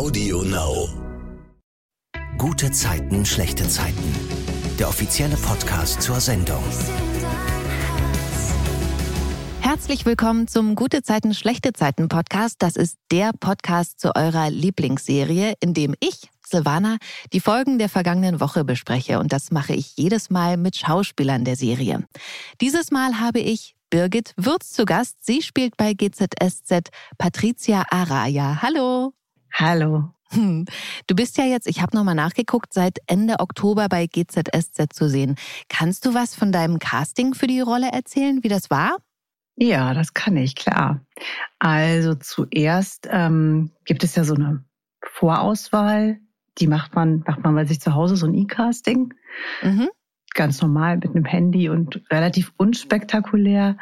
Audio 0.00 0.42
Now. 0.44 0.88
Gute 2.38 2.70
Zeiten, 2.70 3.26
schlechte 3.26 3.68
Zeiten. 3.68 4.14
Der 4.78 4.88
offizielle 4.88 5.36
Podcast 5.36 6.00
zur 6.00 6.20
Sendung. 6.20 6.62
Herzlich 9.60 10.06
willkommen 10.06 10.48
zum 10.48 10.74
Gute 10.74 11.02
Zeiten, 11.02 11.34
schlechte 11.34 11.74
Zeiten 11.74 12.08
Podcast. 12.08 12.62
Das 12.62 12.76
ist 12.76 12.96
der 13.12 13.32
Podcast 13.38 14.00
zu 14.00 14.16
eurer 14.16 14.48
Lieblingsserie, 14.48 15.52
in 15.60 15.74
dem 15.74 15.94
ich, 16.00 16.30
Silvana, 16.46 16.96
die 17.34 17.40
Folgen 17.40 17.78
der 17.78 17.90
vergangenen 17.90 18.40
Woche 18.40 18.64
bespreche. 18.64 19.18
Und 19.18 19.34
das 19.34 19.50
mache 19.50 19.74
ich 19.74 19.98
jedes 19.98 20.30
Mal 20.30 20.56
mit 20.56 20.76
Schauspielern 20.76 21.44
der 21.44 21.56
Serie. 21.56 22.06
Dieses 22.62 22.90
Mal 22.90 23.20
habe 23.20 23.40
ich 23.40 23.76
Birgit 23.90 24.32
Würz 24.38 24.72
zu 24.72 24.86
Gast. 24.86 25.18
Sie 25.20 25.42
spielt 25.42 25.76
bei 25.76 25.92
GZSZ 25.92 26.88
Patricia 27.18 27.84
Araya. 27.90 28.62
Hallo. 28.62 29.12
Hallo. 29.52 30.10
Du 30.32 31.16
bist 31.16 31.38
ja 31.38 31.44
jetzt, 31.44 31.66
ich 31.66 31.82
habe 31.82 31.96
nochmal 31.96 32.14
nachgeguckt, 32.14 32.72
seit 32.72 32.98
Ende 33.08 33.40
Oktober 33.40 33.88
bei 33.88 34.06
GZSZ 34.06 34.92
zu 34.92 35.08
sehen. 35.08 35.34
Kannst 35.68 36.06
du 36.06 36.14
was 36.14 36.36
von 36.36 36.52
deinem 36.52 36.78
Casting 36.78 37.34
für 37.34 37.48
die 37.48 37.60
Rolle 37.60 37.90
erzählen, 37.90 38.44
wie 38.44 38.48
das 38.48 38.70
war? 38.70 38.96
Ja, 39.56 39.92
das 39.92 40.14
kann 40.14 40.36
ich, 40.36 40.54
klar. 40.54 41.04
Also 41.58 42.14
zuerst 42.14 43.08
ähm, 43.10 43.72
gibt 43.84 44.04
es 44.04 44.14
ja 44.14 44.24
so 44.24 44.34
eine 44.34 44.64
Vorauswahl. 45.02 46.18
Die 46.58 46.66
macht 46.66 46.94
man, 46.94 47.24
macht 47.26 47.42
man 47.42 47.54
bei 47.54 47.64
sich 47.64 47.80
zu 47.80 47.94
Hause 47.94 48.16
so 48.16 48.26
ein 48.26 48.34
E-Casting. 48.34 49.12
Mhm. 49.62 49.88
Ganz 50.34 50.62
normal 50.62 50.96
mit 50.96 51.10
einem 51.10 51.24
Handy 51.24 51.68
und 51.68 52.02
relativ 52.10 52.52
unspektakulär. 52.56 53.76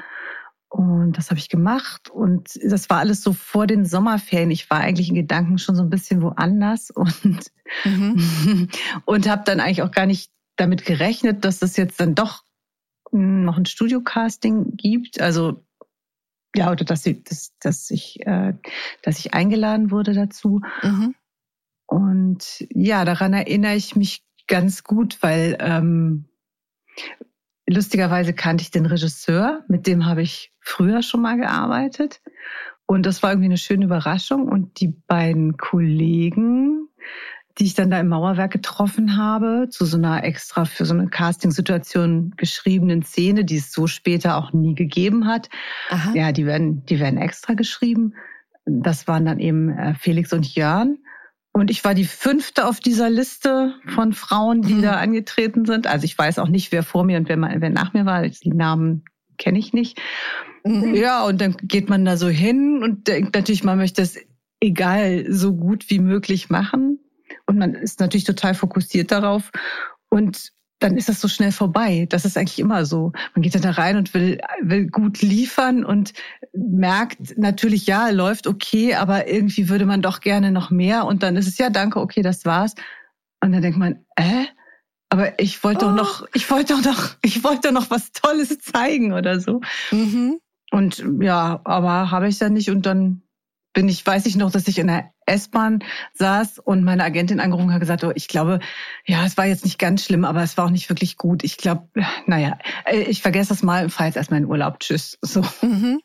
Und 0.69 1.17
das 1.17 1.31
habe 1.31 1.41
ich 1.41 1.49
gemacht. 1.49 2.11
Und 2.11 2.59
das 2.63 2.91
war 2.91 2.99
alles 2.99 3.23
so 3.23 3.33
vor 3.33 3.67
den 3.67 3.85
Sommerferien. 3.87 4.51
Ich 4.51 4.69
war 4.71 4.81
eigentlich 4.81 5.09
in 5.09 5.15
Gedanken 5.15 5.59
schon 5.59 5.75
so 5.75 5.83
ein 5.83 5.91
bisschen 5.91 6.21
woanders 6.23 6.91
und, 6.95 7.51
mhm. 7.85 8.69
und 9.05 9.29
habe 9.29 9.43
dann 9.45 9.61
eigentlich 9.61 9.83
auch 9.83 9.93
gar 9.93 10.07
nicht 10.07 10.31
damit 10.57 10.85
gerechnet, 10.85 11.45
dass 11.45 11.59
das 11.59 11.77
jetzt 11.77 12.01
dann 12.01 12.15
doch 12.15 12.45
noch 13.11 13.57
ein 13.57 13.65
Studio-Casting 13.65 14.77
gibt. 14.77 15.21
Also 15.21 15.65
ja, 16.55 16.71
oder 16.71 16.85
dass, 16.85 17.07
ich, 17.07 17.23
dass, 17.25 17.57
dass, 17.61 17.91
ich, 17.91 18.27
äh, 18.27 18.55
dass 19.03 19.19
ich 19.19 19.35
eingeladen 19.35 19.91
wurde 19.91 20.13
dazu. 20.13 20.61
Mhm. 20.83 21.15
Und 21.87 22.67
ja, 22.71 23.05
daran 23.05 23.33
erinnere 23.33 23.75
ich 23.75 23.97
mich 23.97 24.25
ganz 24.47 24.85
gut, 24.85 25.19
weil 25.23 25.57
ähm, 25.61 26.27
lustigerweise 27.69 28.33
kannte 28.33 28.63
ich 28.63 28.71
den 28.71 28.87
Regisseur, 28.87 29.65
mit 29.69 29.87
dem 29.87 30.07
habe 30.07 30.23
ich 30.23 30.53
früher 30.61 31.03
schon 31.03 31.23
mal 31.23 31.37
gearbeitet. 31.37 32.21
Und 32.87 33.05
das 33.05 33.23
war 33.23 33.31
irgendwie 33.31 33.49
eine 33.49 33.59
schöne 33.59 33.85
Überraschung. 33.85 34.49
Und 34.49 34.81
die 34.81 34.89
beiden 34.89 35.59
Kollegen, 35.59 36.89
die 37.59 37.65
ich 37.65 37.75
dann 37.75 37.91
da 37.91 38.01
im 38.01 38.09
Mauerwerk 38.09 38.51
getroffen 38.51 39.17
habe, 39.17 39.69
zu 39.69 39.85
so 39.85 39.99
einer 39.99 40.25
extra 40.25 40.65
für 40.65 40.87
so 40.87 40.95
eine 40.95 41.09
Casting-Situation 41.09 42.35
geschriebenen 42.37 43.03
Szene, 43.03 43.45
die 43.45 43.57
es 43.57 43.73
so 43.73 43.87
später 43.87 44.37
auch 44.37 44.53
nie 44.53 44.75
gegeben 44.75 45.27
hat. 45.27 45.51
Aha. 45.91 46.13
Ja, 46.15 46.33
die 46.33 46.47
werden, 46.47 46.87
die 46.87 46.99
werden 46.99 47.19
extra 47.19 47.55
geschrieben. 47.55 48.15
Das 48.65 49.07
waren 49.07 49.27
dann 49.27 49.39
eben 49.39 49.71
äh, 49.71 49.95
Felix 49.95 50.33
und 50.33 50.55
Jörn. 50.55 50.99
Und 51.59 51.71
ich 51.71 51.85
war 51.85 51.95
die 51.95 52.05
fünfte 52.05 52.67
auf 52.67 52.81
dieser 52.81 53.11
Liste 53.11 53.75
von 53.95 54.13
Frauen, 54.13 54.63
die 54.63 54.75
mhm. 54.75 54.83
da 54.83 54.93
angetreten 54.93 55.65
sind. 55.65 55.87
Also 55.87 56.05
ich 56.05 56.17
weiß 56.17 56.39
auch 56.39 56.49
nicht, 56.49 56.73
wer 56.73 56.83
vor 56.83 57.05
mir 57.05 57.19
und 57.19 57.29
wer, 57.29 57.39
wer 57.39 57.71
nach 57.71 57.93
mir 57.93 58.07
war. 58.07 58.27
Die 58.29 58.55
Namen 58.55 59.05
kenne 59.39 59.59
ich 59.59 59.73
nicht. 59.73 60.01
Mhm. 60.65 60.95
Ja, 60.95 61.25
und 61.25 61.41
dann 61.41 61.57
geht 61.63 61.89
man 61.89 62.05
da 62.05 62.17
so 62.17 62.29
hin 62.29 62.83
und 62.83 63.09
denkt 63.09 63.35
natürlich, 63.35 63.65
man 63.65 63.79
möchte 63.79 64.03
es 64.03 64.19
egal 64.61 65.27
so 65.29 65.55
gut 65.55 65.91
wie 65.91 65.99
möglich 65.99 66.51
machen. 66.51 67.01
Und 67.47 67.59
man 67.59 67.75
ist 67.75 68.01
natürlich 68.01 68.25
total 68.25 68.55
fokussiert 68.55 69.11
darauf. 69.11 69.51
Und 70.09 70.53
dann 70.79 70.97
ist 70.97 71.09
das 71.09 71.21
so 71.21 71.29
schnell 71.29 71.53
vorbei. 71.53 72.07
Das 72.09 72.25
ist 72.25 72.37
eigentlich 72.37 72.59
immer 72.59 72.85
so. 72.85 73.13
Man 73.35 73.43
geht 73.43 73.55
dann 73.55 73.63
da 73.63 73.73
rein 73.73 73.97
und 73.97 74.15
will, 74.15 74.41
will 74.63 74.89
gut 74.89 75.23
liefern 75.23 75.85
und 75.85 76.13
merkt 76.53 77.37
natürlich, 77.37 77.87
ja, 77.87 78.11
läuft 78.11 78.47
okay, 78.47 78.95
aber 78.95 79.29
irgendwie 79.29 79.69
würde 79.69 79.87
man 79.87 80.03
doch 80.03 80.21
gerne 80.21 80.53
noch 80.53 80.71
mehr. 80.71 81.05
Und 81.05 81.23
dann 81.23 81.37
ist 81.37 81.49
es 81.49 81.59
ja, 81.59 81.71
danke, 81.71 82.01
okay, 82.01 82.23
das 82.23 82.45
war's. 82.45 82.75
Und 83.41 83.53
dann 83.53 83.63
denkt 83.63 83.79
man, 83.79 84.05
äh, 84.17 84.45
aber 85.09 85.41
ich 85.41 85.63
wollte 85.65 85.87
oh. 85.87 85.89
doch 85.89 85.97
noch, 85.97 86.29
ich 86.35 86.51
wollte 86.51 86.75
doch 86.75 86.85
noch, 86.85 87.17
ich 87.23 87.43
wollte 87.43 87.69
doch 87.69 87.73
noch 87.73 87.91
was 87.91 88.13
Tolles 88.13 88.59
zeigen 88.61 89.13
oder 89.13 89.41
so. 89.41 89.61
Mhm. 89.91 90.41
Und 90.71 91.05
ja, 91.21 91.61
aber 91.65 92.11
habe 92.11 92.29
ich 92.29 92.39
dann 92.39 92.53
nicht. 92.53 92.71
Und 92.71 92.87
dann 92.87 93.23
bin 93.73 93.89
ich, 93.89 94.05
weiß 94.05 94.27
ich 94.27 94.37
noch, 94.37 94.51
dass 94.51 94.69
ich 94.69 94.79
in 94.79 94.87
der 94.87 95.13
S-Bahn 95.27 95.81
saß 96.15 96.59
und 96.59 96.85
meine 96.85 97.05
Agentin 97.05 97.41
angerufen 97.41 97.73
hat 97.73 97.81
gesagt, 97.81 98.03
oh, 98.05 98.13
ich 98.15 98.29
glaube, 98.29 98.61
ja, 99.07 99.25
es 99.25 99.37
war 99.37 99.47
jetzt 99.47 99.65
nicht 99.65 99.79
ganz 99.79 100.05
schlimm, 100.05 100.25
aber 100.25 100.43
es 100.43 100.57
war 100.57 100.67
auch 100.67 100.71
nicht 100.71 100.89
wirklich 100.89 101.17
gut. 101.17 101.45
Ich 101.45 101.57
glaube, 101.57 101.89
naja, 102.27 102.59
äh, 102.85 103.03
ich 103.03 103.23
vergesse 103.23 103.51
das 103.51 103.63
mal 103.63 103.85
und 103.85 103.91
fahre 103.91 104.09
jetzt 104.09 104.17
erstmal 104.17 104.41
in 104.41 104.47
Urlaub. 104.47 104.81
Tschüss. 104.81 105.19
So. 105.23 105.43
Mhm. 105.63 106.01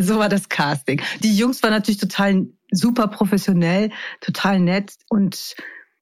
So 0.00 0.18
war 0.18 0.28
das 0.28 0.50
Casting. 0.50 1.00
Die 1.22 1.34
Jungs 1.34 1.62
waren 1.62 1.70
natürlich 1.70 2.00
total 2.00 2.46
super 2.70 3.08
professionell, 3.08 3.90
total 4.20 4.60
nett 4.60 4.92
und 5.08 5.56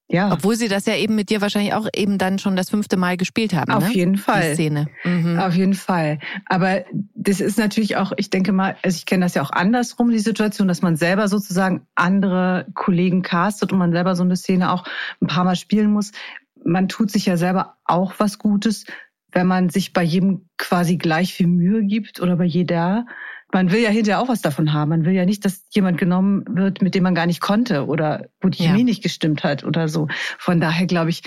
ja. 0.08 0.32
Obwohl 0.32 0.54
sie 0.54 0.68
das 0.68 0.86
ja 0.86 0.94
eben 0.94 1.16
mit 1.16 1.30
dir 1.30 1.40
wahrscheinlich 1.40 1.74
auch 1.74 1.88
eben 1.94 2.16
dann 2.16 2.38
schon 2.38 2.54
das 2.54 2.70
fünfte 2.70 2.96
Mal 2.96 3.16
gespielt 3.16 3.54
haben. 3.54 3.72
Auf 3.72 3.88
ne? 3.88 3.94
jeden 3.94 4.16
Fall. 4.16 4.50
Die 4.50 4.54
Szene. 4.54 4.86
Mhm. 5.02 5.38
Auf 5.38 5.54
jeden 5.54 5.74
Fall. 5.74 6.20
Aber 6.46 6.84
das 7.14 7.40
ist 7.40 7.58
natürlich 7.58 7.96
auch, 7.96 8.12
ich 8.16 8.30
denke 8.30 8.52
mal, 8.52 8.76
also 8.82 8.96
ich 8.96 9.06
kenne 9.06 9.24
das 9.24 9.34
ja 9.34 9.42
auch 9.42 9.50
andersrum, 9.50 10.10
die 10.10 10.20
Situation, 10.20 10.68
dass 10.68 10.80
man 10.80 10.96
selber 10.96 11.26
sozusagen 11.26 11.86
andere 11.96 12.66
Kollegen 12.74 13.22
castet 13.22 13.72
und 13.72 13.78
man 13.78 13.92
selber 13.92 14.14
so 14.14 14.22
eine 14.22 14.36
Szene 14.36 14.70
auch 14.70 14.84
ein 15.20 15.26
paar 15.26 15.44
Mal 15.44 15.56
spielen 15.56 15.90
muss. 15.90 16.12
Man 16.64 16.88
tut 16.88 17.10
sich 17.10 17.26
ja 17.26 17.36
selber 17.36 17.74
auch 17.84 18.14
was 18.18 18.38
Gutes, 18.38 18.84
wenn 19.32 19.48
man 19.48 19.70
sich 19.70 19.92
bei 19.92 20.02
jedem 20.02 20.48
quasi 20.56 20.98
gleich 20.98 21.34
viel 21.34 21.48
Mühe 21.48 21.84
gibt 21.84 22.20
oder 22.20 22.36
bei 22.36 22.44
jeder 22.44 23.06
man 23.56 23.72
will 23.72 23.80
ja 23.80 23.88
hinterher 23.88 24.20
auch 24.20 24.28
was 24.28 24.42
davon 24.42 24.74
haben. 24.74 24.90
Man 24.90 25.06
will 25.06 25.14
ja 25.14 25.24
nicht, 25.24 25.42
dass 25.46 25.64
jemand 25.70 25.96
genommen 25.96 26.44
wird, 26.46 26.82
mit 26.82 26.94
dem 26.94 27.02
man 27.02 27.14
gar 27.14 27.24
nicht 27.24 27.40
konnte 27.40 27.86
oder 27.86 28.28
wo 28.42 28.50
die 28.50 28.58
Chemie 28.62 28.80
ja. 28.80 28.84
nicht 28.84 29.02
gestimmt 29.02 29.44
hat 29.44 29.64
oder 29.64 29.88
so. 29.88 30.08
Von 30.38 30.60
daher 30.60 30.86
glaube 30.86 31.08
ich, 31.08 31.22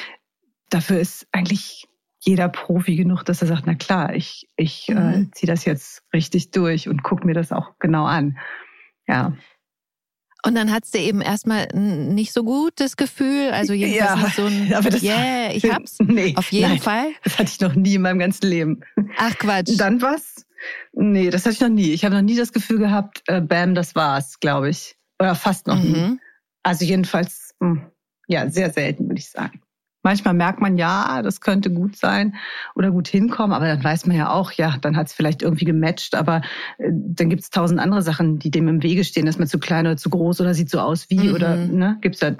dafür 0.69 0.99
ist 0.99 1.25
eigentlich 1.31 1.87
jeder 2.19 2.47
Profi 2.47 2.95
genug, 2.95 3.23
dass 3.23 3.41
er 3.41 3.47
sagt, 3.47 3.63
na 3.65 3.73
klar, 3.73 4.13
ich, 4.13 4.47
ich 4.57 4.89
äh, 4.89 4.93
mhm. 4.93 5.23
äh, 5.23 5.31
ziehe 5.31 5.51
das 5.51 5.65
jetzt 5.65 6.03
richtig 6.13 6.51
durch 6.51 6.87
und 6.87 7.01
gucke 7.01 7.25
mir 7.25 7.33
das 7.33 7.51
auch 7.51 7.71
genau 7.79 8.05
an. 8.05 8.37
Ja. 9.07 9.33
Und 10.43 10.53
dann 10.53 10.71
hat's 10.71 10.91
dir 10.91 11.01
eben 11.01 11.21
erstmal 11.21 11.67
nicht 11.73 12.31
so 12.31 12.43
gutes 12.43 12.95
Gefühl, 12.95 13.49
also 13.51 13.73
jedenfalls 13.73 14.19
ja, 14.19 14.23
nicht 14.23 14.35
so 14.35 14.45
ein, 14.45 14.73
aber 14.75 14.91
das, 14.91 15.01
yeah, 15.01 15.51
ich 15.53 15.63
hab's. 15.67 15.97
Nee, 15.99 16.35
auf 16.35 16.51
jeden 16.51 16.69
nein, 16.69 16.79
Fall. 16.79 17.07
Das 17.23 17.39
hatte 17.39 17.49
ich 17.51 17.59
noch 17.59 17.73
nie 17.73 17.95
in 17.95 18.03
meinem 18.03 18.19
ganzen 18.19 18.47
Leben. 18.47 18.81
Ach 19.17 19.35
Quatsch. 19.35 19.79
Dann 19.79 20.03
was? 20.03 20.45
Nee, 20.93 21.29
das 21.29 21.45
hatte 21.45 21.53
ich 21.53 21.61
noch 21.61 21.69
nie. 21.69 21.91
Ich 21.91 22.05
habe 22.05 22.15
noch 22.15 22.21
nie 22.21 22.37
das 22.37 22.53
Gefühl 22.53 22.79
gehabt, 22.79 23.23
äh, 23.27 23.41
bam, 23.41 23.75
das 23.75 23.95
war's, 23.95 24.39
glaube 24.39 24.69
ich. 24.69 24.95
Oder 25.19 25.35
fast 25.35 25.67
noch 25.67 25.81
mhm. 25.81 25.91
nie. 25.91 26.19
Also 26.63 26.85
jedenfalls, 26.85 27.55
mh, 27.59 27.69
hm, 27.69 27.91
ja, 28.27 28.49
sehr 28.49 28.71
selten, 28.71 29.07
würde 29.07 29.19
ich 29.19 29.29
sagen. 29.29 29.61
Manchmal 30.01 30.33
merkt 30.33 30.61
man, 30.61 30.77
ja, 30.77 31.21
das 31.21 31.41
könnte 31.41 31.71
gut 31.71 31.97
sein 31.97 32.35
oder 32.73 32.89
gut 32.91 33.09
hinkommen, 33.09 33.51
aber 33.51 33.67
dann 33.67 33.83
weiß 33.83 34.05
man 34.05 34.15
ja 34.15 34.31
auch, 34.31 34.53
ja, 34.53 34.77
dann 34.79 34.95
hat 34.95 35.07
es 35.07 35.13
vielleicht 35.13 35.41
irgendwie 35.41 35.65
gematcht, 35.65 36.15
aber 36.15 36.41
äh, 36.77 36.89
dann 36.89 37.29
gibt 37.29 37.41
es 37.41 37.49
tausend 37.49 37.81
andere 37.81 38.01
Sachen, 38.01 38.39
die 38.39 38.49
dem 38.49 38.69
im 38.69 38.81
Wege 38.81 39.03
stehen, 39.03 39.27
ist 39.27 39.39
man 39.39 39.49
zu 39.49 39.59
klein 39.59 39.87
oder 39.87 39.97
zu 39.97 40.09
groß 40.09 40.39
oder 40.39 40.53
sieht 40.53 40.69
so 40.69 40.79
aus 40.79 41.09
wie 41.09 41.27
mhm. 41.27 41.35
oder 41.35 41.55
ne, 41.57 41.97
gibt 42.01 42.15
es 42.15 42.21
da 42.21 42.31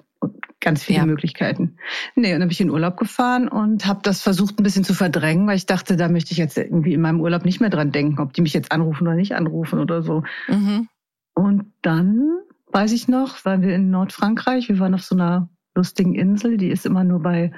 ganz 0.59 0.83
viele 0.83 0.99
ja. 0.99 1.05
Möglichkeiten. 1.05 1.77
Nee, 2.15 2.33
und 2.33 2.39
dann 2.39 2.49
bin 2.49 2.53
ich 2.53 2.61
in 2.61 2.69
Urlaub 2.69 2.97
gefahren 2.97 3.47
und 3.47 3.85
habe 3.85 4.01
das 4.03 4.21
versucht 4.21 4.59
ein 4.59 4.63
bisschen 4.63 4.83
zu 4.83 4.93
verdrängen, 4.93 5.47
weil 5.47 5.55
ich 5.55 5.65
dachte, 5.65 5.95
da 5.95 6.09
möchte 6.09 6.31
ich 6.31 6.37
jetzt 6.37 6.57
irgendwie 6.57 6.93
in 6.93 7.01
meinem 7.01 7.21
Urlaub 7.21 7.45
nicht 7.45 7.61
mehr 7.61 7.69
dran 7.69 7.91
denken, 7.91 8.19
ob 8.19 8.33
die 8.33 8.41
mich 8.41 8.53
jetzt 8.53 8.71
anrufen 8.71 9.07
oder 9.07 9.15
nicht 9.15 9.35
anrufen 9.35 9.79
oder 9.79 10.01
so. 10.01 10.23
Mhm. 10.47 10.87
Und 11.33 11.71
dann, 11.81 12.39
weiß 12.71 12.91
ich 12.91 13.07
noch, 13.07 13.45
waren 13.45 13.61
wir 13.61 13.73
in 13.73 13.89
Nordfrankreich, 13.89 14.69
wir 14.69 14.79
waren 14.79 14.93
auf 14.93 15.03
so 15.03 15.15
einer 15.15 15.49
lustigen 15.75 16.13
Insel, 16.13 16.57
die 16.57 16.69
ist 16.69 16.85
immer 16.85 17.03
nur 17.03 17.21
bei 17.21 17.53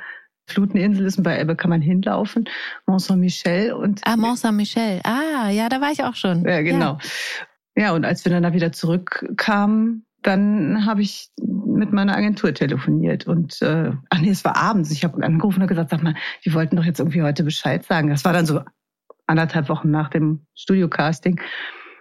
Fluteninsel 0.48 1.06
ist 1.06 1.18
und 1.18 1.24
bei 1.24 1.36
Elbe 1.36 1.56
kann 1.56 1.70
man 1.70 1.82
hinlaufen. 1.82 2.46
Mont 2.86 3.02
Saint-Michel 3.02 3.74
und. 3.74 4.02
Ah, 4.06 4.18
Mont 4.18 4.38
Saint-Michel. 4.38 5.02
Ah, 5.04 5.50
ja, 5.50 5.70
da 5.70 5.82
war 5.82 5.92
ich 5.92 6.04
auch 6.04 6.16
schon. 6.16 6.44
Ja, 6.46 6.62
genau. 6.62 6.98
Ja. 7.76 7.84
ja, 7.84 7.94
und 7.94 8.06
als 8.06 8.26
wir 8.26 8.32
dann 8.32 8.44
da 8.44 8.54
wieder 8.54 8.72
zurückkamen, 8.72 10.06
dann 10.24 10.86
habe 10.86 11.02
ich 11.02 11.30
mit 11.38 11.92
meiner 11.92 12.16
Agentur 12.16 12.54
telefoniert 12.54 13.28
und 13.28 13.62
äh, 13.62 13.92
ach 14.10 14.20
nee, 14.20 14.30
es 14.30 14.46
war 14.46 14.56
abends. 14.56 14.92
Ich 14.92 15.04
habe 15.04 15.24
angerufen 15.24 15.62
und 15.62 15.68
gesagt, 15.68 15.90
sag 15.90 16.04
mal, 16.04 16.16
die 16.46 16.54
wollten 16.54 16.76
doch 16.76 16.86
jetzt 16.86 17.00
irgendwie 17.00 17.24
heute 17.24 17.44
Bescheid 17.44 17.84
sagen. 17.86 18.10
Das 18.10 18.24
war 18.24 18.34
dann 18.34 18.46
so 18.46 18.62
anderthalb 19.26 19.70
Wochen 19.70 19.90
nach 19.90 20.10
dem 20.10 20.46
Studio-Casting. 20.56 21.40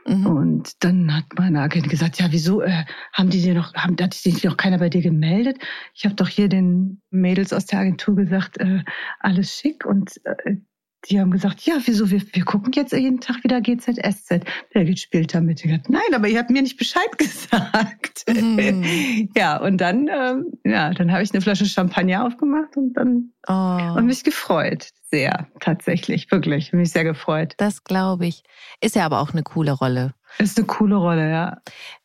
Mhm. 0.06 0.26
Und 0.26 0.84
dann 0.84 1.14
hat 1.14 1.24
meine 1.38 1.60
Agentin 1.60 1.90
gesagt, 1.90 2.20
ja, 2.20 2.26
wieso 2.30 2.62
äh, 2.62 2.84
haben 3.12 3.30
die 3.30 3.42
dir 3.42 3.54
noch, 3.54 3.74
haben, 3.74 3.96
hat 4.00 4.14
sich 4.14 4.42
noch 4.44 4.56
keiner 4.56 4.78
bei 4.78 4.88
dir 4.88 5.02
gemeldet? 5.02 5.58
Ich 5.94 6.04
habe 6.04 6.14
doch 6.14 6.28
hier 6.28 6.48
den 6.48 7.00
Mädels 7.10 7.52
aus 7.52 7.66
der 7.66 7.80
Agentur 7.80 8.16
gesagt, 8.16 8.58
äh, 8.58 8.82
alles 9.20 9.54
schick 9.54 9.84
und 9.86 10.12
äh, 10.24 10.56
die 11.06 11.20
haben 11.20 11.30
gesagt, 11.30 11.62
ja, 11.62 11.74
wieso, 11.84 12.10
wir, 12.10 12.20
wir 12.32 12.44
gucken 12.44 12.72
jetzt 12.74 12.92
jeden 12.92 13.20
Tag 13.20 13.42
wieder 13.42 13.60
GZSZ. 13.60 14.44
Birgit 14.72 15.00
spielt 15.00 15.34
damit. 15.34 15.64
Ich 15.64 15.70
dachte, 15.70 15.90
nein, 15.92 16.14
aber 16.14 16.28
ihr 16.28 16.38
habt 16.38 16.50
mir 16.50 16.62
nicht 16.62 16.76
Bescheid 16.76 17.10
gesagt. 17.18 18.24
Mhm. 18.28 19.30
ja, 19.34 19.56
und 19.56 19.78
dann, 19.78 20.08
ähm, 20.08 20.52
ja, 20.64 20.90
dann 20.92 21.12
habe 21.12 21.22
ich 21.22 21.32
eine 21.32 21.40
Flasche 21.40 21.66
Champagner 21.66 22.26
aufgemacht 22.26 22.76
und 22.76 22.94
dann 22.94 23.32
oh. 23.48 23.98
und 23.98 24.06
mich 24.06 24.24
gefreut. 24.24 24.90
Sehr, 25.10 25.48
tatsächlich, 25.58 26.30
wirklich. 26.30 26.72
Mich 26.72 26.92
sehr 26.92 27.04
gefreut. 27.04 27.54
Das 27.56 27.82
glaube 27.82 28.26
ich. 28.26 28.42
Ist 28.80 28.94
ja 28.94 29.04
aber 29.04 29.20
auch 29.20 29.32
eine 29.32 29.42
coole 29.42 29.72
Rolle. 29.72 30.14
Ist 30.38 30.56
eine 30.58 30.66
coole 30.66 30.96
Rolle, 30.96 31.28
ja. 31.30 31.56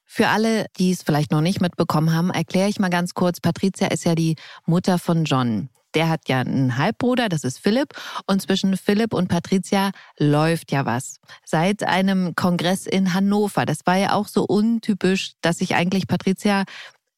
Für 0.06 0.30
alle, 0.30 0.66
die 0.80 0.92
es 0.92 1.04
vielleicht 1.04 1.32
noch 1.32 1.42
nicht 1.42 1.62
mitbekommen 1.62 2.14
haben, 2.14 2.30
erkläre 2.30 2.70
ich 2.70 2.80
mal 2.80 2.90
ganz 2.90 3.14
kurz. 3.14 3.42
Patricia 3.42 3.88
ist 3.88 4.06
ja 4.06 4.16
die 4.16 4.38
Mutter 4.66 4.98
von 4.98 5.26
John. 5.26 5.70
Der 5.96 6.10
hat 6.10 6.28
ja 6.28 6.42
einen 6.42 6.78
Halbbruder, 6.78 7.30
das 7.30 7.44
ist 7.44 7.60
Philipp. 7.60 7.94
Und 8.28 8.42
zwischen 8.42 8.78
Philipp 8.78 9.14
und 9.14 9.30
Patricia 9.30 9.92
läuft 10.20 10.72
ja 10.72 10.86
was. 10.86 11.20
Seit 11.46 11.84
einem 11.84 12.36
Kongress 12.36 12.86
in 12.86 13.14
Hannover. 13.14 13.66
Das 13.66 13.80
war 13.86 13.96
ja 13.96 14.14
auch 14.14 14.28
so 14.28 14.44
untypisch, 14.44 15.34
dass 15.42 15.58
sich 15.58 15.76
eigentlich 15.76 16.08
Patricia 16.08 16.66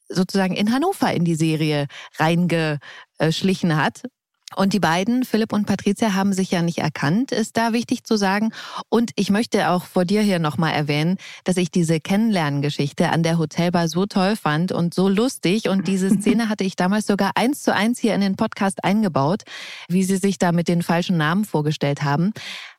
sozusagen 0.09 0.55
in 0.55 0.71
Hannover 0.71 1.11
in 1.13 1.25
die 1.25 1.35
Serie 1.35 1.87
reingeschlichen 2.17 3.75
hat. 3.75 4.03
Und 4.55 4.71
die 4.71 4.79
beiden, 4.79 5.25
Philipp 5.25 5.51
und 5.51 5.65
Patricia, 5.65 6.13
haben 6.13 6.31
sich 6.31 6.51
ja 6.51 6.61
nicht 6.61 6.77
erkannt, 6.77 7.33
ist 7.33 7.57
da 7.57 7.73
wichtig 7.73 8.05
zu 8.05 8.15
sagen. 8.15 8.53
Und 8.89 9.11
ich 9.15 9.29
möchte 9.29 9.69
auch 9.69 9.83
vor 9.83 10.05
dir 10.05 10.21
hier 10.21 10.39
nochmal 10.39 10.73
erwähnen, 10.73 11.17
dass 11.43 11.57
ich 11.57 11.69
diese 11.69 11.99
Kennenlerngeschichte 11.99 13.09
an 13.09 13.23
der 13.23 13.37
Hotelbar 13.37 13.89
so 13.89 14.05
toll 14.05 14.37
fand 14.37 14.71
und 14.71 14.93
so 14.93 15.09
lustig. 15.09 15.67
Und 15.67 15.87
diese 15.87 16.09
Szene 16.21 16.47
hatte 16.47 16.63
ich 16.63 16.77
damals 16.77 17.07
sogar 17.07 17.31
eins 17.35 17.61
zu 17.61 17.73
eins 17.73 17.99
hier 17.99 18.15
in 18.15 18.21
den 18.21 18.37
Podcast 18.37 18.83
eingebaut, 18.85 19.43
wie 19.89 20.03
sie 20.03 20.17
sich 20.17 20.37
da 20.37 20.53
mit 20.53 20.69
den 20.69 20.81
falschen 20.81 21.17
Namen 21.17 21.43
vorgestellt 21.43 22.03
haben. 22.03 22.31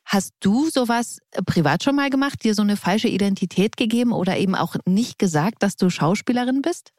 Hast 0.05 0.33
du 0.39 0.69
sowas 0.71 1.19
privat 1.45 1.83
schon 1.83 1.95
mal 1.95 2.09
gemacht, 2.09 2.43
dir 2.43 2.55
so 2.55 2.63
eine 2.63 2.77
falsche 2.77 3.09
Identität 3.09 3.77
gegeben 3.77 4.11
oder 4.11 4.37
eben 4.37 4.55
auch 4.55 4.75
nicht 4.85 5.19
gesagt, 5.19 5.61
dass 5.61 5.75
du 5.75 5.91
Schauspielerin 5.91 6.63
bist? 6.63 6.93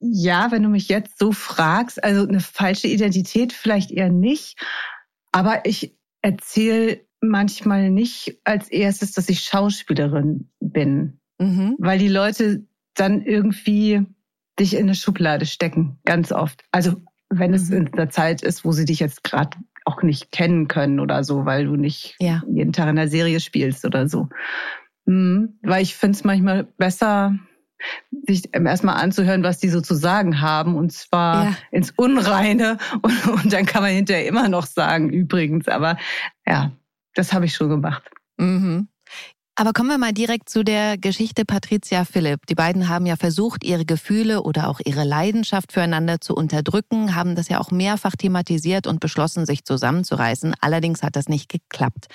Ja, 0.00 0.50
wenn 0.50 0.62
du 0.62 0.68
mich 0.68 0.88
jetzt 0.88 1.18
so 1.18 1.32
fragst, 1.32 2.02
also 2.02 2.26
eine 2.26 2.40
falsche 2.40 2.88
Identität 2.88 3.52
vielleicht 3.52 3.90
eher 3.90 4.10
nicht, 4.10 4.58
aber 5.30 5.66
ich 5.66 5.96
erzähle 6.22 7.00
manchmal 7.20 7.90
nicht 7.90 8.40
als 8.44 8.68
erstes, 8.70 9.12
dass 9.12 9.28
ich 9.28 9.40
Schauspielerin 9.40 10.48
bin, 10.58 11.20
mhm. 11.38 11.76
weil 11.78 11.98
die 11.98 12.08
Leute 12.08 12.66
dann 12.94 13.22
irgendwie 13.22 14.06
dich 14.58 14.74
in 14.74 14.84
eine 14.84 14.94
Schublade 14.94 15.46
stecken, 15.46 15.98
ganz 16.04 16.32
oft. 16.32 16.64
Also 16.70 17.02
wenn 17.28 17.54
es 17.54 17.68
mhm. 17.68 17.76
in 17.76 17.92
der 17.92 18.10
Zeit 18.10 18.42
ist, 18.42 18.64
wo 18.64 18.72
sie 18.72 18.84
dich 18.84 19.00
jetzt 19.00 19.22
gerade 19.22 19.56
auch 19.84 20.02
nicht 20.02 20.32
kennen 20.32 20.68
können 20.68 21.00
oder 21.00 21.24
so, 21.24 21.44
weil 21.46 21.66
du 21.66 21.76
nicht 21.76 22.16
ja. 22.20 22.42
jeden 22.48 22.72
Tag 22.72 22.88
in 22.88 22.96
der 22.96 23.08
Serie 23.08 23.40
spielst 23.40 23.84
oder 23.84 24.08
so. 24.08 24.28
Mhm. 25.06 25.58
Weil 25.62 25.82
ich 25.82 25.94
finde 25.94 26.16
es 26.16 26.24
manchmal 26.24 26.64
besser, 26.64 27.38
sich 28.26 28.54
erstmal 28.54 28.96
anzuhören, 28.96 29.42
was 29.42 29.58
die 29.58 29.68
so 29.68 29.80
zu 29.80 29.94
sagen 29.94 30.40
haben, 30.40 30.74
und 30.74 30.92
zwar 30.92 31.44
ja. 31.44 31.56
ins 31.70 31.92
Unreine. 31.92 32.78
Und, 33.02 33.28
und, 33.28 33.52
dann 33.52 33.66
kann 33.66 33.82
man 33.82 33.92
hinterher 33.92 34.26
immer 34.26 34.48
noch 34.48 34.66
sagen, 34.66 35.10
übrigens. 35.10 35.68
Aber 35.68 35.96
ja, 36.46 36.72
das 37.14 37.32
habe 37.32 37.46
ich 37.46 37.54
schon 37.54 37.68
gemacht. 37.68 38.02
Mhm. 38.36 38.88
Aber 39.60 39.74
kommen 39.74 39.90
wir 39.90 39.98
mal 39.98 40.14
direkt 40.14 40.48
zu 40.48 40.64
der 40.64 40.96
Geschichte 40.96 41.44
Patricia 41.44 42.06
Philipp. 42.06 42.46
Die 42.46 42.54
beiden 42.54 42.88
haben 42.88 43.04
ja 43.04 43.16
versucht, 43.16 43.62
ihre 43.62 43.84
Gefühle 43.84 44.42
oder 44.42 44.68
auch 44.68 44.80
ihre 44.82 45.04
Leidenschaft 45.04 45.72
füreinander 45.72 46.18
zu 46.18 46.34
unterdrücken, 46.34 47.14
haben 47.14 47.34
das 47.34 47.50
ja 47.50 47.60
auch 47.60 47.70
mehrfach 47.70 48.16
thematisiert 48.16 48.86
und 48.86 49.00
beschlossen, 49.00 49.44
sich 49.44 49.66
zusammenzureißen. 49.66 50.54
Allerdings 50.62 51.02
hat 51.02 51.14
das 51.14 51.28
nicht 51.28 51.50
geklappt. 51.50 52.06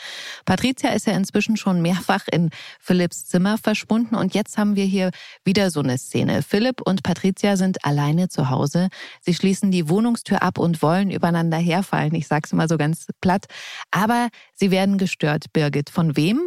Patricia 0.46 0.90
ist 0.90 1.06
ja 1.06 1.14
inzwischen 1.14 1.56
schon 1.56 1.84
mehrfach 1.84 2.24
in 2.32 2.50
Philipps 2.80 3.28
Zimmer 3.28 3.60
verschwunden 3.60 4.16
und 4.16 4.34
jetzt 4.34 4.58
haben 4.58 4.76
wir 4.76 4.86
hier 4.86 5.12
wieder 5.44 5.70
so 5.70 5.82
eine 5.82 6.00
Szene. 6.00 6.42
Philipp 6.42 6.82
und 6.82 7.04
Patricia 7.04 7.58
sind 7.58 7.86
alleine 7.86 8.28
zu 8.28 8.50
Hause. 8.50 8.88
Sie 9.22 9.36
schließen 9.36 9.70
die 9.70 9.88
Wohnungstür 9.88 10.42
ab 10.42 10.58
und 10.58 10.82
wollen 10.82 11.12
übereinander 11.12 11.58
herfallen. 11.58 12.16
Ich 12.16 12.28
sag's 12.28 12.54
mal 12.54 12.68
so 12.68 12.78
ganz 12.78 13.06
platt. 13.22 13.46
Aber 13.92 14.30
sie 14.56 14.72
werden 14.72 14.98
gestört, 14.98 15.54
Birgit. 15.54 15.92
Von 15.92 16.18
wem? 16.18 16.42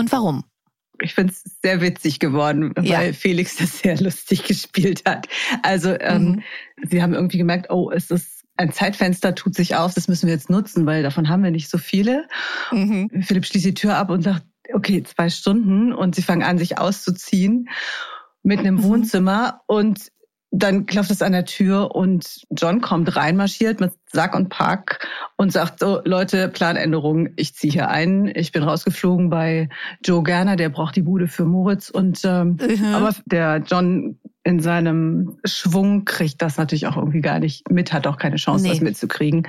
Und 0.00 0.12
warum? 0.12 0.44
ich 1.02 1.14
finde 1.14 1.32
es 1.32 1.42
sehr 1.62 1.80
witzig 1.80 2.18
geworden, 2.18 2.72
weil 2.76 2.86
ja. 2.86 3.12
Felix 3.12 3.56
das 3.56 3.80
sehr 3.80 3.98
lustig 3.98 4.44
gespielt 4.48 5.02
hat. 5.06 5.28
Also 5.62 5.98
ähm, 5.98 6.22
mhm. 6.22 6.42
sie 6.88 7.02
haben 7.02 7.14
irgendwie 7.14 7.38
gemerkt, 7.38 7.70
oh, 7.70 7.90
es 7.90 8.10
ist 8.10 8.44
ein 8.56 8.72
Zeitfenster 8.72 9.34
tut 9.34 9.54
sich 9.54 9.76
auf, 9.76 9.94
das 9.94 10.06
müssen 10.06 10.26
wir 10.26 10.34
jetzt 10.34 10.50
nutzen, 10.50 10.84
weil 10.84 11.02
davon 11.02 11.30
haben 11.30 11.42
wir 11.42 11.50
nicht 11.50 11.70
so 11.70 11.78
viele. 11.78 12.28
Mhm. 12.70 13.22
Philipp 13.22 13.46
schließt 13.46 13.64
die 13.64 13.74
Tür 13.74 13.96
ab 13.96 14.10
und 14.10 14.22
sagt, 14.22 14.44
okay, 14.74 15.02
zwei 15.02 15.30
Stunden 15.30 15.94
und 15.94 16.14
sie 16.14 16.22
fangen 16.22 16.42
an, 16.42 16.58
sich 16.58 16.78
auszuziehen 16.78 17.70
mit 18.42 18.58
einem 18.58 18.76
mhm. 18.76 18.82
Wohnzimmer 18.82 19.62
und 19.66 20.12
dann 20.50 20.86
klopft 20.86 21.10
es 21.10 21.22
an 21.22 21.32
der 21.32 21.44
Tür 21.44 21.94
und 21.94 22.44
John 22.50 22.80
kommt 22.80 23.14
reinmarschiert 23.14 23.80
mit 23.80 23.92
Sack 24.06 24.34
und 24.34 24.48
Pack 24.48 25.06
und 25.36 25.52
sagt 25.52 25.78
so, 25.78 26.00
Leute, 26.04 26.48
Planänderung, 26.48 27.28
ich 27.36 27.54
ziehe 27.54 27.72
hier 27.72 27.88
ein. 27.88 28.30
Ich 28.34 28.50
bin 28.50 28.64
rausgeflogen 28.64 29.30
bei 29.30 29.68
Joe 30.04 30.24
Gerner, 30.24 30.56
der 30.56 30.68
braucht 30.68 30.96
die 30.96 31.02
Bude 31.02 31.28
für 31.28 31.44
Moritz. 31.44 31.88
Und 31.88 32.20
ähm, 32.24 32.58
mhm. 32.60 32.94
aber 32.94 33.14
der 33.26 33.62
John 33.64 34.18
in 34.42 34.58
seinem 34.58 35.38
Schwung 35.44 36.04
kriegt 36.04 36.42
das 36.42 36.56
natürlich 36.56 36.86
auch 36.88 36.96
irgendwie 36.96 37.20
gar 37.20 37.38
nicht 37.38 37.70
mit, 37.70 37.92
hat 37.92 38.06
auch 38.06 38.16
keine 38.16 38.36
Chance, 38.36 38.64
nee. 38.64 38.70
das 38.70 38.80
mitzukriegen. 38.80 39.46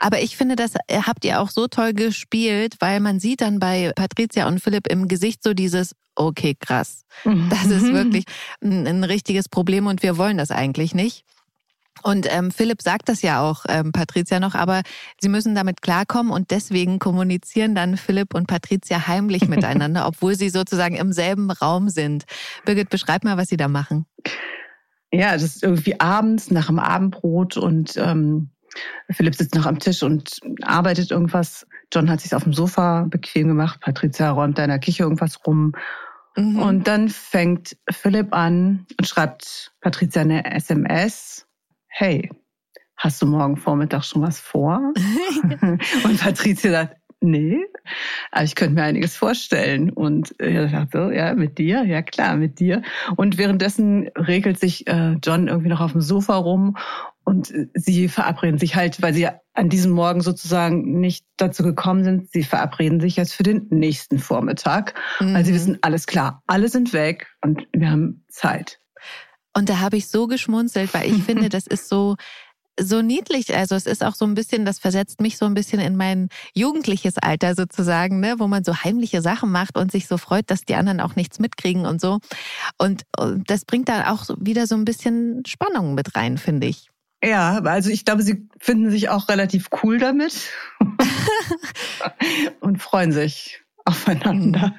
Aber 0.00 0.20
ich 0.22 0.36
finde, 0.36 0.56
das 0.56 0.74
habt 0.90 1.24
ihr 1.26 1.40
auch 1.40 1.50
so 1.50 1.68
toll 1.68 1.92
gespielt, 1.92 2.76
weil 2.80 3.00
man 3.00 3.20
sieht 3.20 3.42
dann 3.42 3.60
bei 3.60 3.92
Patricia 3.94 4.48
und 4.48 4.58
Philipp 4.60 4.86
im 4.88 5.08
Gesicht 5.08 5.42
so 5.44 5.52
dieses, 5.52 5.94
okay, 6.16 6.56
krass. 6.58 7.04
Das 7.50 7.66
ist 7.66 7.84
mhm. 7.84 7.94
wirklich 7.94 8.24
ein, 8.62 8.86
ein 8.86 9.04
richtiges 9.04 9.48
Problem 9.48 9.86
und 9.86 10.02
wir 10.02 10.16
wollen 10.16 10.38
das 10.38 10.50
eigentlich 10.50 10.94
nicht. 10.94 11.24
Und 12.02 12.26
ähm, 12.30 12.50
Philipp 12.50 12.80
sagt 12.80 13.10
das 13.10 13.20
ja 13.20 13.42
auch, 13.42 13.66
ähm, 13.68 13.92
Patricia 13.92 14.40
noch, 14.40 14.54
aber 14.54 14.80
sie 15.20 15.28
müssen 15.28 15.54
damit 15.54 15.82
klarkommen 15.82 16.32
und 16.32 16.50
deswegen 16.50 16.98
kommunizieren 16.98 17.74
dann 17.74 17.98
Philipp 17.98 18.34
und 18.34 18.46
Patricia 18.46 19.06
heimlich 19.06 19.48
miteinander, 19.48 20.06
obwohl 20.06 20.34
sie 20.34 20.48
sozusagen 20.48 20.96
im 20.96 21.12
selben 21.12 21.50
Raum 21.50 21.90
sind. 21.90 22.24
Birgit, 22.64 22.88
beschreib 22.88 23.24
mal, 23.24 23.36
was 23.36 23.48
sie 23.48 23.58
da 23.58 23.68
machen. 23.68 24.06
Ja, 25.12 25.32
das 25.32 25.42
ist 25.42 25.62
irgendwie 25.62 26.00
abends 26.00 26.50
nach 26.50 26.68
dem 26.68 26.78
Abendbrot 26.78 27.56
und 27.58 27.96
ähm, 27.96 28.50
Philipp 29.10 29.34
sitzt 29.34 29.54
noch 29.54 29.66
am 29.66 29.78
Tisch 29.78 30.02
und 30.02 30.40
arbeitet 30.62 31.10
irgendwas. 31.10 31.66
John 31.92 32.10
hat 32.10 32.20
sich 32.20 32.34
auf 32.34 32.44
dem 32.44 32.52
Sofa 32.52 33.06
bequem 33.08 33.48
gemacht. 33.48 33.80
Patricia 33.80 34.30
räumt 34.30 34.58
da 34.58 34.64
in 34.64 34.70
der 34.70 34.80
Küche 34.80 35.02
irgendwas 35.02 35.44
rum. 35.46 35.72
Mhm. 36.36 36.58
Und 36.60 36.88
dann 36.88 37.08
fängt 37.08 37.76
Philipp 37.90 38.32
an 38.32 38.86
und 38.98 39.06
schreibt 39.06 39.72
Patricia 39.80 40.22
eine 40.22 40.44
SMS. 40.54 41.46
Hey, 41.88 42.30
hast 42.96 43.20
du 43.20 43.26
morgen 43.26 43.56
Vormittag 43.56 44.04
schon 44.04 44.22
was 44.22 44.38
vor? 44.38 44.92
und 46.04 46.20
Patricia 46.20 46.70
sagt, 46.70 46.96
nee, 47.20 47.58
aber 48.30 48.44
ich 48.44 48.54
könnte 48.54 48.74
mir 48.74 48.84
einiges 48.84 49.16
vorstellen. 49.16 49.90
Und 49.90 50.34
er 50.38 50.68
sagt 50.68 50.92
so, 50.92 51.10
ja, 51.10 51.34
mit 51.34 51.58
dir? 51.58 51.84
Ja, 51.84 52.02
klar, 52.02 52.36
mit 52.36 52.60
dir. 52.60 52.82
Und 53.16 53.38
währenddessen 53.38 54.08
regelt 54.16 54.58
sich 54.58 54.86
äh, 54.86 55.16
John 55.22 55.48
irgendwie 55.48 55.68
noch 55.68 55.80
auf 55.80 55.92
dem 55.92 56.00
Sofa 56.00 56.36
rum 56.36 56.76
und 57.30 57.52
sie 57.74 58.08
verabreden 58.08 58.58
sich 58.58 58.74
halt, 58.74 59.00
weil 59.02 59.14
sie 59.14 59.28
an 59.54 59.68
diesem 59.68 59.92
Morgen 59.92 60.20
sozusagen 60.20 60.98
nicht 60.98 61.24
dazu 61.36 61.62
gekommen 61.62 62.02
sind. 62.02 62.28
Sie 62.32 62.42
verabreden 62.42 63.00
sich 63.00 63.14
jetzt 63.14 63.34
für 63.34 63.44
den 63.44 63.68
nächsten 63.70 64.18
Vormittag, 64.18 64.94
mhm. 65.20 65.34
weil 65.34 65.44
sie 65.44 65.54
wissen, 65.54 65.78
alles 65.82 66.06
klar, 66.06 66.42
alle 66.48 66.68
sind 66.68 66.92
weg 66.92 67.28
und 67.40 67.68
wir 67.72 67.88
haben 67.88 68.24
Zeit. 68.28 68.80
Und 69.56 69.68
da 69.68 69.78
habe 69.78 69.96
ich 69.96 70.08
so 70.08 70.26
geschmunzelt, 70.26 70.92
weil 70.92 71.08
ich 71.08 71.22
finde, 71.22 71.48
das 71.50 71.68
ist 71.68 71.88
so, 71.88 72.16
so 72.80 73.00
niedlich. 73.00 73.54
Also 73.54 73.76
es 73.76 73.86
ist 73.86 74.02
auch 74.02 74.16
so 74.16 74.24
ein 74.24 74.34
bisschen, 74.34 74.64
das 74.64 74.80
versetzt 74.80 75.20
mich 75.20 75.38
so 75.38 75.46
ein 75.46 75.54
bisschen 75.54 75.78
in 75.78 75.96
mein 75.96 76.30
jugendliches 76.52 77.16
Alter 77.18 77.54
sozusagen, 77.54 78.18
ne, 78.18 78.36
wo 78.38 78.48
man 78.48 78.64
so 78.64 78.74
heimliche 78.74 79.22
Sachen 79.22 79.52
macht 79.52 79.78
und 79.78 79.92
sich 79.92 80.08
so 80.08 80.18
freut, 80.18 80.50
dass 80.50 80.62
die 80.62 80.74
anderen 80.74 80.98
auch 80.98 81.14
nichts 81.14 81.38
mitkriegen 81.38 81.86
und 81.86 82.00
so. 82.00 82.18
Und, 82.76 83.02
und 83.16 83.48
das 83.48 83.64
bringt 83.64 83.88
da 83.88 84.12
auch 84.12 84.24
wieder 84.40 84.66
so 84.66 84.74
ein 84.74 84.84
bisschen 84.84 85.44
Spannung 85.46 85.94
mit 85.94 86.16
rein, 86.16 86.36
finde 86.36 86.66
ich. 86.66 86.90
Ja, 87.22 87.58
also 87.58 87.90
ich 87.90 88.04
glaube, 88.04 88.22
sie 88.22 88.48
finden 88.58 88.90
sich 88.90 89.10
auch 89.10 89.28
relativ 89.28 89.68
cool 89.82 89.98
damit 89.98 90.50
und 92.60 92.82
freuen 92.82 93.12
sich 93.12 93.62
aufeinander. 93.84 94.74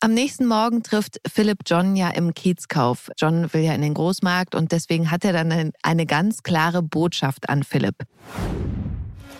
Am 0.00 0.12
nächsten 0.12 0.46
Morgen 0.46 0.82
trifft 0.82 1.20
Philipp 1.26 1.60
John 1.66 1.96
ja 1.96 2.10
im 2.10 2.34
Kiezkauf. 2.34 3.10
John 3.16 3.52
will 3.52 3.62
ja 3.62 3.74
in 3.74 3.80
den 3.80 3.94
Großmarkt 3.94 4.54
und 4.54 4.70
deswegen 4.70 5.10
hat 5.10 5.24
er 5.24 5.32
dann 5.32 5.72
eine 5.82 6.06
ganz 6.06 6.42
klare 6.42 6.82
Botschaft 6.82 7.48
an 7.48 7.62
Philipp. 7.62 7.96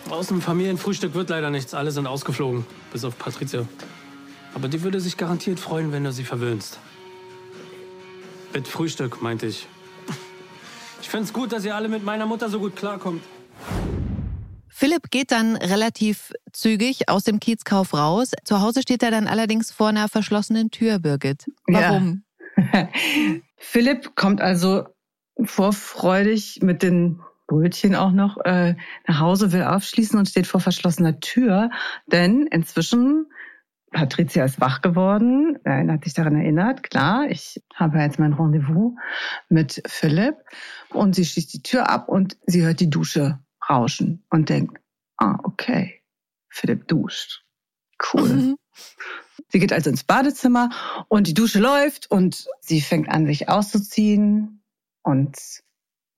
Aus 0.09 0.27
dem 0.27 0.41
Familienfrühstück 0.41 1.13
wird 1.13 1.29
leider 1.29 1.51
nichts. 1.51 1.73
Alle 1.73 1.91
sind 1.91 2.07
ausgeflogen, 2.07 2.65
bis 2.91 3.05
auf 3.05 3.17
Patricia. 3.17 3.67
Aber 4.53 4.67
die 4.67 4.81
würde 4.81 4.99
sich 4.99 5.17
garantiert 5.17 5.59
freuen, 5.59 5.91
wenn 5.91 6.03
du 6.03 6.11
sie 6.11 6.23
verwöhnst. 6.23 6.79
Mit 8.53 8.67
Frühstück, 8.67 9.21
meinte 9.21 9.47
ich. 9.47 9.67
Ich 11.05 11.11
finde 11.11 11.25
es 11.25 11.33
gut, 11.33 11.51
dass 11.51 11.63
ihr 11.63 11.75
alle 11.75 11.87
mit 11.87 12.03
meiner 12.03 12.25
Mutter 12.25 12.49
so 12.49 12.59
gut 12.59 12.75
klarkommt. 12.75 13.21
Philipp 14.67 15.11
geht 15.11 15.31
dann 15.31 15.55
relativ 15.55 16.33
zügig 16.51 17.09
aus 17.09 17.23
dem 17.23 17.39
Kiezkauf 17.39 17.93
raus. 17.93 18.31
Zu 18.43 18.59
Hause 18.59 18.81
steht 18.81 19.03
er 19.03 19.11
dann 19.11 19.27
allerdings 19.27 19.71
vor 19.71 19.89
einer 19.89 20.09
verschlossenen 20.09 20.71
Tür, 20.71 20.97
Birgit. 20.97 21.45
Warum? 21.67 22.23
Ja. 22.57 22.89
Philipp 23.57 24.15
kommt 24.15 24.41
also 24.41 24.85
vorfreudig 25.43 26.61
mit 26.63 26.81
den 26.81 27.21
Brötchen 27.45 27.93
auch 27.93 28.11
noch 28.11 28.43
äh, 28.43 28.73
nach 29.07 29.19
Hause, 29.19 29.51
will 29.51 29.61
aufschließen 29.61 30.17
und 30.17 30.27
steht 30.27 30.47
vor 30.47 30.59
verschlossener 30.59 31.19
Tür. 31.19 31.69
Denn 32.07 32.47
inzwischen, 32.47 33.27
Patricia 33.95 34.43
ist 34.43 34.59
wach 34.59 34.81
geworden, 34.81 35.57
er 35.63 35.87
hat 35.87 36.03
sich 36.03 36.13
daran 36.13 36.35
erinnert, 36.35 36.83
klar, 36.83 37.29
ich 37.29 37.63
habe 37.73 37.97
jetzt 37.99 38.19
mein 38.19 38.33
Rendezvous 38.33 38.93
mit 39.47 39.81
Philipp 39.87 40.35
und 40.89 41.15
sie 41.15 41.23
schließt 41.23 41.53
die 41.53 41.63
Tür 41.63 41.89
ab 41.89 42.09
und 42.09 42.37
sie 42.45 42.65
hört 42.65 42.81
die 42.81 42.89
Dusche 42.89 43.39
rauschen 43.69 44.25
und 44.29 44.49
denkt, 44.49 44.81
ah, 45.15 45.39
okay, 45.43 46.01
Philipp 46.49 46.89
duscht. 46.89 47.45
Cool. 48.13 48.27
Mhm. 48.27 48.55
Sie 49.49 49.59
geht 49.59 49.71
also 49.71 49.89
ins 49.89 50.03
Badezimmer 50.03 50.69
und 51.07 51.27
die 51.27 51.33
Dusche 51.33 51.59
läuft 51.59 52.09
und 52.09 52.47
sie 52.61 52.81
fängt 52.81 53.09
an, 53.09 53.27
sich 53.27 53.47
auszuziehen 53.47 54.63
und 55.03 55.37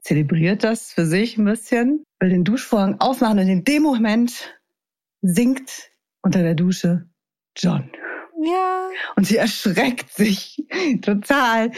zelebriert 0.02 0.64
das 0.64 0.94
für 0.94 1.06
sich 1.06 1.38
ein 1.38 1.46
bisschen, 1.46 2.04
will 2.20 2.30
den 2.30 2.46
Duschvorhang 2.46 3.00
aufmachen 3.00 3.40
und 3.40 3.48
in 3.48 3.64
dem 3.64 3.84
Moment 3.84 4.58
singt 5.22 5.92
unter 6.22 6.42
der 6.42 6.56
Dusche 6.56 7.10
John. 7.58 7.90
Ja. 8.40 8.90
Und 9.16 9.26
sie 9.26 9.38
erschreckt 9.38 10.14
sich 10.14 10.64
total. 11.02 11.72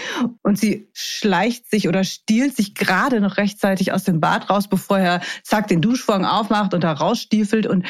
Und 0.43 0.59
sie 0.59 0.89
schleicht 0.93 1.69
sich 1.69 1.87
oder 1.87 2.03
stiehlt 2.03 2.55
sich 2.55 2.75
gerade 2.75 3.21
noch 3.21 3.37
rechtzeitig 3.37 3.93
aus 3.93 4.03
dem 4.03 4.19
Bad 4.19 4.49
raus, 4.49 4.67
bevor 4.67 4.99
er 4.99 5.21
zack 5.43 5.67
den 5.67 5.81
Duschvorhang 5.81 6.25
aufmacht 6.25 6.73
und 6.73 6.83
da 6.83 6.91
rausstiefelt. 6.91 7.65
Und 7.65 7.85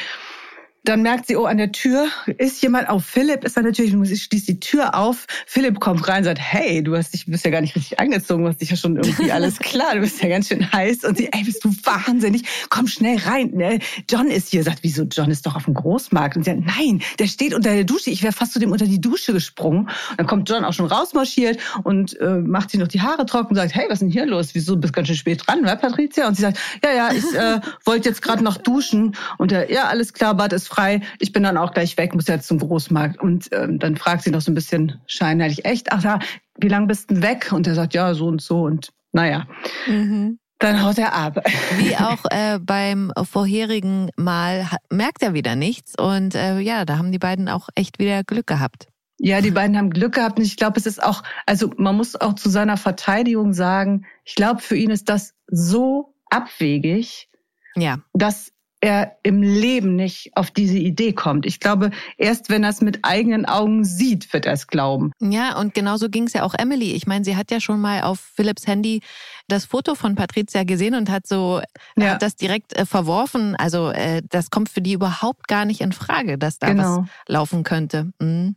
dann 0.84 1.02
merkt 1.02 1.26
sie, 1.26 1.36
oh, 1.36 1.44
an 1.44 1.58
der 1.58 1.72
Tür 1.72 2.08
ist 2.38 2.62
jemand. 2.62 2.88
Auf 2.88 3.04
Philipp 3.04 3.44
ist 3.44 3.56
da 3.56 3.62
natürlich, 3.62 3.94
sie 4.02 4.16
schließt 4.16 4.48
die 4.48 4.60
Tür 4.60 4.94
auf. 4.94 5.26
Philipp 5.46 5.78
kommt 5.78 6.06
rein 6.08 6.18
und 6.18 6.24
sagt, 6.24 6.40
hey, 6.40 6.82
du 6.82 6.96
hast 6.96 7.12
dich, 7.12 7.26
bist 7.26 7.44
ja 7.44 7.50
gar 7.50 7.60
nicht 7.60 7.76
richtig 7.76 8.00
angezogen, 8.00 8.44
du 8.44 8.48
hast 8.48 8.60
dich 8.60 8.70
ja 8.70 8.76
schon 8.76 8.96
irgendwie 8.96 9.30
alles 9.32 9.58
klar, 9.58 9.94
du 9.94 10.00
bist 10.00 10.22
ja 10.22 10.28
ganz 10.28 10.48
schön 10.48 10.72
heiß. 10.72 11.04
Und 11.04 11.18
sie, 11.18 11.28
ey, 11.32 11.44
bist 11.44 11.64
du 11.64 11.70
wahnsinnig? 11.84 12.44
Komm 12.70 12.86
schnell 12.86 13.18
rein. 13.18 13.50
Ne? 13.52 13.80
John 14.08 14.28
ist 14.28 14.48
hier. 14.48 14.62
Sagt, 14.62 14.78
wieso? 14.82 15.02
John 15.04 15.30
ist 15.30 15.46
doch 15.46 15.54
auf 15.54 15.64
dem 15.66 15.74
Großmarkt. 15.74 16.36
Und 16.36 16.44
sie 16.44 16.50
sagt, 16.50 16.64
nein, 16.64 17.02
der 17.18 17.26
steht 17.26 17.54
unter 17.54 17.72
der 17.72 17.84
Dusche. 17.84 18.10
Ich 18.10 18.22
wäre 18.22 18.32
fast 18.32 18.52
zu 18.52 18.58
dem 18.58 18.72
unter 18.72 18.86
die 18.86 19.00
Dusche 19.00 19.32
gesprungen. 19.32 19.80
Und 19.80 20.18
dann 20.18 20.26
kommt 20.26 20.48
John 20.48 20.64
auch 20.64 20.72
schon 20.72 20.86
rausmarschiert 20.86 21.58
und 21.84 22.18
äh, 22.20 22.36
macht 22.38 22.70
sich 22.70 22.80
noch 22.80 22.88
die 22.88 23.00
Haare 23.02 23.26
trocken 23.26 23.50
und 23.50 23.56
sagt, 23.56 23.74
hey, 23.74 23.84
was 23.88 23.94
ist 23.94 24.02
denn 24.02 24.10
hier 24.10 24.26
los? 24.26 24.54
Wieso 24.54 24.76
bist 24.76 24.94
ganz 24.94 25.08
schön 25.08 25.16
spät 25.16 25.42
dran, 25.46 25.60
ne, 25.62 25.76
Patricia? 25.76 26.26
Und 26.26 26.36
sie 26.36 26.42
sagt, 26.42 26.58
ja, 26.82 26.92
ja, 26.92 27.12
ich 27.12 27.34
äh, 27.34 27.60
wollte 27.84 28.08
jetzt 28.08 28.22
gerade 28.22 28.42
noch 28.42 28.56
duschen. 28.56 29.16
Und 29.38 29.52
er, 29.52 29.70
ja, 29.70 29.84
alles 29.84 30.12
klar, 30.14 30.34
Bad 30.34 30.52
ist 30.52 30.69
frei. 30.70 31.02
Ich 31.18 31.32
bin 31.32 31.42
dann 31.42 31.56
auch 31.56 31.72
gleich 31.72 31.96
weg, 31.96 32.14
muss 32.14 32.26
jetzt 32.26 32.48
zum 32.48 32.58
Großmarkt. 32.58 33.20
Und 33.20 33.48
ähm, 33.52 33.78
dann 33.78 33.96
fragt 33.96 34.22
sie 34.22 34.30
noch 34.30 34.40
so 34.40 34.50
ein 34.50 34.54
bisschen 34.54 35.00
scheinheilig, 35.06 35.64
echt? 35.64 35.92
Ach 35.92 36.02
ja, 36.02 36.18
wie 36.58 36.68
lange 36.68 36.86
bist 36.86 37.10
du 37.10 37.22
weg? 37.22 37.52
Und 37.52 37.66
er 37.66 37.74
sagt, 37.74 37.94
ja, 37.94 38.14
so 38.14 38.26
und 38.26 38.40
so. 38.40 38.62
Und 38.62 38.92
naja. 39.12 39.46
Mhm. 39.86 40.38
Dann 40.58 40.82
haut 40.82 40.98
er 40.98 41.14
ab. 41.14 41.42
Wie 41.78 41.96
auch 41.96 42.24
äh, 42.30 42.58
beim 42.58 43.12
vorherigen 43.22 44.10
Mal 44.16 44.68
merkt 44.90 45.22
er 45.22 45.32
wieder 45.32 45.56
nichts. 45.56 45.94
Und 45.98 46.34
äh, 46.34 46.60
ja, 46.60 46.84
da 46.84 46.98
haben 46.98 47.12
die 47.12 47.18
beiden 47.18 47.48
auch 47.48 47.68
echt 47.74 47.98
wieder 47.98 48.24
Glück 48.24 48.46
gehabt. 48.46 48.86
Ja, 49.18 49.40
die 49.40 49.50
beiden 49.50 49.76
haben 49.76 49.90
Glück 49.90 50.14
gehabt. 50.14 50.38
Und 50.38 50.44
ich 50.44 50.56
glaube, 50.56 50.78
es 50.78 50.86
ist 50.86 51.02
auch, 51.02 51.22
also 51.46 51.72
man 51.76 51.96
muss 51.96 52.14
auch 52.14 52.34
zu 52.34 52.50
seiner 52.50 52.76
Verteidigung 52.76 53.54
sagen, 53.54 54.06
ich 54.24 54.34
glaube, 54.34 54.60
für 54.60 54.76
ihn 54.76 54.90
ist 54.90 55.08
das 55.08 55.34
so 55.46 56.14
abwegig, 56.30 57.28
ja. 57.74 57.98
dass 58.12 58.52
er 58.80 59.16
im 59.22 59.42
Leben 59.42 59.94
nicht 59.94 60.36
auf 60.36 60.50
diese 60.50 60.78
Idee 60.78 61.12
kommt. 61.12 61.44
Ich 61.44 61.60
glaube, 61.60 61.90
erst 62.16 62.48
wenn 62.48 62.64
er 62.64 62.70
es 62.70 62.80
mit 62.80 63.00
eigenen 63.02 63.44
Augen 63.44 63.84
sieht, 63.84 64.32
wird 64.32 64.46
er 64.46 64.54
es 64.54 64.66
glauben. 64.66 65.12
Ja, 65.20 65.58
und 65.58 65.74
genauso 65.74 66.08
ging 66.08 66.26
es 66.26 66.32
ja 66.32 66.44
auch 66.44 66.54
Emily. 66.54 66.92
Ich 66.92 67.06
meine, 67.06 67.24
sie 67.24 67.36
hat 67.36 67.50
ja 67.50 67.60
schon 67.60 67.80
mal 67.80 68.02
auf 68.02 68.20
Philips 68.20 68.66
Handy 68.66 69.02
das 69.48 69.66
Foto 69.66 69.94
von 69.94 70.14
Patricia 70.14 70.64
gesehen 70.64 70.94
und 70.94 71.10
hat 71.10 71.26
so 71.26 71.60
ja. 71.96 72.12
hat 72.12 72.22
das 72.22 72.36
direkt 72.36 72.76
äh, 72.76 72.86
verworfen. 72.86 73.54
Also 73.56 73.90
äh, 73.90 74.22
das 74.28 74.50
kommt 74.50 74.70
für 74.70 74.80
die 74.80 74.92
überhaupt 74.92 75.48
gar 75.48 75.64
nicht 75.64 75.80
in 75.80 75.92
Frage, 75.92 76.38
dass 76.38 76.58
da 76.58 76.68
genau. 76.68 77.00
was 77.00 77.08
laufen 77.26 77.64
könnte. 77.64 78.12
Mhm. 78.18 78.56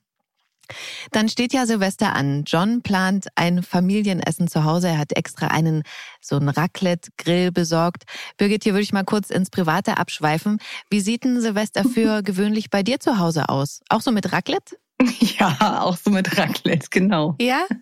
Dann 1.11 1.29
steht 1.29 1.53
ja 1.53 1.65
Silvester 1.65 2.15
an. 2.15 2.43
John 2.45 2.81
plant 2.81 3.27
ein 3.35 3.63
Familienessen 3.63 4.47
zu 4.47 4.63
Hause. 4.63 4.89
Er 4.89 4.97
hat 4.97 5.15
extra 5.15 5.47
einen 5.47 5.83
so 6.21 6.35
einen 6.35 6.49
Raclette-Grill 6.49 7.51
besorgt. 7.51 8.03
Birgit, 8.37 8.63
hier 8.63 8.73
würde 8.73 8.83
ich 8.83 8.93
mal 8.93 9.03
kurz 9.03 9.29
ins 9.29 9.49
Private 9.49 9.97
abschweifen. 9.97 10.59
Wie 10.89 10.99
sieht 10.99 11.25
ein 11.25 11.41
Silvester 11.41 11.83
für 11.83 12.21
gewöhnlich 12.23 12.69
bei 12.69 12.83
dir 12.83 12.99
zu 12.99 13.19
Hause 13.19 13.49
aus? 13.49 13.81
Auch 13.89 14.01
so 14.01 14.11
mit 14.11 14.31
Raclette? 14.31 14.77
Ja, 15.19 15.81
auch 15.81 15.97
so 15.97 16.11
mit 16.11 16.37
Raclette, 16.37 16.87
genau. 16.89 17.35
Ja? 17.39 17.65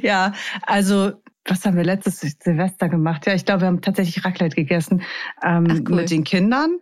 Ja, 0.00 0.32
also 0.62 1.12
was 1.44 1.64
haben 1.64 1.76
wir 1.76 1.84
letztes 1.84 2.20
Silvester 2.20 2.88
gemacht? 2.88 3.26
Ja, 3.26 3.34
ich 3.34 3.44
glaube, 3.44 3.62
wir 3.62 3.66
haben 3.68 3.82
tatsächlich 3.82 4.24
Raclette 4.24 4.56
gegessen 4.56 5.02
ähm, 5.42 5.84
cool. 5.88 5.96
mit 5.96 6.10
den 6.10 6.24
Kindern. 6.24 6.78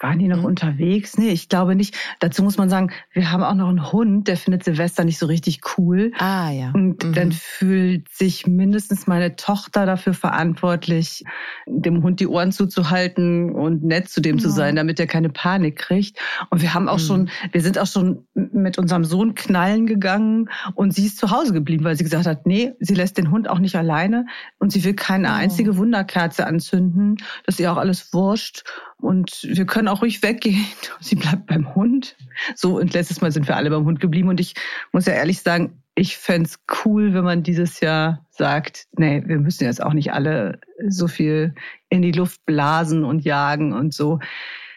Waren 0.00 0.18
die 0.18 0.26
noch 0.26 0.38
mhm. 0.38 0.46
unterwegs? 0.46 1.16
Nee, 1.16 1.28
ich 1.28 1.48
glaube 1.48 1.76
nicht. 1.76 1.96
Dazu 2.18 2.42
muss 2.42 2.58
man 2.58 2.68
sagen, 2.68 2.90
wir 3.12 3.30
haben 3.30 3.44
auch 3.44 3.54
noch 3.54 3.68
einen 3.68 3.92
Hund, 3.92 4.26
der 4.26 4.36
findet 4.36 4.64
Silvester 4.64 5.04
nicht 5.04 5.18
so 5.18 5.26
richtig 5.26 5.60
cool. 5.78 6.10
Ah, 6.18 6.50
ja. 6.50 6.72
Und 6.74 7.04
mhm. 7.04 7.12
dann 7.12 7.32
fühlt 7.32 8.08
sich 8.08 8.46
mindestens 8.46 9.06
meine 9.06 9.36
Tochter 9.36 9.86
dafür 9.86 10.12
verantwortlich, 10.12 11.22
dem 11.66 12.02
Hund 12.02 12.18
die 12.18 12.26
Ohren 12.26 12.50
zuzuhalten 12.50 13.54
und 13.54 13.84
nett 13.84 14.08
zu 14.08 14.20
dem 14.20 14.38
ja. 14.38 14.42
zu 14.42 14.50
sein, 14.50 14.74
damit 14.74 14.98
er 14.98 15.06
keine 15.06 15.28
Panik 15.28 15.76
kriegt. 15.76 16.18
Und 16.50 16.60
wir 16.60 16.74
haben 16.74 16.88
auch 16.88 16.98
mhm. 16.98 17.02
schon, 17.02 17.30
wir 17.52 17.62
sind 17.62 17.78
auch 17.78 17.86
schon 17.86 18.26
mit 18.34 18.78
unserem 18.78 19.04
Sohn 19.04 19.36
knallen 19.36 19.86
gegangen 19.86 20.50
und 20.74 20.92
sie 20.92 21.06
ist 21.06 21.18
zu 21.18 21.30
Hause 21.30 21.52
geblieben, 21.52 21.84
weil 21.84 21.96
sie 21.96 22.04
gesagt 22.04 22.26
hat, 22.26 22.46
nee, 22.46 22.72
sie 22.80 22.94
lässt 22.94 23.16
den 23.16 23.30
Hund 23.30 23.48
auch 23.48 23.60
nicht 23.60 23.76
alleine 23.76 24.26
und 24.58 24.72
sie 24.72 24.82
will 24.82 24.94
keine 24.94 25.28
oh. 25.28 25.34
einzige 25.34 25.76
Wunderkerze 25.76 26.46
anzünden. 26.46 27.16
Das 27.46 27.54
ist 27.54 27.60
ihr 27.60 27.72
auch 27.72 27.76
alles 27.76 28.12
wurscht. 28.12 28.64
Und 28.98 29.40
wir 29.42 29.66
können 29.66 29.88
auch 29.88 30.02
ruhig 30.02 30.22
weggehen. 30.22 30.64
Sie 31.00 31.16
bleibt 31.16 31.46
beim 31.46 31.74
Hund. 31.74 32.16
So, 32.54 32.78
und 32.78 32.94
letztes 32.94 33.20
Mal 33.20 33.32
sind 33.32 33.48
wir 33.48 33.56
alle 33.56 33.70
beim 33.70 33.84
Hund 33.84 34.00
geblieben. 34.00 34.28
Und 34.28 34.40
ich 34.40 34.54
muss 34.92 35.06
ja 35.06 35.12
ehrlich 35.12 35.40
sagen, 35.40 35.82
ich 35.94 36.16
fände 36.16 36.50
cool, 36.84 37.14
wenn 37.14 37.24
man 37.24 37.42
dieses 37.42 37.80
Jahr 37.80 38.26
sagt, 38.30 38.86
nee, 38.96 39.22
wir 39.26 39.38
müssen 39.38 39.64
jetzt 39.64 39.82
auch 39.82 39.92
nicht 39.92 40.12
alle 40.12 40.60
so 40.88 41.06
viel 41.06 41.54
in 41.88 42.02
die 42.02 42.12
Luft 42.12 42.44
blasen 42.46 43.04
und 43.04 43.24
jagen 43.24 43.72
und 43.72 43.94
so. 43.94 44.18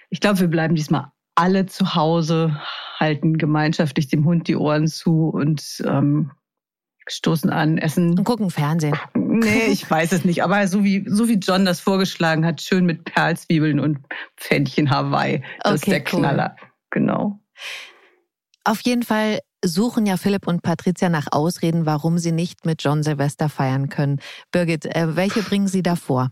Ich 0.09 0.21
glaube, 0.21 0.39
wir 0.39 0.47
bleiben 0.47 0.75
diesmal 0.75 1.11
alle 1.33 1.65
zu 1.67 1.95
Hause, 1.95 2.59
halten 2.99 3.37
gemeinschaftlich 3.37 4.07
dem 4.07 4.25
Hund 4.25 4.47
die 4.47 4.55
Ohren 4.55 4.87
zu 4.87 5.29
und 5.29 5.83
ähm, 5.85 6.31
stoßen 7.07 7.49
an, 7.49 7.77
essen. 7.77 8.17
Und 8.17 8.23
gucken 8.23 8.49
Fernsehen. 8.49 8.95
Nee, 9.15 9.67
ich 9.71 9.89
weiß 9.89 10.11
es 10.11 10.25
nicht. 10.25 10.43
Aber 10.43 10.67
so 10.67 10.83
wie, 10.83 11.05
so 11.07 11.27
wie 11.27 11.35
John 11.35 11.65
das 11.65 11.79
vorgeschlagen 11.79 12.45
hat, 12.45 12.61
schön 12.61 12.85
mit 12.85 13.05
Perlzwiebeln 13.05 13.79
und 13.79 13.99
Pfännchen 14.37 14.89
Hawaii. 14.89 15.43
Das 15.61 15.81
okay, 15.81 15.91
ist 15.91 15.91
der 15.91 16.13
cool. 16.13 16.19
Knaller. 16.19 16.55
Genau. 16.91 17.39
Auf 18.63 18.81
jeden 18.81 19.03
Fall 19.03 19.39
suchen 19.63 20.05
ja 20.05 20.17
Philipp 20.17 20.47
und 20.47 20.61
Patricia 20.61 21.09
nach 21.09 21.27
Ausreden, 21.31 21.85
warum 21.85 22.17
sie 22.17 22.31
nicht 22.31 22.65
mit 22.65 22.83
John 22.83 23.03
Silvester 23.03 23.49
feiern 23.49 23.89
können. 23.89 24.19
Birgit, 24.51 24.85
äh, 24.85 25.15
welche 25.15 25.41
bringen 25.41 25.67
Sie 25.67 25.81
da 25.81 25.95
vor? 25.95 26.31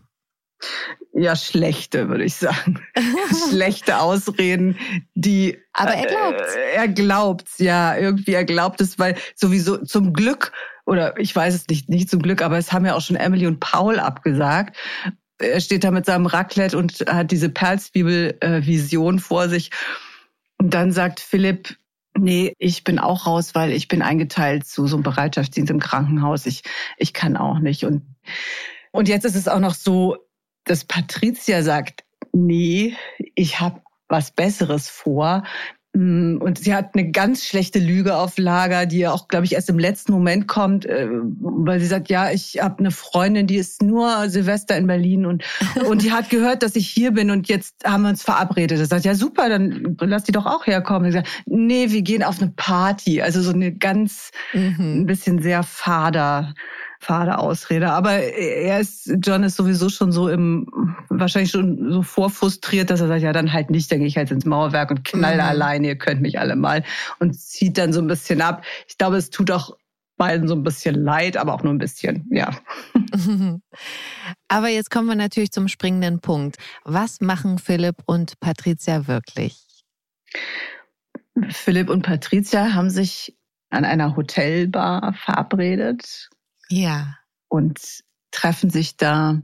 Ja, 1.12 1.36
schlechte, 1.36 2.08
würde 2.08 2.24
ich 2.24 2.34
sagen. 2.34 2.80
schlechte 3.50 3.98
Ausreden, 3.98 4.78
die. 5.14 5.58
Aber 5.72 5.94
er 5.94 6.06
glaubt. 6.06 6.40
Äh, 6.40 6.74
er 6.74 6.88
glaubt, 6.88 7.48
ja, 7.58 7.96
irgendwie 7.96 8.34
er 8.34 8.44
glaubt 8.44 8.80
es, 8.80 8.98
weil 8.98 9.16
sowieso 9.34 9.78
zum 9.78 10.12
Glück, 10.12 10.52
oder 10.84 11.18
ich 11.18 11.34
weiß 11.34 11.54
es 11.54 11.66
nicht, 11.68 11.88
nicht 11.88 12.10
zum 12.10 12.20
Glück, 12.22 12.42
aber 12.42 12.58
es 12.58 12.72
haben 12.72 12.86
ja 12.86 12.94
auch 12.94 13.00
schon 13.00 13.16
Emily 13.16 13.46
und 13.46 13.60
Paul 13.60 13.98
abgesagt. 13.98 14.76
Er 15.38 15.60
steht 15.60 15.84
da 15.84 15.90
mit 15.90 16.06
seinem 16.06 16.26
Raclette 16.26 16.78
und 16.78 17.04
hat 17.08 17.30
diese 17.30 17.50
Perlzwiebel-Vision 17.50 19.18
vor 19.18 19.48
sich. 19.48 19.70
Und 20.58 20.72
dann 20.72 20.92
sagt 20.92 21.20
Philipp, 21.20 21.76
nee, 22.18 22.54
ich 22.58 22.84
bin 22.84 22.98
auch 22.98 23.26
raus, 23.26 23.54
weil 23.54 23.72
ich 23.72 23.88
bin 23.88 24.02
eingeteilt 24.02 24.66
zu 24.66 24.86
so 24.86 24.96
einem 24.96 25.02
Bereitschaftsdienst 25.02 25.70
im 25.70 25.80
Krankenhaus. 25.80 26.46
Ich, 26.46 26.62
ich 26.96 27.12
kann 27.12 27.36
auch 27.36 27.58
nicht. 27.58 27.84
Und, 27.84 28.02
und 28.92 29.08
jetzt 29.08 29.24
ist 29.24 29.36
es 29.36 29.48
auch 29.48 29.60
noch 29.60 29.74
so, 29.74 30.16
dass 30.66 30.84
Patricia 30.84 31.62
sagt, 31.62 32.04
nee, 32.32 32.94
ich 33.34 33.60
habe 33.60 33.80
was 34.08 34.30
Besseres 34.30 34.88
vor. 34.88 35.42
Mm, 35.96 36.36
und 36.42 36.58
sie 36.58 36.74
hat 36.74 36.90
eine 36.94 37.10
ganz 37.10 37.44
schlechte 37.46 37.78
Lüge 37.78 38.16
auf 38.16 38.36
Lager, 38.36 38.84
die 38.84 38.98
ja 38.98 39.12
auch, 39.12 39.28
glaube 39.28 39.46
ich, 39.46 39.54
erst 39.54 39.70
im 39.70 39.78
letzten 39.78 40.12
Moment 40.12 40.46
kommt, 40.46 40.84
äh, 40.84 41.08
weil 41.10 41.80
sie 41.80 41.86
sagt, 41.86 42.10
ja, 42.10 42.30
ich 42.30 42.62
habe 42.62 42.80
eine 42.80 42.90
Freundin, 42.90 43.46
die 43.46 43.56
ist 43.56 43.82
nur 43.82 44.28
Silvester 44.28 44.76
in 44.76 44.86
Berlin 44.86 45.24
und, 45.24 45.42
und 45.88 46.02
die 46.02 46.12
hat 46.12 46.28
gehört, 46.28 46.62
dass 46.62 46.76
ich 46.76 46.88
hier 46.88 47.12
bin 47.12 47.30
und 47.30 47.48
jetzt 47.48 47.76
haben 47.84 48.02
wir 48.02 48.10
uns 48.10 48.22
verabredet. 48.22 48.76
Sie 48.78 48.84
sagt, 48.84 49.06
ja 49.06 49.14
super, 49.14 49.48
dann 49.48 49.96
lass 50.00 50.24
die 50.24 50.32
doch 50.32 50.44
auch 50.44 50.66
herkommen. 50.66 51.10
Sagt, 51.12 51.28
nee, 51.46 51.90
wir 51.90 52.02
gehen 52.02 52.22
auf 52.22 52.42
eine 52.42 52.52
Party. 52.54 53.22
Also 53.22 53.40
so 53.40 53.52
eine 53.52 53.72
ganz, 53.72 54.32
mhm. 54.52 55.00
ein 55.00 55.06
bisschen 55.06 55.40
sehr 55.40 55.62
fader 55.62 56.52
fade 57.00 57.38
Ausrede. 57.38 57.90
Aber 57.90 58.12
er 58.12 58.80
ist, 58.80 59.12
John 59.22 59.42
ist 59.42 59.56
sowieso 59.56 59.88
schon 59.88 60.12
so 60.12 60.28
im, 60.28 60.66
wahrscheinlich 61.08 61.50
schon 61.50 61.92
so 61.92 62.02
vorfrustriert, 62.02 62.90
dass 62.90 63.00
er 63.00 63.08
sagt, 63.08 63.22
ja, 63.22 63.32
dann 63.32 63.52
halt 63.52 63.70
nicht, 63.70 63.90
dann 63.90 63.98
gehe 63.98 64.08
ich 64.08 64.16
halt 64.16 64.30
ins 64.30 64.44
Mauerwerk 64.44 64.90
und 64.90 65.04
knall 65.04 65.34
mhm. 65.34 65.40
alleine, 65.40 65.86
ihr 65.88 65.98
könnt 65.98 66.20
mich 66.20 66.38
alle 66.38 66.56
mal 66.56 66.84
und 67.18 67.38
zieht 67.38 67.78
dann 67.78 67.92
so 67.92 68.00
ein 68.00 68.06
bisschen 68.06 68.40
ab. 68.40 68.64
Ich 68.88 68.98
glaube, 68.98 69.16
es 69.16 69.30
tut 69.30 69.50
auch 69.50 69.76
beiden 70.16 70.48
so 70.48 70.54
ein 70.54 70.62
bisschen 70.62 70.94
leid, 70.94 71.36
aber 71.36 71.54
auch 71.54 71.62
nur 71.62 71.72
ein 71.72 71.78
bisschen, 71.78 72.26
ja. 72.30 72.50
aber 74.48 74.68
jetzt 74.68 74.90
kommen 74.90 75.08
wir 75.08 75.14
natürlich 75.14 75.52
zum 75.52 75.68
springenden 75.68 76.20
Punkt. 76.20 76.56
Was 76.84 77.20
machen 77.20 77.58
Philipp 77.58 77.96
und 78.06 78.40
Patricia 78.40 79.06
wirklich? 79.06 79.62
Philipp 81.50 81.90
und 81.90 82.02
Patricia 82.02 82.72
haben 82.72 82.90
sich 82.90 83.36
an 83.70 83.84
einer 83.84 84.16
Hotelbar 84.16 85.12
verabredet. 85.12 86.30
Ja. 86.68 87.18
Und 87.48 88.04
treffen 88.30 88.70
sich 88.70 88.96
da 88.96 89.42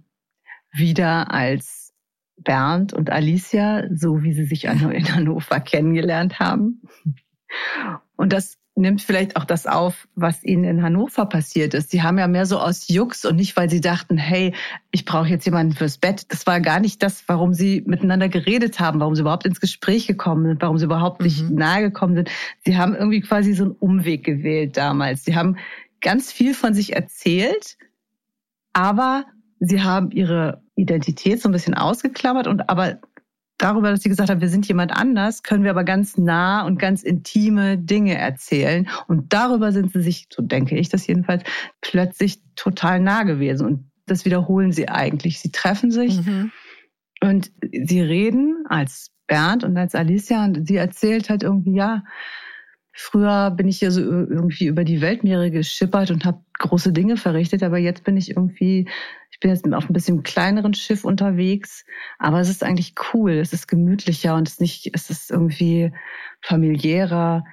wieder 0.72 1.32
als 1.32 1.92
Bernd 2.36 2.92
und 2.92 3.10
Alicia, 3.10 3.84
so 3.94 4.22
wie 4.22 4.32
sie 4.32 4.44
sich 4.44 4.64
in 4.64 5.14
Hannover 5.14 5.60
kennengelernt 5.60 6.40
haben. 6.40 6.82
Und 8.16 8.32
das 8.32 8.58
nimmt 8.74 9.02
vielleicht 9.02 9.36
auch 9.36 9.44
das 9.44 9.66
auf, 9.66 10.08
was 10.14 10.42
ihnen 10.42 10.64
in 10.64 10.82
Hannover 10.82 11.26
passiert 11.26 11.74
ist. 11.74 11.90
Sie 11.90 12.02
haben 12.02 12.18
ja 12.18 12.26
mehr 12.26 12.46
so 12.46 12.58
aus 12.58 12.88
Jux 12.88 13.24
und 13.26 13.36
nicht, 13.36 13.54
weil 13.56 13.68
sie 13.68 13.82
dachten, 13.82 14.16
hey, 14.16 14.54
ich 14.90 15.04
brauche 15.04 15.28
jetzt 15.28 15.44
jemanden 15.44 15.74
fürs 15.74 15.98
Bett. 15.98 16.32
Das 16.32 16.46
war 16.46 16.60
gar 16.60 16.80
nicht 16.80 17.02
das, 17.02 17.22
warum 17.26 17.52
sie 17.52 17.82
miteinander 17.86 18.30
geredet 18.30 18.80
haben, 18.80 19.00
warum 19.00 19.14
sie 19.14 19.20
überhaupt 19.20 19.44
ins 19.44 19.60
Gespräch 19.60 20.06
gekommen 20.06 20.46
sind, 20.46 20.62
warum 20.62 20.78
sie 20.78 20.86
überhaupt 20.86 21.20
nicht 21.20 21.42
mhm. 21.42 21.56
nahe 21.56 21.82
gekommen 21.82 22.14
sind. 22.14 22.30
Sie 22.64 22.78
haben 22.78 22.94
irgendwie 22.94 23.20
quasi 23.20 23.52
so 23.52 23.64
einen 23.64 23.72
Umweg 23.72 24.24
gewählt 24.24 24.78
damals. 24.78 25.24
Sie 25.24 25.36
haben 25.36 25.58
ganz 26.02 26.30
viel 26.30 26.54
von 26.54 26.74
sich 26.74 26.94
erzählt, 26.94 27.76
aber 28.72 29.24
sie 29.60 29.82
haben 29.82 30.10
ihre 30.10 30.62
Identität 30.74 31.40
so 31.40 31.48
ein 31.48 31.52
bisschen 31.52 31.74
ausgeklammert 31.74 32.46
und 32.46 32.68
aber 32.68 32.98
darüber, 33.58 33.90
dass 33.90 34.02
sie 34.02 34.08
gesagt 34.08 34.30
haben, 34.30 34.40
wir 34.40 34.48
sind 34.48 34.66
jemand 34.66 34.92
anders, 34.92 35.42
können 35.42 35.62
wir 35.62 35.70
aber 35.70 35.84
ganz 35.84 36.18
nah 36.18 36.66
und 36.66 36.78
ganz 36.78 37.02
intime 37.02 37.78
Dinge 37.78 38.16
erzählen. 38.18 38.88
Und 39.06 39.32
darüber 39.32 39.70
sind 39.72 39.92
sie 39.92 40.00
sich, 40.00 40.26
so 40.30 40.42
denke 40.42 40.76
ich 40.76 40.88
das 40.88 41.06
jedenfalls, 41.06 41.44
plötzlich 41.80 42.40
total 42.56 43.00
nah 43.00 43.22
gewesen. 43.22 43.66
Und 43.66 43.90
das 44.06 44.24
wiederholen 44.24 44.72
sie 44.72 44.88
eigentlich. 44.88 45.38
Sie 45.38 45.52
treffen 45.52 45.92
sich 45.92 46.26
mhm. 46.26 46.50
und 47.22 47.52
sie 47.84 48.00
reden 48.00 48.64
als 48.68 49.12
Bernd 49.28 49.62
und 49.62 49.76
als 49.76 49.94
Alicia 49.94 50.44
und 50.44 50.66
sie 50.66 50.76
erzählt 50.76 51.30
halt 51.30 51.44
irgendwie, 51.44 51.76
ja, 51.76 52.02
Früher 52.94 53.50
bin 53.50 53.68
ich 53.68 53.80
ja 53.80 53.90
so 53.90 54.00
irgendwie 54.00 54.66
über 54.66 54.84
die 54.84 55.00
Weltmeere 55.00 55.50
geschippert 55.50 56.10
und 56.10 56.24
habe 56.24 56.44
große 56.58 56.92
Dinge 56.92 57.16
verrichtet, 57.16 57.62
aber 57.62 57.78
jetzt 57.78 58.04
bin 58.04 58.16
ich 58.18 58.30
irgendwie, 58.30 58.88
ich 59.30 59.40
bin 59.40 59.50
jetzt 59.50 59.70
auf 59.72 59.88
ein 59.88 59.94
bisschen 59.94 60.22
kleineren 60.22 60.74
Schiff 60.74 61.04
unterwegs, 61.04 61.84
aber 62.18 62.40
es 62.40 62.50
ist 62.50 62.62
eigentlich 62.62 62.94
cool, 63.12 63.32
es 63.32 63.52
ist 63.54 63.66
gemütlicher 63.66 64.34
und 64.34 64.46
es 64.46 64.54
ist 64.54 64.60
nicht, 64.60 64.90
es 64.92 65.08
ist 65.08 65.30
irgendwie 65.30 65.92
familiärer. 66.42 67.44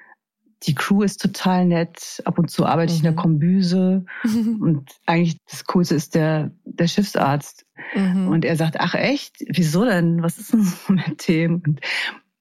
Die 0.63 0.75
Crew 0.75 1.03
ist 1.03 1.21
total 1.21 1.65
nett. 1.65 2.21
Ab 2.25 2.37
und 2.37 2.51
zu 2.51 2.65
arbeite 2.65 2.91
ich 2.91 2.99
in 2.99 3.03
der 3.03 3.13
mhm. 3.13 3.17
Kombüse. 3.17 4.05
und 4.23 4.91
eigentlich 5.05 5.37
das 5.49 5.63
Coolste 5.63 5.95
ist 5.95 6.15
der, 6.15 6.51
der 6.65 6.87
Schiffsarzt. 6.87 7.65
Mhm. 7.95 8.27
Und 8.27 8.43
er 8.43 8.57
sagt, 8.57 8.75
ach 8.77 8.93
echt? 8.93 9.37
Wieso 9.47 9.85
denn? 9.85 10.21
Was 10.21 10.37
ist 10.37 10.51
denn 10.51 10.63
so 10.63 10.91
mit 10.91 11.29
dem? 11.29 11.77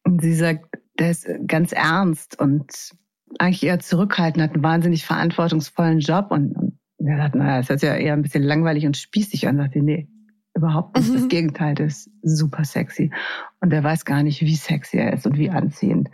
Und 0.02 0.20
sie 0.20 0.34
sagt, 0.34 0.77
der 0.98 1.10
ist 1.10 1.28
ganz 1.46 1.72
ernst 1.72 2.38
und 2.38 2.94
eigentlich 3.38 3.64
eher 3.64 3.78
zurückhaltend, 3.78 4.42
hat 4.42 4.54
einen 4.54 4.62
wahnsinnig 4.62 5.04
verantwortungsvollen 5.04 6.00
Job 6.00 6.30
und, 6.30 6.56
und 6.56 7.06
er 7.06 7.18
sagt, 7.18 7.34
naja, 7.34 7.58
das 7.58 7.70
ist 7.70 7.82
ja 7.82 7.94
eher 7.94 8.14
ein 8.14 8.22
bisschen 8.22 8.42
langweilig 8.42 8.86
und 8.86 8.96
spießig 8.96 9.46
und 9.46 9.56
sagt, 9.58 9.76
nee, 9.76 10.08
überhaupt 10.54 10.96
nicht. 10.96 11.14
Das. 11.14 11.28
Gegenteil, 11.28 11.74
das 11.74 12.06
ist 12.06 12.10
super 12.22 12.64
sexy. 12.64 13.12
Und 13.60 13.72
er 13.72 13.84
weiß 13.84 14.04
gar 14.04 14.22
nicht, 14.22 14.40
wie 14.40 14.56
sexy 14.56 14.98
er 14.98 15.12
ist 15.12 15.26
und 15.26 15.38
wie 15.38 15.50
anziehend. 15.50 16.08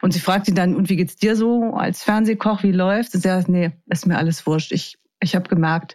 Und 0.00 0.12
sie 0.12 0.20
fragt 0.20 0.48
ihn 0.48 0.56
dann, 0.56 0.74
und 0.74 0.90
wie 0.90 0.96
geht's 0.96 1.16
dir 1.16 1.36
so 1.36 1.74
als 1.74 2.02
Fernsehkoch, 2.02 2.62
wie 2.64 2.72
läuft's? 2.72 3.14
Und 3.14 3.24
er 3.24 3.38
sagt, 3.38 3.48
nee, 3.48 3.70
ist 3.86 4.06
mir 4.06 4.18
alles 4.18 4.46
wurscht. 4.46 4.72
Ich, 4.72 4.98
ich 5.20 5.36
habe 5.36 5.48
gemerkt, 5.48 5.94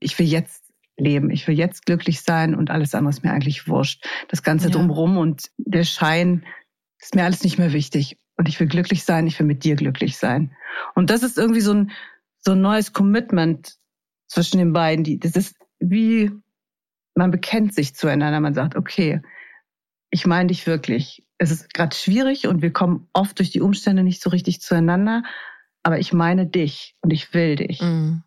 ich 0.00 0.18
will 0.18 0.26
jetzt 0.26 0.66
leben. 0.96 1.30
Ich 1.30 1.46
will 1.46 1.56
jetzt 1.56 1.84
glücklich 1.86 2.22
sein 2.22 2.54
und 2.54 2.70
alles 2.70 2.94
andere 2.94 3.10
ist 3.10 3.22
mir 3.22 3.32
eigentlich 3.32 3.68
wurscht. 3.68 4.06
Das 4.28 4.42
Ganze 4.42 4.68
ja. 4.68 4.72
drumherum 4.72 5.18
und 5.18 5.50
der 5.58 5.84
Schein, 5.84 6.44
ist 7.06 7.14
mir 7.14 7.24
alles 7.24 7.44
nicht 7.44 7.56
mehr 7.56 7.72
wichtig. 7.72 8.18
Und 8.36 8.48
ich 8.48 8.58
will 8.58 8.66
glücklich 8.66 9.04
sein, 9.04 9.28
ich 9.28 9.38
will 9.38 9.46
mit 9.46 9.62
dir 9.62 9.76
glücklich 9.76 10.18
sein. 10.18 10.54
Und 10.94 11.08
das 11.08 11.22
ist 11.22 11.38
irgendwie 11.38 11.60
so 11.60 11.72
ein, 11.72 11.92
so 12.38 12.52
ein 12.52 12.60
neues 12.60 12.92
Commitment 12.92 13.76
zwischen 14.26 14.58
den 14.58 14.72
beiden. 14.72 15.04
Die, 15.04 15.18
das 15.18 15.36
ist 15.36 15.56
wie, 15.78 16.32
man 17.14 17.30
bekennt 17.30 17.74
sich 17.74 17.94
zueinander. 17.94 18.40
Man 18.40 18.54
sagt, 18.54 18.74
okay, 18.74 19.22
ich 20.10 20.26
meine 20.26 20.48
dich 20.48 20.66
wirklich. 20.66 21.24
Es 21.38 21.52
ist 21.52 21.72
gerade 21.72 21.94
schwierig 21.94 22.48
und 22.48 22.60
wir 22.60 22.72
kommen 22.72 23.08
oft 23.12 23.38
durch 23.38 23.50
die 23.50 23.60
Umstände 23.60 24.02
nicht 24.02 24.20
so 24.20 24.30
richtig 24.30 24.60
zueinander. 24.60 25.22
Aber 25.84 26.00
ich 26.00 26.12
meine 26.12 26.46
dich 26.46 26.96
und 27.02 27.12
ich 27.12 27.32
will 27.32 27.54
dich. 27.54 27.80
Mhm. 27.80 28.24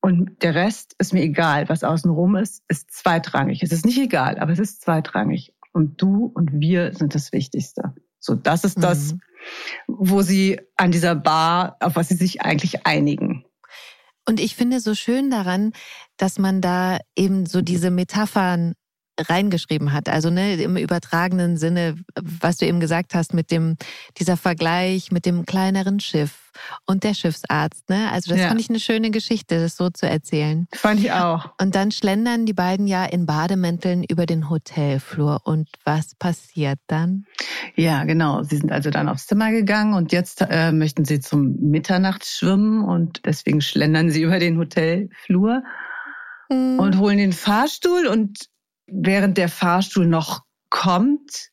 Und 0.00 0.42
der 0.42 0.54
Rest 0.54 0.94
ist 0.98 1.12
mir 1.12 1.22
egal. 1.22 1.68
Was 1.68 1.84
außenrum 1.84 2.36
ist, 2.36 2.62
ist 2.68 2.90
zweitrangig. 2.90 3.62
Es 3.62 3.72
ist 3.72 3.84
nicht 3.84 3.98
egal, 3.98 4.38
aber 4.38 4.52
es 4.52 4.58
ist 4.58 4.80
zweitrangig 4.80 5.52
und 5.72 6.00
du 6.00 6.32
und 6.34 6.58
wir 6.58 6.94
sind 6.94 7.14
das 7.14 7.32
Wichtigste. 7.32 7.94
So, 8.26 8.34
das 8.34 8.64
ist 8.64 8.82
das, 8.82 9.12
mhm. 9.12 9.20
wo 9.86 10.22
sie 10.22 10.60
an 10.76 10.90
dieser 10.90 11.14
Bar, 11.14 11.76
auf 11.80 11.94
was 11.96 12.08
sie 12.08 12.16
sich 12.16 12.42
eigentlich 12.42 12.84
einigen. 12.84 13.44
Und 14.28 14.40
ich 14.40 14.56
finde 14.56 14.80
so 14.80 14.96
schön 14.96 15.30
daran, 15.30 15.72
dass 16.16 16.38
man 16.38 16.60
da 16.60 16.98
eben 17.14 17.46
so 17.46 17.62
diese 17.62 17.90
Metaphern 17.90 18.74
reingeschrieben 19.18 19.92
hat. 19.92 20.08
Also 20.08 20.30
ne, 20.30 20.54
im 20.54 20.76
übertragenen 20.76 21.56
Sinne, 21.56 21.96
was 22.14 22.58
du 22.58 22.66
eben 22.66 22.80
gesagt 22.80 23.14
hast, 23.14 23.34
mit 23.34 23.50
dem, 23.50 23.76
dieser 24.18 24.36
Vergleich 24.36 25.10
mit 25.10 25.26
dem 25.26 25.46
kleineren 25.46 26.00
Schiff 26.00 26.46
und 26.86 27.04
der 27.04 27.14
Schiffsarzt. 27.14 27.88
Ne? 27.88 28.10
Also 28.10 28.30
das 28.30 28.40
ja. 28.40 28.48
fand 28.48 28.60
ich 28.60 28.68
eine 28.68 28.80
schöne 28.80 29.10
Geschichte, 29.10 29.60
das 29.60 29.76
so 29.76 29.90
zu 29.90 30.08
erzählen. 30.08 30.66
Fand 30.74 31.00
ich 31.00 31.12
auch. 31.12 31.50
Und 31.60 31.74
dann 31.74 31.90
schlendern 31.90 32.46
die 32.46 32.52
beiden 32.52 32.86
ja 32.86 33.04
in 33.04 33.26
Bademänteln 33.26 34.04
über 34.04 34.26
den 34.26 34.50
Hotelflur. 34.50 35.40
Und 35.44 35.68
was 35.84 36.14
passiert 36.14 36.78
dann? 36.86 37.26
Ja, 37.74 38.04
genau. 38.04 38.42
Sie 38.42 38.56
sind 38.56 38.72
also 38.72 38.90
dann 38.90 39.08
aufs 39.08 39.26
Zimmer 39.26 39.50
gegangen 39.50 39.94
und 39.94 40.12
jetzt 40.12 40.44
äh, 40.48 40.72
möchten 40.72 41.04
sie 41.04 41.20
zum 41.20 41.56
Mitternachtsschwimmen 41.60 42.84
und 42.84 43.22
deswegen 43.24 43.60
schlendern 43.60 44.10
sie 44.10 44.22
über 44.26 44.38
den 44.38 44.58
Hotelflur. 44.58 45.62
Mhm. 46.48 46.78
Und 46.78 46.98
holen 46.98 47.18
den 47.18 47.32
Fahrstuhl 47.32 48.06
und 48.06 48.48
während 48.86 49.38
der 49.38 49.48
Fahrstuhl 49.48 50.06
noch 50.06 50.44
kommt, 50.70 51.50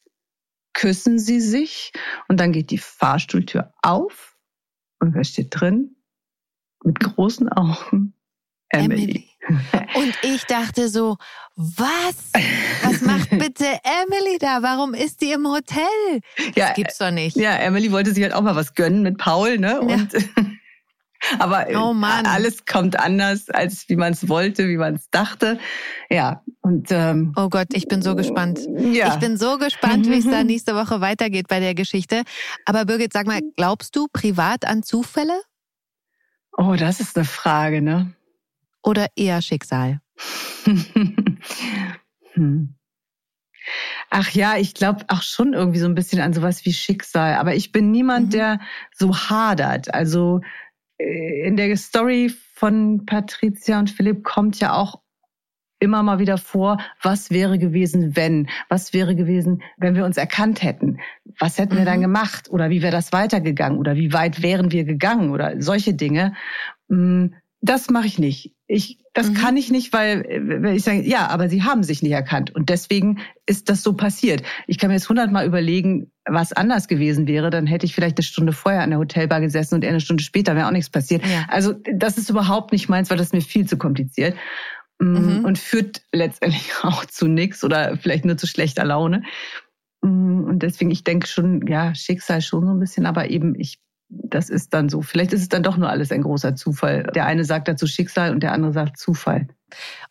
küssen 0.74 1.20
sie 1.20 1.40
sich 1.40 1.92
und 2.28 2.40
dann 2.40 2.52
geht 2.52 2.72
die 2.72 2.78
Fahrstuhltür 2.78 3.74
auf 3.82 4.36
und 5.00 5.14
wer 5.14 5.24
steht 5.24 5.48
drin? 5.52 5.96
Mit 6.84 7.00
großen 7.00 7.50
Augen. 7.50 8.14
Emily. 8.70 9.04
Emily. 9.04 9.30
Und 9.96 10.18
ich 10.24 10.46
dachte 10.46 10.90
so, 10.90 11.18
was? 11.56 12.32
Was 12.82 13.02
macht 13.02 13.30
bitte 13.38 13.66
Emily 13.84 14.38
da? 14.40 14.64
Warum 14.64 14.94
ist 14.94 15.22
die 15.22 15.32
im 15.32 15.48
Hotel? 15.48 16.22
Das 16.38 16.56
ja, 16.56 16.74
gibt's 16.74 16.98
doch 16.98 17.12
nicht. 17.12 17.36
Ja, 17.38 17.56
Emily 17.56 17.92
wollte 17.92 18.14
sich 18.14 18.24
halt 18.24 18.34
auch 18.34 18.42
mal 18.42 18.56
was 18.56 18.74
gönnen 18.74 19.04
mit 19.04 19.18
Paul, 19.18 19.60
ne? 19.60 19.82
Und 19.82 20.14
ja. 20.14 20.20
Aber 21.40 21.68
oh 21.74 21.96
alles 22.02 22.66
kommt 22.66 23.00
anders, 23.00 23.50
als 23.50 23.88
wie 23.88 23.96
man 23.96 24.14
es 24.14 24.28
wollte, 24.30 24.68
wie 24.68 24.78
man 24.78 24.96
es 24.96 25.10
dachte. 25.10 25.60
Ja, 26.10 26.44
und 26.62 26.92
ähm, 26.92 27.34
oh 27.36 27.50
Gott, 27.50 27.68
ich 27.74 27.88
bin 27.88 28.02
so 28.02 28.16
gespannt. 28.16 28.60
Ja. 28.78 29.14
Ich 29.14 29.20
bin 29.20 29.38
so 29.38 29.58
gespannt, 29.58 30.10
wie 30.10 30.18
es 30.18 30.26
da 30.26 30.44
nächste 30.44 30.76
Woche 30.76 31.02
weitergeht 31.02 31.48
bei 31.48 31.60
der 31.60 31.76
Geschichte. 31.76 32.24
Aber 32.66 32.86
Birgit, 32.86 33.14
sag 33.14 33.28
mal, 33.28 33.42
glaubst 33.56 33.96
du 33.96 34.08
privat 34.12 34.66
an 34.66 34.84
Zufälle? 34.84 35.42
Oh, 36.58 36.76
das 36.78 37.00
ist 37.00 37.18
eine 37.18 37.26
Frage, 37.26 37.82
ne? 37.82 38.14
Oder 38.84 39.08
eher 39.16 39.42
Schicksal? 39.42 40.02
hm. 42.34 42.76
Ach 44.10 44.30
ja, 44.32 44.58
ich 44.58 44.74
glaube 44.74 45.06
auch 45.08 45.22
schon 45.22 45.54
irgendwie 45.54 45.80
so 45.80 45.86
ein 45.86 45.96
bisschen 45.96 46.22
an 46.22 46.34
sowas 46.34 46.66
wie 46.66 46.74
Schicksal. 46.74 47.36
Aber 47.36 47.56
ich 47.56 47.72
bin 47.72 47.92
niemand, 47.92 48.28
mhm. 48.28 48.32
der 48.32 48.60
so 48.94 49.16
hadert. 49.16 49.94
Also 49.94 50.40
äh, 50.40 50.46
in 50.98 51.58
der 51.58 51.76
Story 51.78 52.32
von 52.54 53.06
Patricia 53.06 53.80
und 53.80 53.90
Philipp 53.90 54.24
kommt 54.24 54.60
ja 54.60 54.74
auch 54.74 55.02
immer 55.84 56.02
mal 56.02 56.18
wieder 56.18 56.38
vor, 56.38 56.78
was 57.02 57.30
wäre 57.30 57.60
gewesen, 57.60 58.16
wenn? 58.16 58.48
Was 58.70 58.94
wäre 58.94 59.16
gewesen, 59.16 59.62
wenn 59.78 59.96
wir 59.96 60.06
uns 60.06 60.16
erkannt 60.16 60.64
hätten? 60.64 61.00
Was 61.38 61.58
hätten 61.58 61.74
mhm. 61.74 61.80
wir 61.80 61.86
dann 61.86 61.98
mhm. 61.98 62.04
gemacht? 62.04 62.50
Oder 62.50 62.70
wie 62.70 62.82
wäre 62.82 62.94
das 62.94 63.12
weitergegangen? 63.12 63.78
Oder 63.78 63.96
wie 63.96 64.14
weit 64.14 64.42
wären 64.42 64.72
wir 64.72 64.86
gegangen? 64.86 65.32
Oder 65.32 65.62
solche 65.62 65.94
Dinge. 65.94 66.34
Das 67.64 67.90
mache 67.90 68.08
ich 68.08 68.20
nicht. 68.20 68.54
Ich 68.68 69.00
das 69.14 69.30
mhm. 69.30 69.34
kann 69.36 69.58
ich 69.58 69.72
nicht, 69.72 69.94
weil 69.94 70.26
wenn 70.28 70.76
ich 70.76 70.84
sage, 70.84 71.02
ja, 71.02 71.28
aber 71.28 71.48
sie 71.48 71.64
haben 71.64 71.84
sich 71.84 72.04
nicht 72.04 72.12
erkannt 72.12 72.54
und 72.54 72.68
deswegen 72.70 73.20
ist 73.46 73.70
das 73.70 73.84
so 73.84 73.94
passiert. 73.94 74.44
Ich 74.68 74.78
kann 74.78 74.90
mir 74.90 74.96
jetzt 74.96 75.08
hundertmal 75.08 75.46
überlegen, 75.46 76.12
was 76.26 76.52
anders 76.52 76.90
gewesen 76.90 77.26
wäre, 77.26 77.50
dann 77.50 77.66
hätte 77.66 77.86
ich 77.86 77.96
vielleicht 77.96 78.18
eine 78.18 78.24
Stunde 78.24 78.52
vorher 78.52 78.82
an 78.82 78.90
der 78.90 79.00
Hotelbar 79.00 79.40
gesessen 79.40 79.76
und 79.76 79.86
eine 79.86 80.02
Stunde 80.02 80.24
später 80.24 80.58
wäre 80.58 80.68
auch 80.68 80.72
nichts 80.72 80.90
passiert. 80.90 81.26
Ja. 81.26 81.46
Also 81.48 81.74
das 81.94 82.18
ist 82.18 82.30
überhaupt 82.30 82.74
nicht 82.74 82.90
meins, 82.90 83.10
weil 83.10 83.18
das 83.18 83.28
ist 83.28 83.34
mir 83.34 83.42
viel 83.42 83.66
zu 83.66 83.78
kompliziert 83.78 84.36
mm, 85.00 85.06
mhm. 85.06 85.46
und 85.46 85.58
führt 85.58 86.02
letztendlich 86.12 86.72
auch 86.82 87.06
zu 87.06 87.28
nichts 87.28 87.64
oder 87.64 87.96
vielleicht 87.96 88.26
nur 88.26 88.38
zu 88.38 88.48
schlechter 88.48 88.84
Laune. 88.84 89.24
Mm, 90.02 90.44
und 90.44 90.64
deswegen, 90.64 90.92
ich 90.92 91.06
denke 91.06 91.28
schon, 91.28 91.66
ja, 91.68 91.96
Schicksal 91.96 92.42
schon 92.42 92.66
so 92.66 92.72
ein 92.72 92.80
bisschen, 92.80 93.06
aber 93.06 93.30
eben 93.30 93.58
ich 93.58 93.80
das 94.16 94.50
ist 94.50 94.74
dann 94.74 94.90
so. 94.90 95.02
Vielleicht 95.02 95.34
ist 95.34 95.42
es 95.42 95.50
dann 95.50 95.64
doch 95.64 95.78
nur 95.78 95.90
alles 95.90 96.12
ein 96.12 96.22
großer 96.22 96.56
Zufall. 96.56 97.04
Der 97.16 97.26
eine 97.26 97.46
sagt 97.46 97.68
dazu 97.68 97.88
Schicksal 97.88 98.32
und 98.32 98.42
der 98.42 98.52
andere 98.52 98.74
sagt 98.74 98.98
Zufall. 98.98 99.48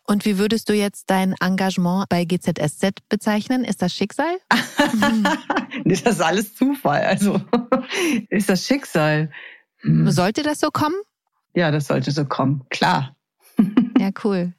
Und 0.05 0.25
wie 0.25 0.37
würdest 0.37 0.67
du 0.69 0.73
jetzt 0.73 1.09
dein 1.09 1.33
Engagement 1.39 2.09
bei 2.09 2.25
GZSZ 2.25 3.07
bezeichnen? 3.07 3.63
Ist 3.63 3.81
das 3.81 3.93
Schicksal? 3.93 4.37
nee, 5.83 5.95
das 6.03 6.15
ist 6.15 6.21
alles 6.21 6.55
Zufall. 6.55 7.03
Also 7.03 7.41
ist 8.29 8.49
das 8.49 8.65
Schicksal. 8.65 9.31
Hm. 9.79 10.09
Sollte 10.11 10.43
das 10.43 10.59
so 10.59 10.69
kommen? 10.71 10.95
Ja, 11.55 11.71
das 11.71 11.87
sollte 11.87 12.11
so 12.11 12.25
kommen. 12.25 12.65
Klar. 12.69 13.15
ja, 13.99 14.09
cool. 14.23 14.53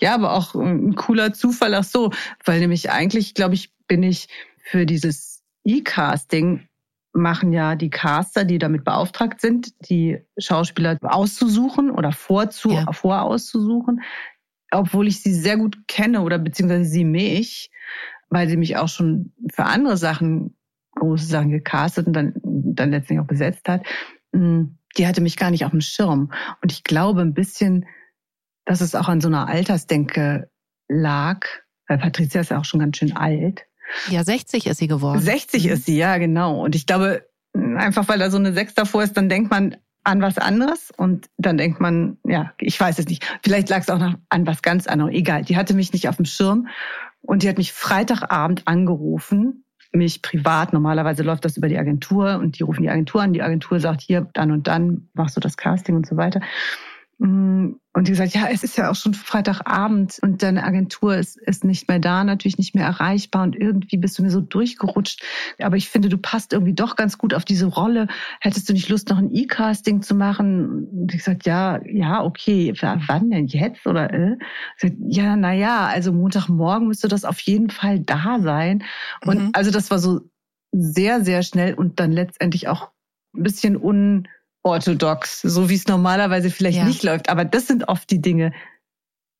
Ja, 0.00 0.14
aber 0.14 0.32
auch 0.32 0.54
ein 0.54 0.94
cooler 0.94 1.32
Zufall 1.32 1.74
auch 1.74 1.84
so, 1.84 2.10
weil 2.44 2.60
nämlich 2.60 2.90
eigentlich, 2.90 3.34
glaube 3.34 3.54
ich, 3.54 3.72
bin 3.86 4.02
ich 4.02 4.28
für 4.58 4.86
dieses 4.86 5.42
E-Casting 5.64 6.67
machen 7.18 7.52
ja 7.52 7.74
die 7.74 7.90
Caster, 7.90 8.44
die 8.44 8.58
damit 8.58 8.84
beauftragt 8.84 9.40
sind, 9.40 9.72
die 9.88 10.18
Schauspieler 10.38 10.98
auszusuchen 11.02 11.90
oder 11.90 12.12
vorzu, 12.12 12.70
ja. 12.70 12.92
vorauszusuchen, 12.92 14.02
obwohl 14.70 15.08
ich 15.08 15.22
sie 15.22 15.34
sehr 15.34 15.56
gut 15.56 15.78
kenne 15.88 16.22
oder 16.22 16.38
beziehungsweise 16.38 16.84
sie 16.84 17.04
mich, 17.04 17.70
weil 18.30 18.48
sie 18.48 18.56
mich 18.56 18.76
auch 18.76 18.88
schon 18.88 19.32
für 19.52 19.64
andere 19.64 19.96
Sachen, 19.96 20.56
große 20.94 21.26
Sachen 21.26 21.50
gecastet 21.50 22.06
und 22.06 22.12
dann, 22.12 22.34
dann 22.42 22.90
letztlich 22.90 23.20
auch 23.20 23.26
besetzt 23.26 23.68
hat. 23.68 23.86
Hm, 24.32 24.78
die 24.96 25.06
hatte 25.06 25.20
mich 25.20 25.36
gar 25.36 25.50
nicht 25.50 25.64
auf 25.64 25.70
dem 25.70 25.80
Schirm. 25.80 26.32
Und 26.62 26.72
ich 26.72 26.84
glaube 26.84 27.22
ein 27.22 27.34
bisschen, 27.34 27.86
dass 28.64 28.80
es 28.80 28.94
auch 28.94 29.08
an 29.08 29.20
so 29.20 29.28
einer 29.28 29.48
Altersdenke 29.48 30.50
lag, 30.88 31.46
weil 31.86 31.98
Patricia 31.98 32.40
ist 32.40 32.50
ja 32.50 32.58
auch 32.58 32.64
schon 32.64 32.80
ganz 32.80 32.96
schön 32.96 33.16
alt. 33.16 33.64
Ja, 34.10 34.24
60 34.24 34.66
ist 34.66 34.78
sie 34.78 34.88
geworden. 34.88 35.20
60 35.20 35.66
ist 35.66 35.86
sie, 35.86 35.96
ja, 35.96 36.18
genau. 36.18 36.62
Und 36.62 36.74
ich 36.74 36.86
glaube, 36.86 37.26
einfach 37.54 38.08
weil 38.08 38.18
da 38.18 38.30
so 38.30 38.36
eine 38.38 38.52
6 38.52 38.74
davor 38.74 39.02
ist, 39.02 39.16
dann 39.16 39.28
denkt 39.28 39.50
man 39.50 39.76
an 40.04 40.22
was 40.22 40.38
anderes 40.38 40.90
und 40.96 41.26
dann 41.36 41.58
denkt 41.58 41.80
man, 41.80 42.18
ja, 42.24 42.52
ich 42.58 42.80
weiß 42.80 42.98
es 42.98 43.06
nicht. 43.06 43.24
Vielleicht 43.42 43.68
lag 43.68 43.80
es 43.80 43.90
auch 43.90 43.98
noch 43.98 44.14
an 44.28 44.46
was 44.46 44.62
ganz 44.62 44.86
anderem. 44.86 45.12
Egal, 45.12 45.42
die 45.42 45.56
hatte 45.56 45.74
mich 45.74 45.92
nicht 45.92 46.08
auf 46.08 46.16
dem 46.16 46.24
Schirm 46.24 46.68
und 47.20 47.42
die 47.42 47.48
hat 47.48 47.58
mich 47.58 47.72
Freitagabend 47.72 48.66
angerufen, 48.66 49.64
mich 49.92 50.22
privat. 50.22 50.72
Normalerweise 50.72 51.22
läuft 51.22 51.44
das 51.44 51.56
über 51.56 51.68
die 51.68 51.78
Agentur 51.78 52.38
und 52.38 52.58
die 52.58 52.62
rufen 52.62 52.82
die 52.82 52.90
Agentur 52.90 53.22
an. 53.22 53.32
Die 53.32 53.42
Agentur 53.42 53.80
sagt, 53.80 54.00
hier, 54.00 54.28
dann 54.32 54.50
und 54.50 54.66
dann 54.66 55.08
machst 55.14 55.36
du 55.36 55.40
das 55.40 55.56
Casting 55.56 55.96
und 55.96 56.06
so 56.06 56.16
weiter. 56.16 56.40
Mm, 57.18 57.72
und 57.94 58.06
die 58.06 58.12
gesagt, 58.12 58.32
ja, 58.34 58.46
es 58.48 58.62
ist 58.62 58.76
ja 58.76 58.90
auch 58.90 58.94
schon 58.94 59.12
Freitagabend 59.12 60.18
und 60.22 60.42
deine 60.44 60.62
Agentur 60.62 61.16
ist, 61.16 61.36
ist 61.36 61.64
nicht 61.64 61.88
mehr 61.88 61.98
da, 61.98 62.22
natürlich 62.22 62.56
nicht 62.56 62.76
mehr 62.76 62.86
erreichbar 62.86 63.42
und 63.42 63.56
irgendwie 63.56 63.96
bist 63.96 64.16
du 64.18 64.22
mir 64.22 64.30
so 64.30 64.40
durchgerutscht. 64.40 65.24
Aber 65.58 65.76
ich 65.76 65.88
finde, 65.88 66.08
du 66.08 66.16
passt 66.16 66.52
irgendwie 66.52 66.74
doch 66.74 66.94
ganz 66.94 67.18
gut 67.18 67.34
auf 67.34 67.44
diese 67.44 67.66
Rolle. 67.66 68.06
Hättest 68.40 68.68
du 68.68 68.72
nicht 68.72 68.88
Lust, 68.88 69.08
noch 69.08 69.18
ein 69.18 69.34
E-Casting 69.34 70.02
zu 70.02 70.14
machen? 70.14 70.86
Und 70.92 71.12
ich 71.12 71.18
gesagt, 71.18 71.44
ja, 71.44 71.80
ja, 71.84 72.22
okay. 72.22 72.72
Wann 72.80 73.30
denn 73.30 73.48
jetzt? 73.48 73.84
Oder 73.84 74.12
äh? 74.12 74.36
Gesagt, 74.80 75.00
ja, 75.08 75.34
na 75.34 75.52
ja, 75.52 75.86
also 75.86 76.12
Montagmorgen 76.12 76.86
müsste 76.86 77.08
das 77.08 77.24
auf 77.24 77.40
jeden 77.40 77.70
Fall 77.70 77.98
da 77.98 78.38
sein. 78.40 78.84
Und 79.26 79.38
mhm. 79.38 79.50
also 79.54 79.72
das 79.72 79.90
war 79.90 79.98
so 79.98 80.20
sehr, 80.70 81.24
sehr 81.24 81.42
schnell 81.42 81.74
und 81.74 81.98
dann 81.98 82.12
letztendlich 82.12 82.68
auch 82.68 82.90
ein 83.34 83.42
bisschen 83.42 83.76
un 83.76 84.28
orthodox, 84.62 85.40
so 85.42 85.68
wie 85.70 85.74
es 85.74 85.86
normalerweise 85.86 86.50
vielleicht 86.50 86.78
ja. 86.78 86.84
nicht 86.84 87.02
läuft. 87.02 87.28
Aber 87.28 87.44
das 87.44 87.66
sind 87.66 87.88
oft 87.88 88.10
die 88.10 88.20
Dinge, 88.20 88.52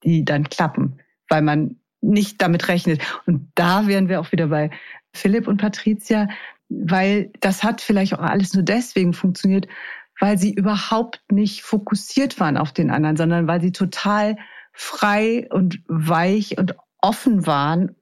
die 0.03 0.25
dann 0.25 0.49
klappen, 0.49 0.99
weil 1.27 1.41
man 1.41 1.77
nicht 2.01 2.41
damit 2.41 2.67
rechnet. 2.67 3.01
Und 3.25 3.51
da 3.55 3.87
wären 3.87 4.09
wir 4.09 4.19
auch 4.19 4.31
wieder 4.31 4.47
bei 4.47 4.71
Philipp 5.13 5.47
und 5.47 5.57
Patricia, 5.57 6.29
weil 6.69 7.31
das 7.39 7.63
hat 7.63 7.81
vielleicht 7.81 8.13
auch 8.13 8.21
alles 8.21 8.53
nur 8.53 8.63
deswegen 8.63 9.13
funktioniert, 9.13 9.67
weil 10.19 10.37
sie 10.37 10.53
überhaupt 10.53 11.21
nicht 11.31 11.61
fokussiert 11.63 12.39
waren 12.39 12.57
auf 12.57 12.71
den 12.71 12.91
anderen, 12.91 13.17
sondern 13.17 13.47
weil 13.47 13.61
sie 13.61 13.71
total 13.71 14.37
frei 14.73 15.47
und 15.49 15.81
weich 15.87 16.57
und 16.57 16.75
offen 17.01 17.45
waren, 17.45 17.95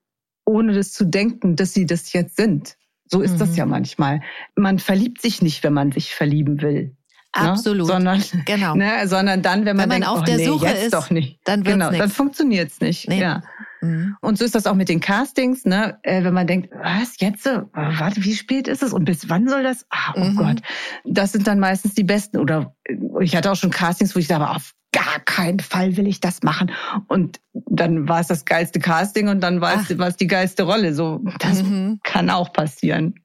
ohne 0.45 0.73
das 0.73 0.91
zu 0.91 1.05
denken, 1.05 1.55
dass 1.55 1.73
sie 1.73 1.85
das 1.85 2.13
jetzt 2.13 2.35
sind. 2.35 2.77
So 3.05 3.21
ist 3.21 3.35
mhm. 3.35 3.39
das 3.39 3.55
ja 3.55 3.65
manchmal. 3.65 4.21
Man 4.55 4.79
verliebt 4.79 5.21
sich 5.21 5.41
nicht, 5.41 5.63
wenn 5.63 5.73
man 5.73 5.91
sich 5.91 6.13
verlieben 6.13 6.61
will. 6.61 6.95
Ne? 7.35 7.51
Absolut. 7.51 7.87
Ne? 7.87 7.93
Sondern, 7.93 8.23
genau. 8.45 8.75
Ne, 8.75 9.07
sondern 9.07 9.41
dann, 9.41 9.65
wenn 9.65 9.75
man, 9.75 9.83
wenn 9.83 9.89
man 9.89 10.01
denkt, 10.01 10.07
auf 10.07 10.21
oh, 10.21 10.25
der 10.25 10.37
nee, 10.37 10.45
Suche 10.45 10.69
ist, 10.69 10.93
doch 10.93 11.09
nicht. 11.09 11.39
Dann 11.43 11.65
wird's 11.65 11.73
genau, 11.73 11.91
dann 11.91 12.09
funktioniert's 12.09 12.79
nicht. 12.81 13.07
Nee. 13.07 13.21
Ja. 13.21 13.43
Mhm. 13.81 14.15
Und 14.21 14.37
so 14.39 14.45
ist 14.45 14.55
das 14.55 14.65
auch 14.65 14.73
mit 14.73 14.89
den 14.89 14.99
Castings, 14.99 15.65
ne? 15.65 15.99
Äh, 16.03 16.23
wenn 16.23 16.33
man 16.33 16.47
denkt, 16.47 16.69
was 16.73 17.19
jetzt? 17.19 17.47
Oh, 17.47 17.61
warte, 17.73 18.23
wie 18.23 18.33
spät 18.33 18.67
ist 18.67 18.81
es 18.81 18.93
und 18.93 19.05
bis 19.05 19.29
wann 19.29 19.47
soll 19.47 19.63
das? 19.63 19.85
Ah, 19.89 20.13
oh 20.15 20.23
mhm. 20.23 20.35
Gott, 20.35 20.61
das 21.05 21.31
sind 21.31 21.47
dann 21.47 21.59
meistens 21.59 21.93
die 21.93 22.03
besten. 22.03 22.37
Oder 22.37 22.75
ich 23.21 23.35
hatte 23.35 23.51
auch 23.51 23.55
schon 23.55 23.71
Castings, 23.71 24.15
wo 24.15 24.19
ich 24.19 24.27
sage, 24.27 24.49
auf 24.49 24.73
gar 24.91 25.19
keinen 25.19 25.59
Fall 25.59 25.97
will 25.97 26.07
ich 26.07 26.19
das 26.19 26.41
machen. 26.41 26.71
Und 27.07 27.39
dann 27.53 28.09
war 28.09 28.19
es 28.19 28.27
das 28.27 28.45
geilste 28.45 28.79
Casting 28.79 29.27
und 29.27 29.41
dann 29.41 29.61
war 29.61 29.75
es, 29.75 29.97
war 29.97 30.07
es 30.07 30.17
die 30.17 30.27
geilste 30.27 30.63
Rolle. 30.63 30.93
So, 30.93 31.21
das 31.39 31.61
mhm. 31.61 31.99
kann 32.03 32.29
auch 32.29 32.51
passieren. 32.51 33.15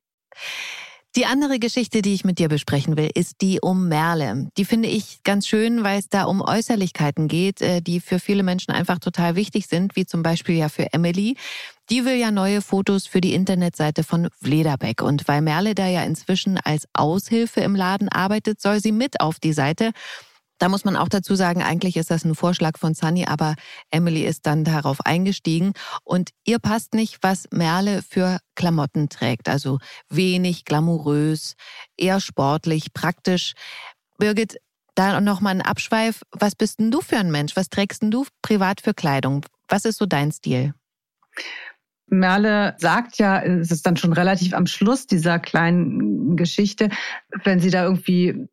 Die 1.14 1.26
andere 1.26 1.58
Geschichte, 1.58 2.00
die 2.00 2.14
ich 2.14 2.24
mit 2.24 2.38
dir 2.38 2.48
besprechen 2.48 2.96
will, 2.96 3.10
ist 3.14 3.42
die 3.42 3.60
um 3.60 3.86
Merle. 3.86 4.48
Die 4.56 4.64
finde 4.64 4.88
ich 4.88 5.22
ganz 5.24 5.46
schön, 5.46 5.84
weil 5.84 5.98
es 5.98 6.08
da 6.08 6.24
um 6.24 6.40
Äußerlichkeiten 6.40 7.28
geht, 7.28 7.60
äh, 7.60 7.82
die 7.82 8.00
für 8.00 8.18
viele 8.18 8.42
Menschen 8.42 8.70
einfach 8.70 8.98
total 8.98 9.36
wichtig 9.36 9.66
sind, 9.66 9.94
wie 9.94 10.06
zum 10.06 10.22
Beispiel 10.22 10.56
ja 10.56 10.70
für 10.70 10.90
Emily. 10.94 11.36
Die 11.90 12.06
will 12.06 12.16
ja 12.16 12.30
neue 12.30 12.62
Fotos 12.62 13.06
für 13.06 13.20
die 13.20 13.34
Internetseite 13.34 14.04
von 14.04 14.30
Vlederbeck. 14.40 15.02
Und 15.02 15.28
weil 15.28 15.42
Merle 15.42 15.74
da 15.74 15.86
ja 15.86 16.02
inzwischen 16.02 16.56
als 16.56 16.88
Aushilfe 16.94 17.60
im 17.60 17.76
Laden 17.76 18.08
arbeitet, 18.08 18.62
soll 18.62 18.80
sie 18.80 18.92
mit 18.92 19.20
auf 19.20 19.38
die 19.38 19.52
Seite. 19.52 19.92
Da 20.62 20.68
muss 20.68 20.84
man 20.84 20.94
auch 20.94 21.08
dazu 21.08 21.34
sagen, 21.34 21.60
eigentlich 21.60 21.96
ist 21.96 22.12
das 22.12 22.24
ein 22.24 22.36
Vorschlag 22.36 22.78
von 22.78 22.94
Sunny, 22.94 23.24
aber 23.26 23.56
Emily 23.90 24.22
ist 24.24 24.46
dann 24.46 24.62
darauf 24.62 25.00
eingestiegen 25.04 25.72
und 26.04 26.30
ihr 26.44 26.60
passt 26.60 26.94
nicht, 26.94 27.18
was 27.20 27.48
Merle 27.50 28.00
für 28.00 28.38
Klamotten 28.54 29.08
trägt. 29.08 29.48
Also 29.48 29.80
wenig 30.08 30.64
glamourös, 30.64 31.56
eher 31.96 32.20
sportlich, 32.20 32.94
praktisch. 32.94 33.54
Birgit, 34.18 34.58
da 34.94 35.20
noch 35.20 35.40
mal 35.40 35.50
ein 35.50 35.62
Abschweif. 35.62 36.22
Was 36.30 36.54
bist 36.54 36.78
denn 36.78 36.92
du 36.92 37.00
für 37.00 37.16
ein 37.16 37.32
Mensch? 37.32 37.56
Was 37.56 37.68
trägst 37.68 38.02
denn 38.02 38.12
du 38.12 38.24
privat 38.40 38.80
für 38.82 38.94
Kleidung? 38.94 39.44
Was 39.66 39.84
ist 39.84 39.98
so 39.98 40.06
dein 40.06 40.30
Stil? 40.30 40.74
Merle 42.06 42.76
sagt 42.78 43.18
ja, 43.18 43.42
es 43.42 43.72
ist 43.72 43.84
dann 43.84 43.96
schon 43.96 44.12
relativ 44.12 44.54
am 44.54 44.66
Schluss 44.66 45.08
dieser 45.08 45.40
kleinen 45.40 46.36
Geschichte, 46.36 46.90
wenn 47.42 47.58
sie 47.58 47.70
da 47.70 47.82
irgendwie 47.82 48.48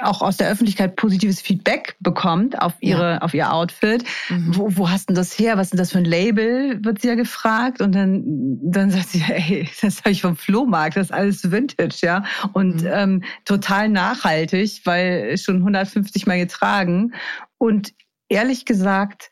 auch 0.00 0.22
aus 0.22 0.36
der 0.36 0.50
Öffentlichkeit 0.50 0.96
positives 0.96 1.40
Feedback 1.40 1.96
bekommt 2.00 2.60
auf 2.60 2.74
ihre, 2.80 3.12
ja. 3.12 3.18
auf 3.18 3.34
ihr 3.34 3.52
Outfit. 3.52 4.04
Mhm. 4.28 4.56
Wo, 4.56 4.76
wo 4.76 4.90
hast 4.90 5.08
denn 5.08 5.16
das 5.16 5.38
her? 5.38 5.56
Was 5.56 5.66
ist 5.66 5.70
denn 5.72 5.78
das 5.78 5.92
für 5.92 5.98
ein 5.98 6.04
Label? 6.04 6.82
Wird 6.84 7.02
sie 7.02 7.08
ja 7.08 7.14
gefragt. 7.14 7.80
Und 7.80 7.94
dann, 7.94 8.22
dann 8.62 8.90
sagt 8.90 9.08
sie, 9.10 9.22
ey, 9.28 9.68
das 9.80 10.00
habe 10.00 10.10
ich 10.10 10.22
vom 10.22 10.36
Flohmarkt, 10.36 10.96
das 10.96 11.08
ist 11.08 11.12
alles 11.12 11.50
Vintage, 11.50 11.98
ja. 12.02 12.24
Und 12.52 12.82
mhm. 12.82 12.90
ähm, 12.90 13.24
total 13.44 13.88
nachhaltig, 13.88 14.82
weil 14.84 15.36
schon 15.36 15.56
150 15.56 16.26
Mal 16.26 16.38
getragen. 16.38 17.12
Und 17.58 17.92
ehrlich 18.28 18.64
gesagt, 18.64 19.30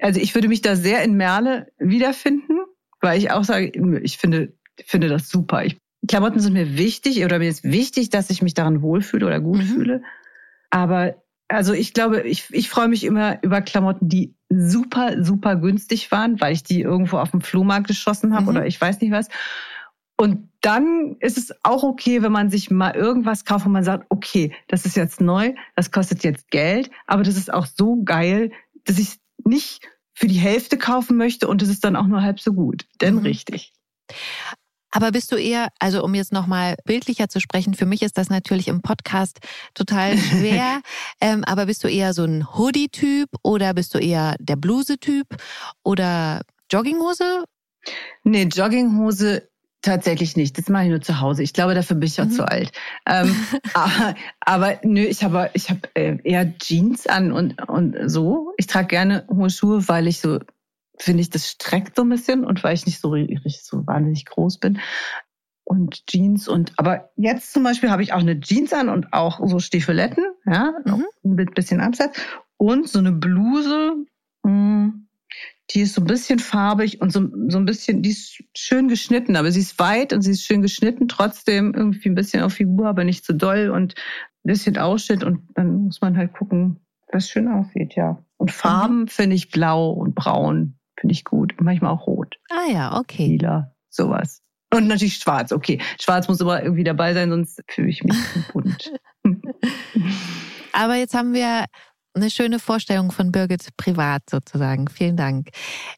also 0.00 0.20
ich 0.20 0.34
würde 0.34 0.48
mich 0.48 0.62
da 0.62 0.76
sehr 0.76 1.02
in 1.02 1.14
Merle 1.14 1.70
wiederfinden, 1.78 2.58
weil 3.00 3.18
ich 3.18 3.30
auch 3.30 3.44
sage, 3.44 3.72
ich 4.02 4.18
finde, 4.18 4.52
finde 4.84 5.08
das 5.08 5.28
super. 5.28 5.64
Ich 5.64 5.78
Klamotten 6.08 6.40
sind 6.40 6.54
mir 6.54 6.76
wichtig 6.76 7.24
oder 7.24 7.38
mir 7.38 7.48
ist 7.48 7.64
wichtig, 7.64 8.10
dass 8.10 8.30
ich 8.30 8.42
mich 8.42 8.54
daran 8.54 8.82
wohlfühle 8.82 9.26
oder 9.26 9.40
gut 9.40 9.58
mhm. 9.58 9.66
fühle. 9.66 10.02
Aber 10.70 11.14
also 11.48 11.72
ich 11.72 11.94
glaube, 11.94 12.22
ich, 12.22 12.46
ich 12.50 12.70
freue 12.70 12.88
mich 12.88 13.04
immer 13.04 13.42
über 13.42 13.60
Klamotten, 13.60 14.08
die 14.08 14.34
super, 14.48 15.22
super 15.22 15.56
günstig 15.56 16.10
waren, 16.12 16.40
weil 16.40 16.52
ich 16.52 16.62
die 16.62 16.80
irgendwo 16.80 17.18
auf 17.18 17.32
dem 17.32 17.40
Flohmarkt 17.40 17.88
geschossen 17.88 18.34
habe 18.34 18.44
mhm. 18.44 18.48
oder 18.48 18.66
ich 18.66 18.80
weiß 18.80 19.00
nicht 19.00 19.12
was. 19.12 19.28
Und 20.16 20.50
dann 20.60 21.16
ist 21.20 21.38
es 21.38 21.54
auch 21.64 21.82
okay, 21.82 22.22
wenn 22.22 22.32
man 22.32 22.50
sich 22.50 22.70
mal 22.70 22.94
irgendwas 22.94 23.44
kauft 23.44 23.66
und 23.66 23.72
man 23.72 23.84
sagt, 23.84 24.06
okay, 24.10 24.52
das 24.68 24.84
ist 24.84 24.96
jetzt 24.96 25.20
neu, 25.20 25.54
das 25.76 25.90
kostet 25.90 26.22
jetzt 26.24 26.50
Geld, 26.50 26.90
aber 27.06 27.22
das 27.22 27.36
ist 27.36 27.52
auch 27.52 27.66
so 27.66 28.02
geil, 28.04 28.52
dass 28.84 28.98
ich 28.98 29.08
es 29.08 29.20
nicht 29.44 29.88
für 30.12 30.26
die 30.26 30.34
Hälfte 30.34 30.76
kaufen 30.76 31.16
möchte 31.16 31.48
und 31.48 31.62
es 31.62 31.70
ist 31.70 31.84
dann 31.84 31.96
auch 31.96 32.06
nur 32.06 32.22
halb 32.22 32.38
so 32.38 32.52
gut. 32.52 32.86
Denn 33.00 33.14
mhm. 33.14 33.20
richtig. 33.20 33.72
Aber 34.90 35.12
bist 35.12 35.32
du 35.32 35.36
eher, 35.36 35.68
also 35.78 36.02
um 36.04 36.14
jetzt 36.14 36.32
nochmal 36.32 36.76
bildlicher 36.84 37.28
zu 37.28 37.40
sprechen, 37.40 37.74
für 37.74 37.86
mich 37.86 38.02
ist 38.02 38.18
das 38.18 38.30
natürlich 38.30 38.68
im 38.68 38.82
Podcast 38.82 39.38
total 39.74 40.16
schwer, 40.18 40.80
ähm, 41.20 41.44
aber 41.44 41.66
bist 41.66 41.84
du 41.84 41.88
eher 41.88 42.14
so 42.14 42.24
ein 42.24 42.46
Hoodie-Typ 42.56 43.28
oder 43.42 43.74
bist 43.74 43.94
du 43.94 43.98
eher 43.98 44.36
der 44.40 44.56
Bluse-Typ 44.56 45.26
oder 45.82 46.42
Jogginghose? 46.70 47.44
Nee, 48.24 48.44
Jogginghose 48.44 49.50
Tatsächlich 49.82 50.36
nicht. 50.36 50.58
Das 50.58 50.68
mache 50.68 50.84
ich 50.84 50.90
nur 50.90 51.00
zu 51.00 51.20
Hause. 51.20 51.42
Ich 51.42 51.54
glaube, 51.54 51.74
dafür 51.74 51.96
bin 51.96 52.06
ich 52.06 52.20
auch 52.20 52.26
mhm. 52.26 52.32
zu 52.32 52.46
alt. 52.46 52.70
Ähm, 53.06 53.34
aber, 53.72 54.14
aber 54.40 54.78
nö, 54.82 55.00
ich 55.00 55.24
habe 55.24 55.50
ich 55.54 55.70
hab 55.70 55.88
äh, 55.94 56.18
eher 56.22 56.58
Jeans 56.58 57.06
an 57.06 57.32
und, 57.32 57.66
und 57.66 57.96
so. 58.04 58.52
Ich 58.58 58.66
trage 58.66 58.88
gerne 58.88 59.26
hohe 59.30 59.48
Schuhe, 59.48 59.88
weil 59.88 60.06
ich 60.06 60.20
so 60.20 60.38
finde 61.00 61.22
ich, 61.22 61.30
das 61.30 61.48
streckt 61.48 61.96
so 61.96 62.02
ein 62.02 62.08
bisschen 62.08 62.44
und 62.44 62.62
weil 62.62 62.74
ich 62.74 62.86
nicht 62.86 63.00
so 63.00 63.10
richtig 63.10 63.62
so 63.62 63.86
wahnsinnig 63.86 64.26
groß 64.26 64.58
bin. 64.58 64.80
Und 65.64 66.06
Jeans 66.06 66.48
und, 66.48 66.72
aber 66.78 67.10
jetzt 67.16 67.52
zum 67.52 67.62
Beispiel 67.62 67.90
habe 67.90 68.02
ich 68.02 68.12
auch 68.12 68.20
eine 68.20 68.40
Jeans 68.40 68.72
an 68.72 68.88
und 68.88 69.12
auch 69.12 69.40
so 69.46 69.60
Stiefeletten, 69.60 70.24
ja, 70.44 70.72
mhm. 70.84 71.04
mit 71.22 71.54
bisschen 71.54 71.80
Absatz 71.80 72.20
und 72.56 72.88
so 72.88 72.98
eine 72.98 73.12
Bluse, 73.12 73.94
mh, 74.42 74.50
hm, 74.50 75.06
die 75.70 75.82
ist 75.82 75.94
so 75.94 76.00
ein 76.00 76.08
bisschen 76.08 76.40
farbig 76.40 77.00
und 77.00 77.12
so, 77.12 77.28
so 77.48 77.58
ein 77.58 77.64
bisschen, 77.64 78.02
die 78.02 78.10
ist 78.10 78.42
schön 78.56 78.88
geschnitten, 78.88 79.36
aber 79.36 79.52
sie 79.52 79.60
ist 79.60 79.78
weit 79.78 80.12
und 80.12 80.22
sie 80.22 80.32
ist 80.32 80.42
schön 80.42 80.62
geschnitten, 80.62 81.06
trotzdem 81.06 81.72
irgendwie 81.74 82.08
ein 82.08 82.16
bisschen 82.16 82.42
auf 82.42 82.54
Figur, 82.54 82.88
aber 82.88 83.04
nicht 83.04 83.24
so 83.24 83.32
doll 83.32 83.70
und 83.70 83.94
ein 84.44 84.48
bisschen 84.48 84.76
Ausschnitt 84.76 85.22
und 85.22 85.42
dann 85.54 85.84
muss 85.84 86.00
man 86.00 86.16
halt 86.16 86.32
gucken, 86.32 86.80
was 87.12 87.28
schön 87.28 87.46
aussieht, 87.46 87.94
ja. 87.94 88.24
Und 88.36 88.50
Farben 88.50 89.02
mhm. 89.02 89.08
finde 89.08 89.36
ich 89.36 89.50
blau 89.50 89.90
und 89.90 90.16
braun 90.16 90.79
Finde 91.00 91.14
ich 91.14 91.24
gut. 91.24 91.54
manchmal 91.60 91.92
auch 91.92 92.06
rot. 92.06 92.36
Ah 92.50 92.70
ja, 92.70 92.98
okay. 92.98 93.26
Lila, 93.26 93.72
sowas. 93.88 94.42
Und 94.72 94.86
natürlich 94.86 95.16
schwarz, 95.16 95.50
okay. 95.50 95.80
Schwarz 96.00 96.28
muss 96.28 96.40
aber 96.40 96.62
irgendwie 96.62 96.84
dabei 96.84 97.14
sein, 97.14 97.30
sonst 97.30 97.62
fühle 97.68 97.88
ich 97.88 98.04
mich 98.04 98.16
bunt. 98.52 98.92
aber 100.72 100.94
jetzt 100.96 101.14
haben 101.14 101.32
wir 101.32 101.64
eine 102.14 102.30
schöne 102.30 102.58
Vorstellung 102.58 103.12
von 103.12 103.32
Birgit 103.32 103.68
privat 103.76 104.28
sozusagen. 104.28 104.88
Vielen 104.88 105.16
Dank. 105.16 105.48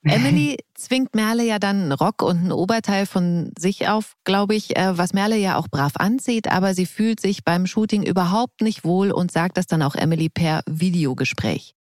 Emily 0.05 0.59
zwingt 0.75 1.15
Merle 1.15 1.45
ja 1.45 1.59
dann 1.59 1.83
einen 1.83 1.93
Rock 1.93 2.23
und 2.23 2.45
ein 2.45 2.53
Oberteil 2.53 3.07
von 3.07 3.51
sich 3.59 3.89
auf, 3.89 4.15
glaube 4.25 4.55
ich, 4.55 4.77
äh, 4.77 4.97
was 4.97 5.15
Merle 5.15 5.37
ja 5.37 5.57
auch 5.57 5.69
brav 5.69 5.93
anzieht, 5.97 6.49
aber 6.49 6.75
sie 6.75 6.87
fühlt 6.87 7.21
sich 7.21 7.45
beim 7.45 7.67
Shooting 7.67 8.03
überhaupt 8.03 8.61
nicht 8.61 8.85
wohl 8.85 9.11
und 9.11 9.33
sagt 9.33 9.57
das 9.57 9.67
dann 9.67 9.83
auch 9.83 9.95
Emily 9.95 10.29
per 10.29 10.63
Videogespräch. 10.67 11.75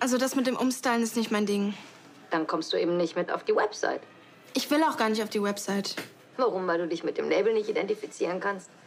Also 0.00 0.18
das 0.18 0.34
mit 0.34 0.46
dem 0.46 0.56
Umstylen 0.56 1.02
ist 1.02 1.16
nicht 1.16 1.30
mein 1.30 1.46
Ding. 1.46 1.74
Dann 2.30 2.46
kommst 2.46 2.72
du 2.72 2.76
eben 2.76 2.96
nicht 2.96 3.16
mit 3.16 3.30
auf 3.30 3.44
die 3.44 3.54
Website. 3.54 4.00
Ich 4.54 4.70
will 4.70 4.82
auch 4.82 4.96
gar 4.96 5.08
nicht 5.08 5.22
auf 5.22 5.30
die 5.30 5.42
Website. 5.42 5.96
Warum? 6.36 6.66
Weil 6.66 6.78
du 6.78 6.88
dich 6.88 7.04
mit 7.04 7.18
dem 7.18 7.28
Label 7.28 7.52
nicht 7.52 7.68
identifizieren 7.68 8.40
kannst? 8.40 8.68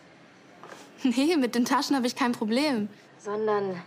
Nee, 1.04 1.38
mit 1.38 1.54
den 1.54 1.64
Taschen 1.64 1.96
habe 1.96 2.08
ich 2.08 2.16
kein 2.16 2.32
Problem. 2.32 2.90
Sondern... 3.20 3.82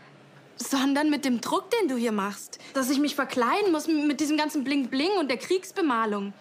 Sondern 0.56 1.10
mit 1.10 1.24
dem 1.24 1.40
Druck, 1.40 1.70
den 1.70 1.88
du 1.88 1.96
hier 1.96 2.12
machst. 2.12 2.58
Dass 2.74 2.90
ich 2.90 2.98
mich 2.98 3.14
verkleiden 3.14 3.72
muss 3.72 3.88
mit 3.88 4.20
diesem 4.20 4.36
ganzen 4.36 4.62
Bling-Bling 4.62 5.18
und 5.18 5.28
der 5.28 5.38
Kriegsbemalung. 5.38 6.34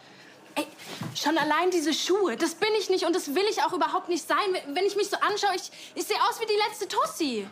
Ey, 0.56 0.68
schon 1.16 1.38
allein 1.38 1.72
diese 1.72 1.94
Schuhe, 1.94 2.36
das 2.36 2.56
bin 2.56 2.70
ich 2.78 2.90
nicht 2.90 3.06
und 3.06 3.16
das 3.16 3.34
will 3.34 3.46
ich 3.50 3.64
auch 3.64 3.74
überhaupt 3.74 4.10
nicht 4.10 4.28
sein. 4.28 4.38
Wenn 4.74 4.86
ich 4.86 4.96
mich 4.96 5.10
so 5.10 5.18
anschaue, 5.18 5.56
ich, 5.56 5.72
ich 5.96 6.04
sehe 6.04 6.18
aus 6.30 6.40
wie 6.42 6.46
die 6.46 6.60
letzte 6.68 6.88
Tussi. 6.88 7.48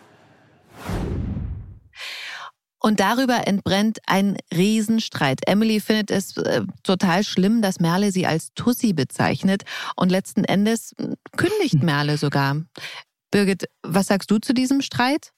Und 2.88 3.02
darüber 3.02 3.46
entbrennt 3.46 3.98
ein 4.06 4.38
Riesenstreit. 4.56 5.42
Emily 5.46 5.82
findet 5.82 6.10
es 6.10 6.38
äh, 6.38 6.62
total 6.84 7.26
schlimm, 7.26 7.62
dass 7.62 7.82
Merle 7.82 8.14
sie 8.14 8.26
als 8.26 8.54
Tussi 8.54 8.94
bezeichnet 8.94 9.64
und 9.98 10.10
letzten 10.10 10.46
Endes 10.46 10.96
kündigt 11.36 11.84
Merle 11.84 12.16
sogar. 12.16 12.56
Birgit, 13.30 13.66
was 13.84 14.08
sagst 14.08 14.32
du 14.32 14.38
zu 14.38 14.54
diesem 14.54 14.82
Streit? 14.82 15.34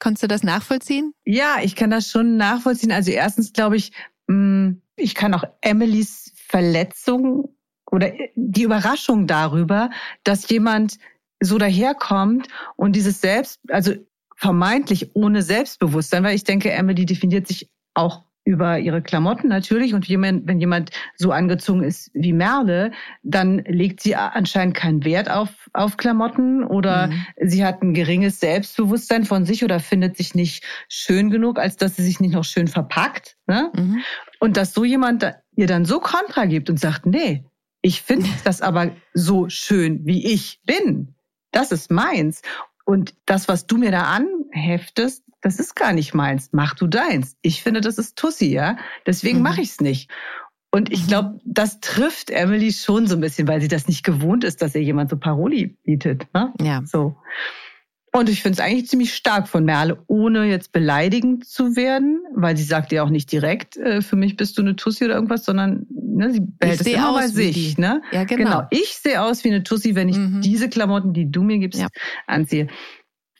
Kannst 0.00 0.22
du 0.22 0.26
das 0.26 0.42
nachvollziehen? 0.42 1.14
Ja, 1.24 1.60
ich 1.62 1.76
kann 1.76 1.88
das 1.88 2.10
schon 2.10 2.36
nachvollziehen. 2.36 2.92
Also 2.92 3.10
erstens 3.10 3.54
glaube 3.54 3.76
ich, 3.76 3.92
hm, 4.28 4.82
ich 4.96 5.14
kann 5.14 5.32
auch 5.32 5.44
Emilys 5.62 6.34
Verletzung 6.46 7.56
oder 7.90 8.12
die 8.34 8.64
Überraschung 8.64 9.26
darüber, 9.26 9.88
dass 10.24 10.46
jemand 10.50 10.98
so 11.40 11.56
daherkommt 11.56 12.48
und 12.76 12.96
dieses 12.96 13.22
Selbst, 13.22 13.60
also 13.70 13.94
vermeintlich 14.42 15.14
ohne 15.14 15.40
Selbstbewusstsein, 15.40 16.24
weil 16.24 16.34
ich 16.34 16.42
denke, 16.42 16.72
Emily 16.72 17.06
definiert 17.06 17.46
sich 17.46 17.70
auch 17.94 18.24
über 18.44 18.80
ihre 18.80 19.00
Klamotten 19.00 19.46
natürlich 19.46 19.94
und 19.94 20.04
jemand, 20.08 20.48
wenn 20.48 20.58
jemand 20.58 20.90
so 21.14 21.30
angezogen 21.30 21.84
ist 21.84 22.10
wie 22.12 22.32
Merle, 22.32 22.90
dann 23.22 23.58
legt 23.58 24.00
sie 24.00 24.16
anscheinend 24.16 24.74
keinen 24.74 25.04
Wert 25.04 25.30
auf, 25.30 25.70
auf 25.72 25.96
Klamotten 25.96 26.64
oder 26.64 27.06
mhm. 27.06 27.24
sie 27.40 27.64
hat 27.64 27.82
ein 27.82 27.94
geringes 27.94 28.40
Selbstbewusstsein 28.40 29.26
von 29.26 29.44
sich 29.46 29.62
oder 29.62 29.78
findet 29.78 30.16
sich 30.16 30.34
nicht 30.34 30.64
schön 30.88 31.30
genug, 31.30 31.60
als 31.60 31.76
dass 31.76 31.94
sie 31.94 32.02
sich 32.02 32.18
nicht 32.18 32.34
noch 32.34 32.42
schön 32.42 32.66
verpackt. 32.66 33.36
Ne? 33.46 33.70
Mhm. 33.76 34.02
Und 34.40 34.56
dass 34.56 34.74
so 34.74 34.84
jemand 34.84 35.24
ihr 35.54 35.68
dann 35.68 35.84
so 35.84 36.00
Kontra 36.00 36.46
gibt 36.46 36.68
und 36.68 36.80
sagt, 36.80 37.06
nee, 37.06 37.44
ich 37.80 38.02
finde 38.02 38.28
das 38.44 38.60
aber 38.60 38.90
so 39.14 39.48
schön, 39.48 40.04
wie 40.04 40.26
ich 40.32 40.60
bin. 40.66 41.14
Das 41.52 41.70
ist 41.70 41.92
meins. 41.92 42.42
Und 42.84 43.14
das, 43.26 43.48
was 43.48 43.66
du 43.66 43.78
mir 43.78 43.90
da 43.90 44.04
anheftest, 44.04 45.24
das 45.40 45.58
ist 45.58 45.74
gar 45.74 45.92
nicht 45.92 46.14
meins. 46.14 46.50
Mach 46.52 46.74
du 46.74 46.86
deins. 46.86 47.36
Ich 47.42 47.62
finde, 47.62 47.80
das 47.80 47.98
ist 47.98 48.16
Tussi, 48.16 48.46
ja. 48.46 48.76
Deswegen 49.06 49.38
mhm. 49.38 49.44
mache 49.44 49.60
ich 49.60 49.70
es 49.70 49.80
nicht. 49.80 50.10
Und 50.70 50.90
ich 50.90 51.04
mhm. 51.04 51.08
glaube, 51.08 51.40
das 51.44 51.80
trifft 51.80 52.30
Emily 52.30 52.72
schon 52.72 53.06
so 53.06 53.16
ein 53.16 53.20
bisschen, 53.20 53.46
weil 53.46 53.60
sie 53.60 53.68
das 53.68 53.88
nicht 53.88 54.04
gewohnt 54.04 54.44
ist, 54.44 54.62
dass 54.62 54.74
ihr 54.74 54.82
jemand 54.82 55.10
so 55.10 55.16
Paroli 55.16 55.76
bietet. 55.84 56.26
Ne? 56.32 56.52
Ja. 56.60 56.82
So. 56.84 57.16
Und 58.14 58.28
ich 58.28 58.42
finde 58.42 58.58
es 58.58 58.60
eigentlich 58.60 58.88
ziemlich 58.88 59.14
stark 59.14 59.48
von 59.48 59.64
Merle, 59.64 60.02
ohne 60.06 60.44
jetzt 60.44 60.72
beleidigend 60.72 61.46
zu 61.46 61.76
werden, 61.76 62.22
weil 62.34 62.58
sie 62.58 62.64
sagt 62.64 62.92
ja 62.92 63.02
auch 63.02 63.08
nicht 63.08 63.32
direkt, 63.32 63.78
äh, 63.78 64.02
für 64.02 64.16
mich 64.16 64.36
bist 64.36 64.58
du 64.58 64.62
eine 64.62 64.76
Tussi 64.76 65.06
oder 65.06 65.14
irgendwas, 65.14 65.46
sondern 65.46 65.86
ne, 65.88 66.30
sie 66.30 66.40
behält 66.40 66.82
es 66.82 66.86
immer 66.86 67.14
bei 67.14 67.28
sich. 67.28 67.78
Ne? 67.78 68.02
Ja, 68.12 68.24
genau. 68.24 68.44
genau. 68.44 68.66
Ich 68.70 68.96
sehe 68.96 69.22
aus 69.22 69.44
wie 69.44 69.48
eine 69.48 69.62
Tussi, 69.62 69.94
wenn 69.94 70.10
ich 70.10 70.18
mhm. 70.18 70.42
diese 70.42 70.68
Klamotten, 70.68 71.14
die 71.14 71.30
du 71.30 71.42
mir 71.42 71.58
gibst, 71.58 71.80
ja. 71.80 71.88
anziehe. 72.26 72.68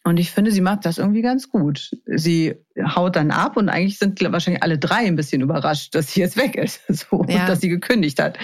Und 0.04 0.18
ich 0.18 0.30
finde, 0.30 0.50
sie 0.50 0.62
macht 0.62 0.86
das 0.86 0.98
irgendwie 0.98 1.22
ganz 1.22 1.50
gut. 1.50 1.92
Sie 2.06 2.54
haut 2.78 3.14
dann 3.14 3.30
ab 3.30 3.58
und 3.58 3.68
eigentlich 3.68 3.98
sind 3.98 4.20
wahrscheinlich 4.32 4.62
alle 4.62 4.78
drei 4.78 5.06
ein 5.06 5.16
bisschen 5.16 5.42
überrascht, 5.42 5.94
dass 5.94 6.12
sie 6.12 6.20
jetzt 6.20 6.38
weg 6.38 6.56
ist 6.56 6.80
so, 6.88 7.24
ja. 7.28 7.42
und 7.42 7.48
dass 7.48 7.60
sie 7.60 7.68
gekündigt 7.68 8.20
hat. 8.20 8.38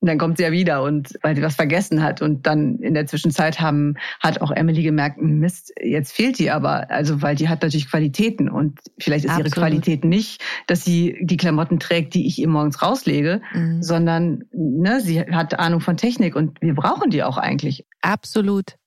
Und 0.00 0.08
dann 0.08 0.18
kommt 0.18 0.36
sie 0.36 0.44
ja 0.44 0.52
wieder 0.52 0.82
und 0.82 1.18
weil 1.22 1.34
sie 1.34 1.42
was 1.42 1.56
vergessen 1.56 2.02
hat. 2.02 2.22
Und 2.22 2.46
dann 2.46 2.78
in 2.78 2.94
der 2.94 3.06
Zwischenzeit 3.06 3.60
haben, 3.60 3.94
hat 4.20 4.40
auch 4.40 4.52
Emily 4.52 4.82
gemerkt, 4.82 5.20
Mist, 5.20 5.72
jetzt 5.82 6.12
fehlt 6.12 6.38
die 6.38 6.50
aber. 6.50 6.90
Also, 6.90 7.20
weil 7.20 7.34
die 7.34 7.48
hat 7.48 7.62
natürlich 7.62 7.90
Qualitäten. 7.90 8.48
Und 8.48 8.78
vielleicht 8.98 9.24
ist 9.24 9.32
Absolut. 9.32 9.48
ihre 9.48 9.60
Qualität 9.60 10.04
nicht, 10.04 10.42
dass 10.68 10.84
sie 10.84 11.18
die 11.20 11.36
Klamotten 11.36 11.80
trägt, 11.80 12.14
die 12.14 12.26
ich 12.26 12.38
ihr 12.38 12.48
morgens 12.48 12.80
rauslege, 12.80 13.42
mhm. 13.52 13.82
sondern 13.82 14.44
ne, 14.52 15.00
sie 15.00 15.20
hat 15.20 15.58
Ahnung 15.58 15.80
von 15.80 15.96
Technik 15.96 16.36
und 16.36 16.60
wir 16.60 16.74
brauchen 16.74 17.10
die 17.10 17.24
auch 17.24 17.36
eigentlich. 17.36 17.84
Absolut. 18.00 18.77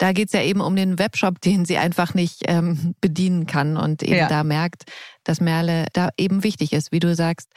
Da 0.00 0.12
geht's 0.12 0.32
ja 0.32 0.42
eben 0.42 0.62
um 0.62 0.76
den 0.76 0.98
Webshop, 0.98 1.42
den 1.42 1.66
sie 1.66 1.76
einfach 1.76 2.14
nicht 2.14 2.44
ähm, 2.46 2.94
bedienen 3.02 3.46
kann 3.46 3.76
und 3.76 4.02
eben 4.02 4.16
ja. 4.16 4.28
da 4.28 4.44
merkt, 4.44 4.84
dass 5.24 5.42
Merle 5.42 5.84
da 5.92 6.08
eben 6.16 6.42
wichtig 6.42 6.72
ist, 6.72 6.90
wie 6.90 7.00
du 7.00 7.14
sagst. 7.14 7.50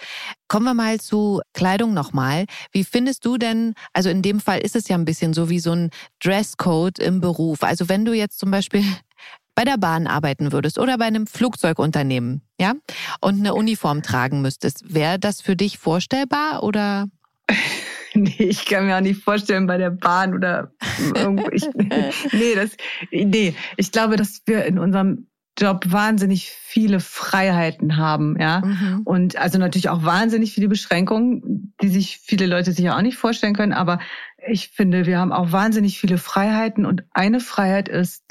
Kommen 0.49 0.65
wir 0.65 0.73
mal 0.73 0.99
zu 0.99 1.39
Kleidung 1.53 1.93
nochmal. 1.93 2.43
Wie 2.73 2.83
findest 2.83 3.25
du 3.25 3.37
denn, 3.37 3.75
also 3.93 4.09
in 4.09 4.21
dem 4.21 4.41
Fall 4.41 4.59
ist 4.59 4.75
es 4.75 4.89
ja 4.89 4.97
ein 4.97 5.05
bisschen 5.05 5.33
so 5.33 5.49
wie 5.49 5.59
so 5.59 5.71
ein 5.71 5.89
Dresscode 6.21 6.99
im 6.99 7.21
Beruf. 7.21 7.63
Also 7.63 7.87
wenn 7.87 8.03
du 8.03 8.11
jetzt 8.11 8.39
zum 8.39 8.51
Beispiel 8.51 8.83
bei 9.55 9.63
der 9.63 9.77
Bahn 9.77 10.05
arbeiten 10.05 10.51
würdest 10.51 10.79
oder 10.79 10.97
bei 10.97 11.05
einem 11.05 11.27
Flugzeugunternehmen, 11.27 12.41
ja, 12.59 12.73
und 13.21 13.39
eine 13.39 13.53
Uniform 13.53 14.03
tragen 14.03 14.41
müsstest, 14.41 14.93
wäre 14.93 15.17
das 15.17 15.39
für 15.39 15.55
dich 15.55 15.77
vorstellbar 15.77 16.61
oder? 16.61 17.07
Nee, 18.19 18.35
ich 18.37 18.65
kann 18.65 18.85
mir 18.85 18.97
auch 18.97 19.01
nicht 19.01 19.23
vorstellen 19.23 19.67
bei 19.67 19.77
der 19.77 19.89
Bahn 19.89 20.33
oder 20.33 20.71
irgendwo. 21.15 21.49
Ich, 21.51 21.63
nee, 22.31 22.55
das, 22.55 22.77
nee, 23.11 23.55
ich 23.77 23.91
glaube, 23.91 24.17
dass 24.17 24.41
wir 24.45 24.65
in 24.65 24.77
unserem 24.77 25.27
Job 25.57 25.85
wahnsinnig 25.87 26.49
viele 26.49 26.99
Freiheiten 26.99 27.97
haben, 27.97 28.39
ja. 28.39 28.61
Mhm. 28.61 29.01
Und 29.03 29.37
also 29.37 29.59
natürlich 29.59 29.89
auch 29.89 30.03
wahnsinnig 30.03 30.53
viele 30.53 30.67
Beschränkungen, 30.67 31.73
die 31.81 31.89
sich 31.89 32.17
viele 32.17 32.47
Leute 32.47 32.71
sich 32.71 32.85
ja 32.85 32.97
auch 32.97 33.01
nicht 33.01 33.17
vorstellen 33.17 33.53
können. 33.53 33.73
Aber 33.73 33.99
ich 34.47 34.69
finde, 34.69 35.05
wir 35.05 35.19
haben 35.19 35.31
auch 35.31 35.51
wahnsinnig 35.51 35.99
viele 35.99 36.17
Freiheiten. 36.17 36.85
Und 36.85 37.03
eine 37.11 37.39
Freiheit 37.39 37.87
ist, 37.87 38.23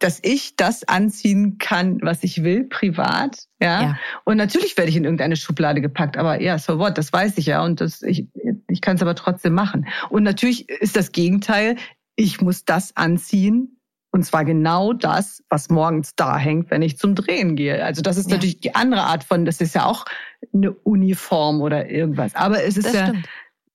dass 0.00 0.18
ich 0.22 0.56
das 0.56 0.84
anziehen 0.84 1.58
kann, 1.58 2.00
was 2.02 2.24
ich 2.24 2.42
will, 2.42 2.64
privat. 2.64 3.44
Ja. 3.60 3.82
ja. 3.82 3.98
Und 4.24 4.36
natürlich 4.36 4.76
werde 4.76 4.90
ich 4.90 4.96
in 4.96 5.04
irgendeine 5.04 5.36
Schublade 5.36 5.80
gepackt, 5.80 6.16
aber 6.16 6.40
ja, 6.40 6.58
so 6.58 6.78
what, 6.78 6.98
das 6.98 7.12
weiß 7.12 7.38
ich 7.38 7.46
ja. 7.46 7.62
Und 7.62 7.80
das, 7.80 8.02
ich, 8.02 8.26
ich 8.68 8.80
kann 8.80 8.96
es 8.96 9.02
aber 9.02 9.14
trotzdem 9.14 9.54
machen. 9.54 9.86
Und 10.08 10.22
natürlich 10.22 10.68
ist 10.68 10.96
das 10.96 11.12
Gegenteil, 11.12 11.76
ich 12.16 12.40
muss 12.40 12.64
das 12.64 12.96
anziehen. 12.96 13.76
Und 14.12 14.24
zwar 14.24 14.44
genau 14.44 14.92
das, 14.92 15.44
was 15.48 15.70
morgens 15.70 16.16
da 16.16 16.36
hängt, 16.36 16.72
wenn 16.72 16.82
ich 16.82 16.98
zum 16.98 17.14
Drehen 17.14 17.54
gehe. 17.54 17.84
Also 17.84 18.02
das 18.02 18.16
ist 18.16 18.28
ja. 18.28 18.36
natürlich 18.36 18.58
die 18.58 18.74
andere 18.74 19.02
Art 19.02 19.22
von, 19.22 19.44
das 19.44 19.60
ist 19.60 19.74
ja 19.76 19.84
auch 19.84 20.04
eine 20.52 20.72
Uniform 20.72 21.60
oder 21.60 21.88
irgendwas. 21.88 22.34
Aber 22.34 22.64
es 22.64 22.76
ist 22.76 22.88
das 22.88 22.94
ja, 22.94 23.06
stimmt 23.06 23.28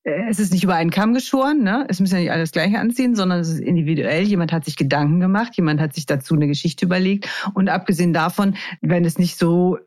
es 0.06 0.39
ist 0.39 0.54
nicht 0.54 0.63
über 0.63 0.76
einen 0.76 0.91
Kamm 0.91 1.15
geschoren, 1.15 1.63
ne? 1.63 1.86
Es 1.89 2.00
müssen 2.00 2.13
ja 2.15 2.22
nicht 2.22 2.32
alles 2.32 2.52
gleich 2.52 2.78
anziehen, 2.78 3.15
sondern 3.15 3.39
es 3.39 3.50
ist 3.50 3.60
individuell. 3.60 4.24
Jemand 4.24 4.52
hat 4.52 4.63
sich 4.63 4.76
Gedanken 4.76 5.20
gemacht, 5.20 5.56
jemand 5.56 5.82
hat 5.82 5.96
sich 5.96 6.06
dazu 6.06 6.36
eine 6.36 6.48
Geschichte 6.48 6.86
überlegt. 6.86 7.28
Und 7.56 7.70
abgesehen 7.70 8.13
davon, 8.13 8.56
wenn 8.82 9.04
es 9.04 9.18
nicht 9.18 9.38
so 9.38 9.80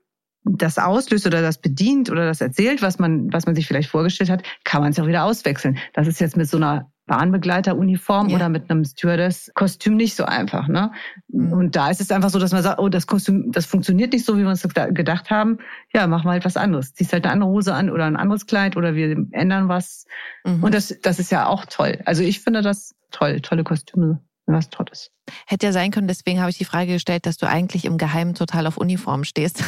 das 0.44 0.78
auslöst 0.78 1.26
oder 1.26 1.40
das 1.40 1.60
bedient 1.60 2.10
oder 2.10 2.26
das 2.26 2.40
erzählt, 2.40 2.82
was 2.82 2.98
man, 2.98 3.32
was 3.32 3.46
man 3.46 3.54
sich 3.54 3.68
vielleicht 3.68 3.90
vorgestellt 3.90 4.30
hat, 4.30 4.42
kann 4.64 4.82
man 4.82 4.90
es 4.90 4.98
auch 4.98 5.06
wieder 5.06 5.24
auswechseln. 5.24 5.78
Das 5.92 6.08
ist 6.08 6.20
jetzt 6.20 6.36
mit 6.36 6.48
so 6.48 6.56
einer 6.56 6.90
Bahnbegleiteruniform 7.08 8.28
ja. 8.28 8.36
oder 8.36 8.48
mit 8.48 8.70
einem 8.70 8.84
Stewardess-Kostüm 8.84 9.96
nicht 9.96 10.14
so 10.14 10.24
einfach. 10.24 10.68
Ne? 10.68 10.92
Mhm. 11.26 11.52
Und 11.52 11.76
da 11.76 11.90
ist 11.90 12.00
es 12.00 12.12
einfach 12.12 12.30
so, 12.30 12.38
dass 12.38 12.52
man 12.52 12.62
sagt, 12.62 12.78
oh, 12.78 12.88
das 12.88 13.08
Kostüm, 13.08 13.50
das 13.50 13.66
funktioniert 13.66 14.12
nicht 14.12 14.24
so, 14.24 14.36
wie 14.36 14.42
wir 14.42 14.48
uns 14.48 14.62
gedacht 14.62 15.30
haben. 15.30 15.58
Ja, 15.92 16.06
machen 16.06 16.26
wir 16.26 16.32
halt 16.32 16.44
was 16.44 16.56
anderes. 16.56 16.94
Ziehst 16.94 17.12
halt 17.12 17.24
eine 17.24 17.32
andere 17.32 17.50
Hose 17.50 17.74
an 17.74 17.90
oder 17.90 18.04
ein 18.04 18.16
anderes 18.16 18.46
Kleid 18.46 18.76
oder 18.76 18.94
wir 18.94 19.16
ändern 19.32 19.68
was. 19.68 20.06
Mhm. 20.44 20.62
Und 20.62 20.74
das, 20.74 20.96
das 21.02 21.18
ist 21.18 21.32
ja 21.32 21.46
auch 21.46 21.66
toll. 21.66 21.98
Also 22.04 22.22
ich 22.22 22.40
finde 22.40 22.62
das 22.62 22.94
toll, 23.10 23.40
tolle 23.40 23.64
Kostüme 23.64 24.20
was 24.52 24.70
Tolles. 24.70 25.10
Hätte 25.46 25.66
ja 25.66 25.72
sein 25.72 25.90
können, 25.90 26.08
deswegen 26.08 26.40
habe 26.40 26.50
ich 26.50 26.58
die 26.58 26.64
Frage 26.64 26.92
gestellt, 26.92 27.26
dass 27.26 27.36
du 27.36 27.46
eigentlich 27.46 27.84
im 27.84 27.98
Geheimen 27.98 28.34
total 28.34 28.66
auf 28.66 28.76
Uniform 28.76 29.24
stehst. 29.24 29.62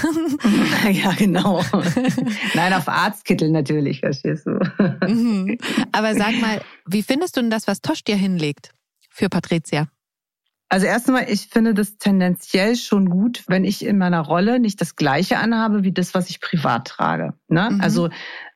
ja, 0.91 1.13
genau. 1.13 1.63
Nein, 2.55 2.73
auf 2.73 2.89
Arztkittel 2.89 3.51
natürlich, 3.51 4.01
verstehst 4.01 4.47
du. 4.47 4.59
Mhm. 5.07 5.59
Aber 5.93 6.15
sag 6.15 6.41
mal, 6.41 6.63
wie 6.87 7.03
findest 7.03 7.37
du 7.37 7.41
denn 7.41 7.51
das, 7.51 7.67
was 7.67 7.81
Tosch 7.83 8.05
dir 8.05 8.17
hinlegt 8.17 8.73
für 9.11 9.29
Patricia? 9.29 9.89
Also 10.73 10.87
erstmal, 10.87 11.29
ich 11.29 11.49
finde 11.49 11.75
das 11.75 11.99
tendenziell 11.99 12.77
schon 12.77 13.11
gut, 13.11 13.43
wenn 13.49 13.65
ich 13.65 13.85
in 13.85 13.99
meiner 13.99 14.21
Rolle 14.21 14.61
nicht 14.61 14.81
das 14.81 14.95
Gleiche 14.95 15.39
anhabe 15.39 15.83
wie 15.83 15.91
das, 15.91 16.15
was 16.15 16.31
ich 16.31 16.41
privat 16.41 16.87
trage. 16.87 17.35
Ne? 17.49 17.71
Mhm. 17.73 17.81
Also 17.81 18.09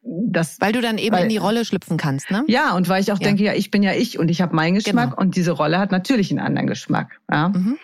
das, 0.05 0.61
weil 0.61 0.73
du 0.73 0.81
dann 0.81 0.97
eben 0.97 1.17
weil, 1.17 1.25
in 1.25 1.29
die 1.29 1.39
Rolle 1.39 1.65
schlüpfen 1.65 1.97
kannst, 1.97 2.31
ne? 2.31 2.45
Ja, 2.47 2.77
und 2.77 2.89
weil 2.89 3.03
ich 3.03 3.11
auch 3.11 3.19
ja. 3.19 3.25
denke, 3.25 3.43
ja, 3.43 3.55
ich 3.55 3.73
bin 3.73 3.83
ja 3.83 3.95
ich 3.95 4.17
und 4.21 4.31
ich 4.31 4.41
habe 4.41 4.55
meinen 4.55 4.75
Geschmack 4.75 5.11
genau. 5.11 5.21
und 5.21 5.35
diese 5.35 5.51
Rolle 5.51 5.81
hat 5.81 5.91
natürlich 5.91 6.31
einen 6.31 6.39
anderen 6.39 6.69
Geschmack. 6.69 7.19
Ja? 7.29 7.49
Mhm. 7.49 7.79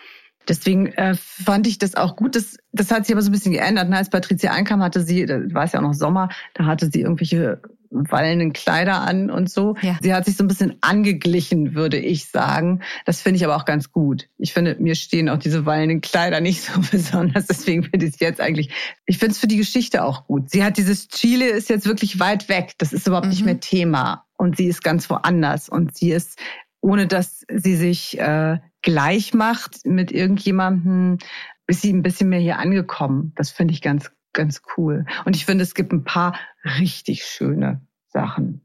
Deswegen 0.47 0.87
äh, 0.87 1.15
fand 1.15 1.67
ich 1.67 1.77
das 1.77 1.95
auch 1.95 2.15
gut. 2.15 2.35
Das, 2.35 2.57
das 2.71 2.91
hat 2.91 3.05
sich 3.05 3.13
aber 3.13 3.21
so 3.21 3.29
ein 3.29 3.33
bisschen 3.33 3.53
geändert. 3.53 3.89
Ne? 3.89 3.97
Als 3.97 4.09
Patricia 4.09 4.51
einkam, 4.51 4.81
hatte 4.81 5.01
sie, 5.01 5.25
da 5.25 5.39
war 5.53 5.65
es 5.65 5.73
ja 5.73 5.79
auch 5.79 5.83
noch 5.83 5.93
Sommer, 5.93 6.29
da 6.53 6.65
hatte 6.65 6.89
sie 6.91 7.01
irgendwelche 7.01 7.61
wallenden 7.91 8.53
Kleider 8.53 9.01
an 9.01 9.29
und 9.29 9.49
so. 9.49 9.75
Ja. 9.81 9.99
Sie 10.01 10.13
hat 10.13 10.25
sich 10.25 10.37
so 10.37 10.43
ein 10.43 10.47
bisschen 10.47 10.77
angeglichen, 10.81 11.75
würde 11.75 11.97
ich 11.97 12.27
sagen. 12.29 12.81
Das 13.05 13.21
finde 13.21 13.37
ich 13.37 13.43
aber 13.43 13.55
auch 13.55 13.65
ganz 13.65 13.91
gut. 13.91 14.29
Ich 14.37 14.53
finde, 14.53 14.77
mir 14.79 14.95
stehen 14.95 15.29
auch 15.29 15.37
diese 15.37 15.65
wallenden 15.65 16.01
Kleider 16.01 16.39
nicht 16.39 16.61
so 16.61 16.79
besonders. 16.91 17.47
Deswegen 17.47 17.83
finde 17.83 18.05
ich 18.05 18.13
es 18.13 18.19
jetzt 18.19 18.39
eigentlich, 18.39 18.69
ich 19.05 19.17
finde 19.17 19.33
es 19.33 19.39
für 19.39 19.47
die 19.47 19.57
Geschichte 19.57 20.03
auch 20.03 20.25
gut. 20.25 20.49
Sie 20.49 20.63
hat 20.63 20.77
dieses 20.77 21.09
Chile 21.09 21.49
ist 21.49 21.69
jetzt 21.69 21.85
wirklich 21.85 22.19
weit 22.19 22.49
weg. 22.49 22.73
Das 22.77 22.93
ist 22.93 23.07
überhaupt 23.07 23.25
mhm. 23.25 23.31
nicht 23.31 23.45
mehr 23.45 23.59
Thema. 23.59 24.25
Und 24.37 24.57
sie 24.57 24.67
ist 24.67 24.83
ganz 24.83 25.09
woanders. 25.09 25.69
Und 25.69 25.95
sie 25.95 26.11
ist, 26.11 26.39
ohne 26.79 27.07
dass 27.07 27.45
sie 27.53 27.75
sich 27.75 28.19
äh, 28.19 28.57
gleich 28.81 29.33
macht 29.33 29.85
mit 29.85 30.11
irgendjemandem, 30.11 31.19
ist 31.67 31.81
sie 31.81 31.93
ein 31.93 32.01
bisschen 32.01 32.29
mehr 32.29 32.39
hier 32.39 32.59
angekommen. 32.59 33.33
Das 33.35 33.51
finde 33.51 33.73
ich 33.73 33.81
ganz 33.81 34.11
ganz 34.33 34.61
cool. 34.77 35.05
Und 35.25 35.35
ich 35.35 35.45
finde, 35.45 35.63
es 35.63 35.73
gibt 35.73 35.91
ein 35.91 36.03
paar 36.03 36.37
richtig 36.79 37.23
schöne 37.25 37.81
Sachen. 38.07 38.61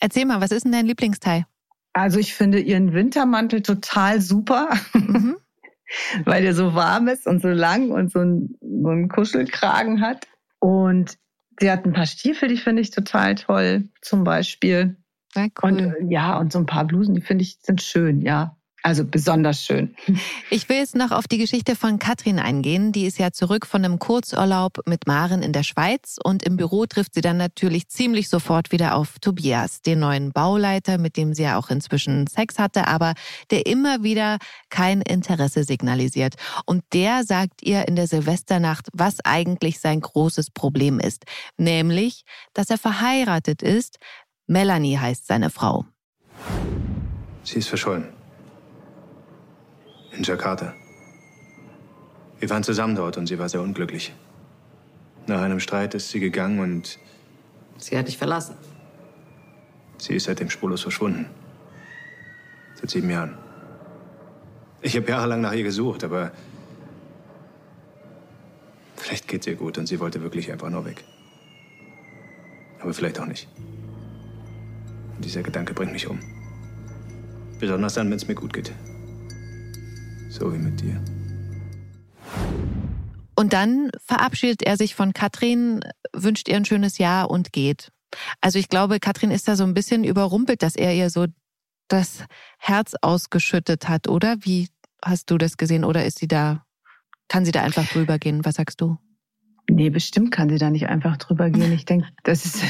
Erzähl 0.00 0.24
mal, 0.24 0.40
was 0.40 0.50
ist 0.50 0.64
denn 0.64 0.72
dein 0.72 0.86
Lieblingsteil? 0.86 1.44
Also 1.92 2.18
ich 2.18 2.34
finde 2.34 2.60
ihren 2.60 2.94
Wintermantel 2.94 3.62
total 3.62 4.20
super, 4.20 4.70
mhm. 4.94 5.36
weil 6.24 6.42
der 6.42 6.54
so 6.54 6.74
warm 6.74 7.08
ist 7.08 7.26
und 7.26 7.42
so 7.42 7.48
lang 7.48 7.90
und 7.90 8.12
so, 8.12 8.20
ein, 8.20 8.56
so 8.60 8.88
einen 8.88 9.08
Kuschelkragen 9.08 10.00
hat. 10.00 10.26
Und 10.60 11.18
sie 11.58 11.70
hat 11.70 11.84
ein 11.84 11.92
paar 11.92 12.06
Stiefel, 12.06 12.48
die 12.48 12.56
finde 12.56 12.82
ich 12.82 12.90
total 12.90 13.34
toll, 13.34 13.88
zum 14.00 14.24
Beispiel. 14.24 14.96
Ja, 15.34 15.46
cool. 15.62 15.94
Und 16.00 16.10
ja, 16.10 16.38
und 16.38 16.52
so 16.52 16.58
ein 16.58 16.66
paar 16.66 16.86
Blusen, 16.86 17.14
die 17.14 17.20
finde 17.20 17.42
ich 17.42 17.58
sind 17.60 17.82
schön, 17.82 18.20
ja. 18.20 18.56
Also 18.82 19.04
besonders 19.04 19.62
schön. 19.62 19.94
Ich 20.50 20.68
will 20.68 20.78
jetzt 20.78 20.94
noch 20.94 21.10
auf 21.10 21.28
die 21.28 21.36
Geschichte 21.36 21.76
von 21.76 21.98
Katrin 21.98 22.38
eingehen. 22.38 22.92
Die 22.92 23.04
ist 23.04 23.18
ja 23.18 23.30
zurück 23.30 23.66
von 23.66 23.84
einem 23.84 23.98
Kurzurlaub 23.98 24.80
mit 24.86 25.06
Maren 25.06 25.42
in 25.42 25.52
der 25.52 25.64
Schweiz 25.64 26.16
und 26.22 26.42
im 26.42 26.56
Büro 26.56 26.86
trifft 26.86 27.14
sie 27.14 27.20
dann 27.20 27.36
natürlich 27.36 27.88
ziemlich 27.88 28.28
sofort 28.28 28.72
wieder 28.72 28.94
auf 28.94 29.18
Tobias, 29.20 29.82
den 29.82 29.98
neuen 29.98 30.32
Bauleiter, 30.32 30.96
mit 30.96 31.18
dem 31.18 31.34
sie 31.34 31.42
ja 31.42 31.58
auch 31.58 31.68
inzwischen 31.68 32.26
Sex 32.26 32.58
hatte, 32.58 32.88
aber 32.88 33.14
der 33.50 33.66
immer 33.66 34.02
wieder 34.02 34.38
kein 34.70 35.02
Interesse 35.02 35.64
signalisiert. 35.64 36.36
Und 36.64 36.82
der 36.94 37.24
sagt 37.24 37.62
ihr 37.62 37.86
in 37.86 37.96
der 37.96 38.06
Silvesternacht, 38.06 38.88
was 38.94 39.18
eigentlich 39.24 39.78
sein 39.80 40.00
großes 40.00 40.50
Problem 40.52 41.00
ist, 41.00 41.24
nämlich, 41.58 42.24
dass 42.54 42.70
er 42.70 42.78
verheiratet 42.78 43.62
ist. 43.62 43.98
Melanie 44.46 44.96
heißt 44.96 45.26
seine 45.26 45.50
Frau. 45.50 45.84
Sie 47.44 47.58
ist 47.58 47.68
verschollen 47.68 48.19
in 50.20 50.24
Jakarta. 50.24 50.74
Wir 52.40 52.50
waren 52.50 52.62
zusammen 52.62 52.94
dort 52.94 53.16
und 53.16 53.26
sie 53.26 53.38
war 53.38 53.48
sehr 53.48 53.62
unglücklich. 53.62 54.12
Nach 55.26 55.40
einem 55.40 55.60
Streit 55.60 55.94
ist 55.94 56.10
sie 56.10 56.20
gegangen 56.20 56.60
und... 56.60 56.98
Sie 57.78 57.96
hat 57.96 58.06
dich 58.06 58.18
verlassen? 58.18 58.54
Sie 59.96 60.14
ist 60.14 60.24
seitdem 60.24 60.50
spurlos 60.50 60.82
verschwunden. 60.82 61.24
Seit 62.74 62.90
sieben 62.90 63.08
Jahren. 63.08 63.38
Ich 64.82 64.94
habe 64.94 65.08
jahrelang 65.08 65.40
nach 65.40 65.52
ihr 65.52 65.64
gesucht, 65.64 66.04
aber... 66.04 66.32
Vielleicht 68.96 69.26
geht's 69.26 69.46
ihr 69.46 69.56
gut 69.56 69.78
und 69.78 69.86
sie 69.86 70.00
wollte 70.00 70.22
wirklich 70.22 70.52
einfach 70.52 70.68
nur 70.68 70.84
weg. 70.84 71.02
Aber 72.80 72.92
vielleicht 72.92 73.18
auch 73.20 73.26
nicht. 73.26 73.48
Und 75.16 75.24
dieser 75.24 75.42
Gedanke 75.42 75.72
bringt 75.72 75.92
mich 75.92 76.06
um. 76.06 76.20
Besonders 77.58 77.94
dann, 77.94 78.10
wenn 78.10 78.16
es 78.16 78.28
mir 78.28 78.34
gut 78.34 78.52
geht. 78.52 78.70
So 80.30 80.54
wie 80.54 80.58
mit 80.58 80.80
dir. 80.80 81.02
Und 83.34 83.52
dann 83.52 83.90
verabschiedet 84.04 84.62
er 84.62 84.76
sich 84.76 84.94
von 84.94 85.12
Katrin, 85.12 85.80
wünscht 86.12 86.48
ihr 86.48 86.56
ein 86.56 86.64
schönes 86.64 86.98
Jahr 86.98 87.30
und 87.30 87.52
geht. 87.52 87.90
Also 88.40 88.58
ich 88.58 88.68
glaube, 88.68 89.00
Katrin 89.00 89.32
ist 89.32 89.48
da 89.48 89.56
so 89.56 89.64
ein 89.64 89.74
bisschen 89.74 90.04
überrumpelt, 90.04 90.62
dass 90.62 90.76
er 90.76 90.94
ihr 90.94 91.10
so 91.10 91.26
das 91.88 92.24
Herz 92.58 92.94
ausgeschüttet 93.00 93.88
hat, 93.88 94.08
oder? 94.08 94.36
Wie 94.40 94.68
hast 95.04 95.30
du 95.30 95.38
das 95.38 95.56
gesehen? 95.56 95.84
Oder 95.84 96.04
ist 96.04 96.20
sie 96.20 96.28
da, 96.28 96.64
kann 97.28 97.44
sie 97.44 97.52
da 97.52 97.62
einfach 97.62 97.86
drüber 97.88 98.18
gehen? 98.18 98.44
Was 98.44 98.54
sagst 98.54 98.80
du? 98.80 98.98
Nee, 99.68 99.90
bestimmt 99.90 100.30
kann 100.30 100.48
sie 100.48 100.58
da 100.58 100.70
nicht 100.70 100.88
einfach 100.88 101.16
drüber 101.16 101.50
gehen. 101.50 101.72
Ich 101.72 101.84
denke, 101.84 102.06
das 102.22 102.44
ist, 102.44 102.62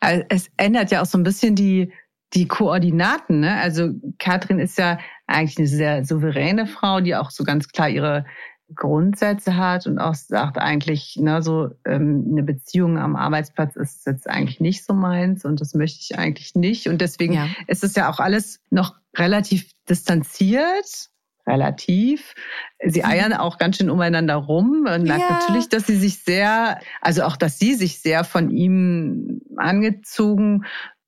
es 0.28 0.50
ändert 0.56 0.90
ja 0.90 1.02
auch 1.02 1.06
so 1.06 1.18
ein 1.18 1.22
bisschen 1.22 1.54
die, 1.54 1.92
die 2.34 2.48
Koordinaten. 2.48 3.40
Ne? 3.40 3.56
Also 3.56 3.94
Katrin 4.18 4.58
ist 4.58 4.78
ja 4.78 4.98
eigentlich 5.26 5.58
eine 5.58 5.68
sehr 5.68 6.04
souveräne 6.04 6.66
Frau, 6.66 7.00
die 7.00 7.14
auch 7.14 7.30
so 7.30 7.44
ganz 7.44 7.68
klar 7.68 7.88
ihre 7.88 8.24
Grundsätze 8.74 9.56
hat 9.56 9.86
und 9.86 9.98
auch 9.98 10.14
sagt 10.14 10.58
eigentlich, 10.58 11.16
ne, 11.20 11.42
so 11.42 11.70
ähm, 11.84 12.26
eine 12.30 12.42
Beziehung 12.42 12.98
am 12.98 13.14
Arbeitsplatz 13.14 13.76
ist 13.76 14.06
jetzt 14.06 14.28
eigentlich 14.28 14.58
nicht 14.58 14.84
so 14.84 14.94
meins 14.94 15.44
und 15.44 15.60
das 15.60 15.74
möchte 15.74 16.00
ich 16.00 16.18
eigentlich 16.18 16.54
nicht. 16.54 16.88
Und 16.88 17.00
deswegen 17.00 17.34
ja. 17.34 17.48
ist 17.66 17.84
es 17.84 17.94
ja 17.94 18.10
auch 18.10 18.20
alles 18.20 18.60
noch 18.70 18.94
relativ 19.16 19.70
distanziert. 19.88 21.10
Relativ. 21.46 22.34
Sie 22.82 23.00
mhm. 23.00 23.06
eiern 23.06 23.32
auch 23.34 23.58
ganz 23.58 23.76
schön 23.76 23.90
umeinander 23.90 24.36
rum. 24.36 24.80
Man 24.84 25.02
merkt 25.02 25.28
ja. 25.28 25.38
natürlich, 25.38 25.68
dass 25.68 25.86
sie 25.86 25.96
sich 25.96 26.20
sehr, 26.20 26.80
also 27.02 27.22
auch, 27.24 27.36
dass 27.36 27.58
sie 27.58 27.74
sich 27.74 28.00
sehr 28.00 28.24
von 28.24 28.50
ihm 28.50 29.42
angezogen 29.56 30.64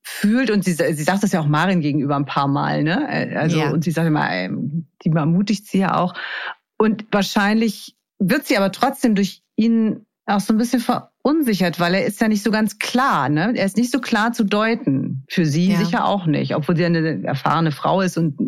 fühlt 0.09 0.53
und 0.53 0.65
sie, 0.65 0.73
sie 0.73 1.03
sagt 1.03 1.25
das 1.25 1.33
ja 1.33 1.41
auch 1.41 1.49
Marin 1.49 1.81
gegenüber 1.81 2.15
ein 2.15 2.27
paar 2.27 2.47
Mal, 2.47 2.85
ne? 2.85 3.09
Also 3.37 3.59
ja. 3.59 3.71
und 3.71 3.83
sie 3.83 3.91
sagt 3.91 4.07
immer, 4.07 4.29
die 5.03 5.11
ermutigt 5.11 5.67
sie 5.67 5.79
ja 5.79 5.97
auch 5.97 6.15
und 6.79 7.07
wahrscheinlich 7.11 7.97
wird 8.21 8.47
sie 8.47 8.57
aber 8.57 8.71
trotzdem 8.71 9.17
durch 9.17 9.43
ihn 9.57 10.07
auch 10.25 10.39
so 10.39 10.55
ein 10.55 10.59
bisschen 10.59 10.81
verunsichert, 10.81 11.81
weil 11.81 11.95
er 11.95 12.07
ist 12.07 12.21
ja 12.21 12.29
nicht 12.29 12.45
so 12.45 12.53
ganz 12.53 12.79
klar, 12.79 13.29
ne? 13.29 13.53
Er 13.57 13.67
ist 13.67 13.77
nicht 13.77 13.91
so 13.91 14.01
klar 14.01 14.33
zu 14.33 14.45
deuten. 14.45 15.25
Für 15.29 15.45
sie 15.45 15.73
ja. 15.73 15.79
sicher 15.79 16.05
auch 16.05 16.27
nicht, 16.27 16.55
obwohl 16.55 16.77
sie 16.77 16.85
eine 16.85 17.25
erfahrene 17.25 17.73
Frau 17.73 18.01
ist 18.01 18.17
und 18.17 18.39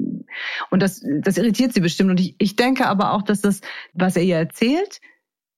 und 0.71 0.81
das 0.81 1.03
das 1.23 1.39
irritiert 1.39 1.75
sie 1.75 1.81
bestimmt 1.81 2.11
und 2.11 2.21
ich, 2.21 2.37
ich 2.39 2.55
denke 2.55 2.87
aber 2.87 3.13
auch, 3.15 3.23
dass 3.23 3.41
das 3.41 3.63
was 3.95 4.15
er 4.15 4.23
ihr 4.23 4.37
erzählt, 4.37 5.01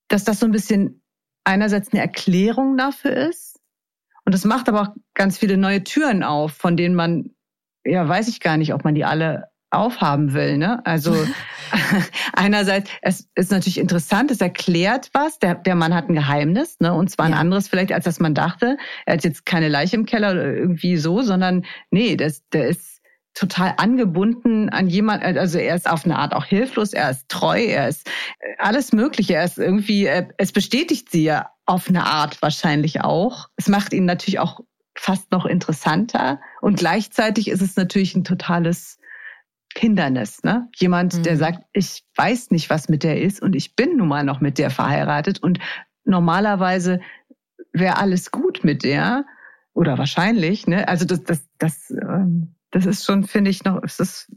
dass 0.09 0.25
das 0.25 0.41
so 0.41 0.47
ein 0.47 0.53
bisschen 0.53 1.03
einerseits 1.45 1.93
eine 1.93 2.01
Erklärung 2.01 2.79
dafür 2.79 3.29
ist, 3.29 3.50
und 4.31 4.35
es 4.35 4.45
macht 4.45 4.69
aber 4.69 4.83
auch 4.83 4.89
ganz 5.15 5.39
viele 5.39 5.57
neue 5.57 5.83
Türen 5.83 6.23
auf, 6.23 6.53
von 6.53 6.77
denen 6.77 6.95
man, 6.95 7.31
ja, 7.85 8.09
weiß 8.09 8.29
ich 8.29 8.39
gar 8.39 8.59
nicht, 8.59 8.73
ob 8.73 8.85
man 8.85 8.95
die 8.95 9.05
alle 9.05 9.49
aufhaben 9.73 10.35
will. 10.35 10.57
Ne? 10.57 10.87
Also 10.87 11.13
einerseits, 12.33 12.89
es 13.03 13.29
ist 13.35 13.51
natürlich 13.51 13.79
interessant, 13.79 14.31
es 14.31 14.41
erklärt 14.41 15.11
was. 15.15 15.41
Der, 15.41 15.57
der 15.57 15.75
Mann 15.75 15.97
hat 15.97 16.09
ein 16.09 16.15
Geheimnis, 16.15 16.79
ne? 16.79 16.95
und 16.95 17.11
zwar 17.11 17.27
ein 17.27 17.33
ja. 17.33 17.39
anderes 17.39 17.67
vielleicht, 17.67 17.91
als 17.91 18.05
das 18.05 18.21
man 18.21 18.37
dachte. 18.37 18.77
Er 19.05 19.15
hat 19.15 19.25
jetzt 19.25 19.45
keine 19.47 19.69
Leiche 19.69 19.97
im 19.97 20.07
Keller 20.07 20.31
oder 20.31 20.47
irgendwie 20.47 20.97
so, 20.97 21.23
sondern 21.23 21.65
nee, 21.91 22.15
das, 22.15 22.49
der 22.51 22.69
ist 22.69 23.01
total 23.35 23.75
angebunden 23.79 24.69
an 24.69 24.87
jemand, 24.87 25.25
also 25.25 25.59
er 25.59 25.75
ist 25.75 25.91
auf 25.91 26.05
eine 26.05 26.19
Art 26.19 26.35
auch 26.35 26.45
hilflos, 26.45 26.93
er 26.93 27.11
ist 27.11 27.29
treu, 27.29 27.61
er 27.61 27.89
ist 27.89 28.09
alles 28.59 28.93
Mögliche, 28.93 29.35
er 29.35 29.45
ist 29.45 29.59
irgendwie, 29.59 30.09
es 30.37 30.53
bestätigt 30.53 31.11
sie 31.11 31.25
ja 31.25 31.51
auf 31.71 31.89
eine 31.89 32.05
Art 32.05 32.43
wahrscheinlich 32.43 33.01
auch. 33.01 33.49
Es 33.57 33.69
macht 33.69 33.93
ihn 33.93 34.05
natürlich 34.05 34.39
auch 34.39 34.61
fast 34.95 35.31
noch 35.31 35.47
interessanter. 35.47 36.41
Und 36.61 36.79
gleichzeitig 36.79 37.49
ist 37.49 37.63
es 37.63 37.77
natürlich 37.77 38.15
ein 38.15 38.25
totales 38.25 38.99
Hindernis. 39.77 40.43
Ne? 40.43 40.69
Jemand, 40.77 41.15
mhm. 41.15 41.23
der 41.23 41.37
sagt, 41.37 41.65
ich 41.73 42.05
weiß 42.17 42.51
nicht, 42.51 42.71
was 42.71 42.89
mit 42.89 43.03
der 43.03 43.21
ist 43.23 43.41
und 43.41 43.55
ich 43.55 43.77
bin 43.77 43.97
nun 43.97 44.09
mal 44.09 44.25
noch 44.25 44.41
mit 44.41 44.59
der 44.59 44.71
verheiratet 44.71 45.43
und 45.43 45.59
normalerweise 46.05 47.01
wäre 47.73 47.99
alles 47.99 48.31
gut 48.31 48.65
mit 48.65 48.83
der 48.83 49.25
oder 49.73 49.97
wahrscheinlich. 49.97 50.67
Ne? 50.67 50.89
Also 50.89 51.05
das, 51.05 51.23
das, 51.23 51.49
das, 51.59 51.91
ähm, 51.91 52.57
das 52.71 52.87
ist 52.87 53.05
schon, 53.05 53.25
finde 53.25 53.51
ich, 53.51 53.65
noch, 53.65 53.83
es 53.83 53.99
ist, 53.99 54.31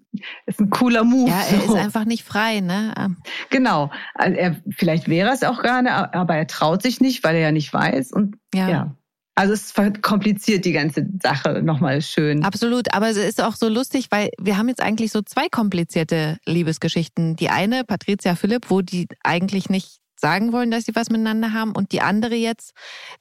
ist 0.46 0.60
ein 0.60 0.70
cooler 0.70 1.04
Move. 1.04 1.30
Ja, 1.30 1.42
er 1.42 1.60
so. 1.62 1.76
ist 1.76 1.80
einfach 1.80 2.06
nicht 2.06 2.24
frei, 2.24 2.62
ne? 2.62 2.94
Ähm. 2.98 3.18
Genau. 3.50 3.92
Also 4.16 4.36
er, 4.36 4.58
vielleicht 4.70 5.08
wäre 5.08 5.30
es 5.32 5.44
auch 5.44 5.62
gerne, 5.62 6.14
aber 6.14 6.36
er 6.36 6.48
traut 6.48 6.82
sich 6.82 7.00
nicht, 7.00 7.24
weil 7.24 7.36
er 7.36 7.42
ja 7.42 7.52
nicht 7.52 7.72
weiß. 7.72 8.12
Und 8.12 8.38
ja. 8.54 8.70
ja. 8.70 8.98
Also 9.36 9.54
es 9.54 9.72
verkompliziert 9.72 10.64
die 10.66 10.74
ganze 10.74 11.08
Sache 11.22 11.64
nochmal 11.64 12.02
schön. 12.02 12.44
Absolut, 12.44 12.94
aber 12.94 13.10
es 13.10 13.18
ist 13.18 13.42
auch 13.42 13.56
so 13.56 13.68
lustig, 13.68 14.08
weil 14.12 14.30
wir 14.40 14.58
haben 14.58 14.68
jetzt 14.68 14.82
eigentlich 14.82 15.12
so 15.12 15.22
zwei 15.22 15.50
komplizierte 15.50 16.38
Liebesgeschichten. 16.46 17.36
Die 17.36 17.50
eine, 17.50 17.84
Patricia 17.84 18.36
Philipp, 18.36 18.70
wo 18.70 18.82
die 18.82 19.08
eigentlich 19.24 19.70
nicht 19.70 20.00
sagen 20.16 20.54
wollen, 20.54 20.70
dass 20.70 20.86
sie 20.86 20.96
was 20.96 21.10
miteinander 21.10 21.52
haben. 21.52 21.72
Und 21.72 21.92
die 21.92 22.02
andere 22.02 22.36
jetzt, 22.36 22.74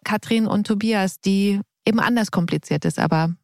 Katrin 0.04 0.46
und 0.46 0.66
Tobias, 0.66 1.20
die 1.20 1.60
eben 1.86 1.98
anders 1.98 2.30
kompliziert 2.30 2.84
ist. 2.84 2.98
Aber 2.98 3.34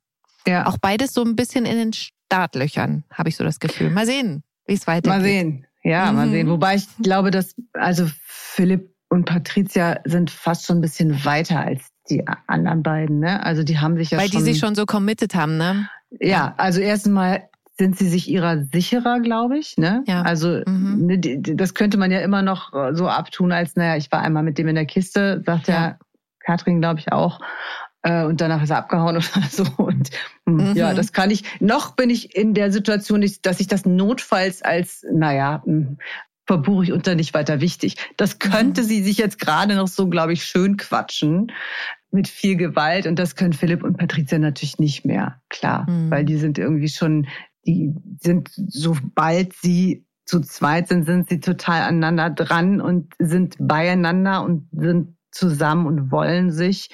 ja. 0.49 0.67
auch 0.67 0.79
beides 0.79 1.15
so 1.15 1.23
ein 1.23 1.37
bisschen 1.37 1.65
in 1.65 1.77
den 1.77 1.93
Startlöchern, 1.93 3.05
habe 3.13 3.29
ich 3.29 3.37
so 3.37 3.45
das 3.45 3.61
Gefühl. 3.61 3.91
Mal 3.91 4.07
sehen, 4.07 4.43
wie 4.67 4.75
es 4.75 4.87
weitergeht. 4.87 5.09
Mal 5.11 5.23
sehen, 5.23 5.67
ja, 5.83 6.11
mhm. 6.11 6.17
mal 6.17 6.29
sehen. 6.31 6.49
Wobei 6.49 6.77
ich 6.77 6.87
glaube, 7.03 7.31
dass 7.31 7.55
also 7.73 8.07
Philipp 8.27 8.95
und 9.09 9.25
Patricia 9.25 10.01
sind 10.05 10.31
fast 10.31 10.67
schon 10.67 10.79
ein 10.79 10.83
bisschen 10.83 11.25
weiter 11.25 11.61
als 11.61 11.89
die 12.11 12.25
anderen 12.47 12.83
beiden, 12.83 13.21
ne? 13.21 13.45
Also 13.45 13.63
die 13.63 13.79
haben 13.79 13.97
sich 13.97 14.11
ja 14.11 14.19
Weil 14.19 14.29
schon. 14.29 14.41
Weil 14.41 14.45
die 14.47 14.53
sich 14.53 14.61
schon 14.61 14.75
so 14.75 14.87
committed 14.87 15.35
haben, 15.35 15.57
ne? 15.57 15.89
Ja, 16.21 16.55
also 16.57 16.81
erstmal 16.81 17.49
sind 17.79 17.97
sie 17.97 18.09
sich 18.09 18.29
ihrer 18.29 18.65
sicherer, 18.65 19.21
glaube 19.21 19.59
ich, 19.59 19.77
ne? 19.77 20.03
Ja. 20.07 20.23
Also 20.23 20.63
mhm. 20.67 21.07
ne, 21.07 21.19
das 21.19 21.75
könnte 21.75 21.97
man 21.97 22.11
ja 22.11 22.21
immer 22.21 22.43
noch 22.43 22.73
so 22.93 23.09
abtun, 23.09 23.53
als 23.53 23.77
naja, 23.77 23.97
ich 23.97 24.11
war 24.11 24.21
einmal 24.21 24.43
mit 24.43 24.59
dem 24.59 24.69
in 24.69 24.75
der 24.75 24.87
Kiste, 24.87 25.43
sagt 25.47 25.69
ja, 25.69 25.75
ja 25.75 25.99
Katrin, 26.41 26.81
glaube 26.81 27.01
ich 27.01 27.13
auch. 27.13 27.41
Äh, 28.03 28.25
und 28.25 28.41
danach 28.41 28.63
ist 28.63 28.71
er 28.71 28.79
abgehauen 28.79 29.17
oder 29.37 29.47
so. 29.51 29.65
Und 29.77 30.11
hm, 30.47 30.71
mhm. 30.71 30.77
ja, 30.77 30.95
das 30.95 31.13
kann 31.13 31.31
ich. 31.31 31.45
Noch 31.61 31.97
bin 31.97 32.11
ich 32.11 32.37
in 32.37 32.55
der 32.55 32.71
Situation, 32.73 33.25
dass 33.43 33.61
ich 33.61 33.67
das 33.67 33.85
notfalls 33.85 34.63
als, 34.63 35.05
naja, 35.13 35.63
hm, 35.65 35.99
verbuche 36.47 36.85
ich 36.85 36.93
unter 36.93 37.15
nicht 37.15 37.35
weiter 37.35 37.61
wichtig. 37.61 37.97
Das 38.17 38.39
könnte 38.39 38.83
mhm. 38.83 38.87
sie 38.87 39.03
sich 39.03 39.19
jetzt 39.19 39.39
gerade 39.39 39.75
noch 39.75 39.89
so, 39.89 40.09
glaube 40.09 40.33
ich, 40.33 40.45
schön 40.45 40.79
quatschen 40.79 41.53
mit 42.11 42.27
viel 42.27 42.57
Gewalt. 42.57 43.07
Und 43.07 43.19
das 43.19 43.37
können 43.37 43.53
Philipp 43.53 43.85
und 43.85 43.99
Patricia 43.99 44.39
natürlich 44.39 44.79
nicht 44.79 45.05
mehr, 45.05 45.43
klar. 45.51 45.89
Mhm. 45.89 46.11
Weil 46.11 46.25
die 46.25 46.37
sind 46.37 46.59
irgendwie 46.59 46.89
schon, 46.89 47.27
die 47.67 47.95
sind, 48.21 48.51
sobald 48.55 49.53
sie 49.53 50.07
zu 50.25 50.41
zweit 50.41 50.89
sind, 50.89 51.05
sind 51.05 51.29
sie 51.29 51.41
total 51.41 51.83
aneinander 51.83 52.31
dran 52.31 52.81
und 52.81 53.13
sind 53.19 53.57
beieinander 53.59 54.43
und 54.43 54.69
sind 54.73 55.17
zusammen 55.31 55.87
und 55.87 56.11
wollen 56.11 56.51
sich. 56.51 56.91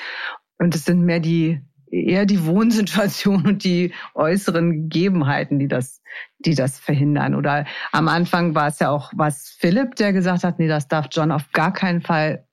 Und 0.59 0.75
es 0.75 0.85
sind 0.85 1.03
mehr 1.03 1.21
die 1.21 1.61
eher 1.95 2.27
die 2.27 2.45
Wohnsituation 2.45 3.47
und 3.47 3.65
die 3.65 3.93
äußeren 4.15 4.73
Gegebenheiten, 4.73 5.59
die 5.59 5.69
das, 5.69 6.03
die 6.39 6.55
das 6.55 6.79
verhindern. 6.79 7.35
Oder 7.35 7.67
am 7.93 8.09
Anfang 8.09 8.55
war 8.55 8.69
es 8.69 8.79
ja 8.81 8.91
auch 8.91 9.13
was 9.15 9.57
Philipp, 9.59 9.95
der 9.97 10.13
gesagt 10.13 10.45
hat, 10.45 10.59
nee, 10.59 10.69
das 10.69 10.89
darf 10.89 11.07
John 11.11 11.31
auf 11.31 11.51
gar 11.53 11.73
keinen 11.73 12.01
Fall 12.01 12.47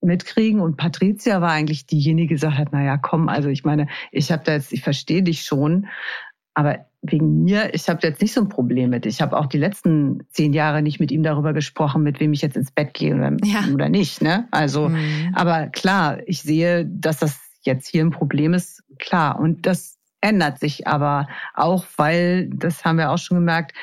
mitkriegen. 0.00 0.60
Und 0.60 0.76
Patricia 0.76 1.40
war 1.40 1.50
eigentlich 1.50 1.86
diejenige, 1.86 2.28
die 2.28 2.34
gesagt 2.34 2.58
hat, 2.58 2.68
na 2.72 2.84
ja, 2.84 2.96
komm, 2.96 3.28
also 3.28 3.48
ich 3.48 3.64
meine, 3.64 3.88
ich 4.12 4.30
habe 4.30 4.44
da 4.44 4.52
jetzt, 4.52 4.72
ich 4.72 4.82
verstehe 4.82 5.22
dich 5.22 5.42
schon, 5.42 5.86
aber 6.54 6.86
wegen 7.02 7.42
mir, 7.42 7.74
ich 7.74 7.88
habe 7.88 8.06
jetzt 8.06 8.22
nicht 8.22 8.32
so 8.32 8.40
ein 8.40 8.48
Problem 8.48 8.90
mit. 8.90 9.04
Ich 9.04 9.20
habe 9.20 9.36
auch 9.36 9.46
die 9.46 9.58
letzten 9.58 10.26
zehn 10.30 10.52
Jahre 10.52 10.80
nicht 10.80 11.00
mit 11.00 11.10
ihm 11.10 11.22
darüber 11.22 11.52
gesprochen, 11.52 12.02
mit 12.02 12.20
wem 12.20 12.32
ich 12.32 12.40
jetzt 12.40 12.56
ins 12.56 12.70
Bett 12.70 12.94
gehe 12.94 13.14
oder, 13.14 13.36
ja. 13.44 13.64
oder 13.72 13.88
nicht. 13.88 14.22
Ne? 14.22 14.46
Also, 14.52 14.88
mhm. 14.88 15.32
aber 15.34 15.66
klar, 15.66 16.18
ich 16.26 16.40
sehe, 16.40 16.86
dass 16.86 17.18
das 17.18 17.43
jetzt 17.66 17.88
hier 17.88 18.04
ein 18.04 18.10
Problem 18.10 18.54
ist, 18.54 18.82
klar. 18.98 19.38
Und 19.38 19.66
das 19.66 19.98
ändert 20.20 20.58
sich 20.58 20.86
aber 20.86 21.28
auch, 21.54 21.84
weil, 21.96 22.48
das 22.48 22.84
haben 22.84 22.98
wir 22.98 23.10
auch 23.10 23.18
schon 23.18 23.36
gemerkt, 23.36 23.74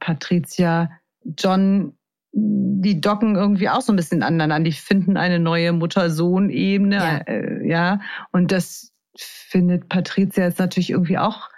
Patricia, 0.00 0.90
John, 1.38 1.96
die 2.32 3.00
docken 3.00 3.34
irgendwie 3.34 3.68
auch 3.68 3.80
so 3.80 3.92
ein 3.92 3.96
bisschen 3.96 4.22
aneinander 4.22 4.56
an. 4.56 4.64
Die 4.64 4.72
finden 4.72 5.16
eine 5.16 5.38
neue 5.38 5.72
Mutter-Sohn-Ebene. 5.72 6.96
Ja. 6.96 7.16
Äh, 7.18 7.68
ja. 7.68 8.00
Und 8.30 8.52
das 8.52 8.92
findet 9.16 9.88
Patricia 9.88 10.44
jetzt 10.44 10.58
natürlich 10.58 10.90
irgendwie 10.90 11.18
auch 11.18 11.48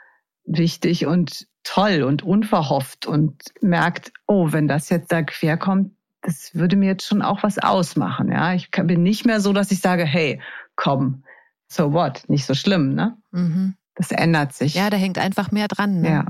wichtig 0.44 1.06
und 1.06 1.46
toll 1.64 2.02
und 2.02 2.22
unverhofft 2.22 3.06
und 3.06 3.42
merkt, 3.60 4.12
oh, 4.26 4.52
wenn 4.52 4.68
das 4.68 4.88
jetzt 4.88 5.10
da 5.10 5.22
quer 5.22 5.56
kommt, 5.56 5.92
das 6.22 6.54
würde 6.54 6.76
mir 6.76 6.86
jetzt 6.86 7.06
schon 7.06 7.22
auch 7.22 7.42
was 7.42 7.58
ausmachen. 7.58 8.30
Ja, 8.30 8.54
ich 8.54 8.70
bin 8.70 9.02
nicht 9.02 9.26
mehr 9.26 9.40
so, 9.40 9.52
dass 9.52 9.70
ich 9.70 9.80
sage, 9.80 10.04
hey, 10.04 10.40
komm, 10.76 11.24
so 11.68 11.92
what, 11.92 12.22
nicht 12.28 12.46
so 12.46 12.54
schlimm, 12.54 12.94
ne? 12.94 13.16
Mhm. 13.30 13.74
Das 13.94 14.10
ändert 14.12 14.52
sich. 14.52 14.74
Ja, 14.74 14.90
da 14.90 14.96
hängt 14.96 15.18
einfach 15.18 15.50
mehr 15.50 15.68
dran. 15.68 16.00
Ne? 16.00 16.10
Ja. 16.10 16.26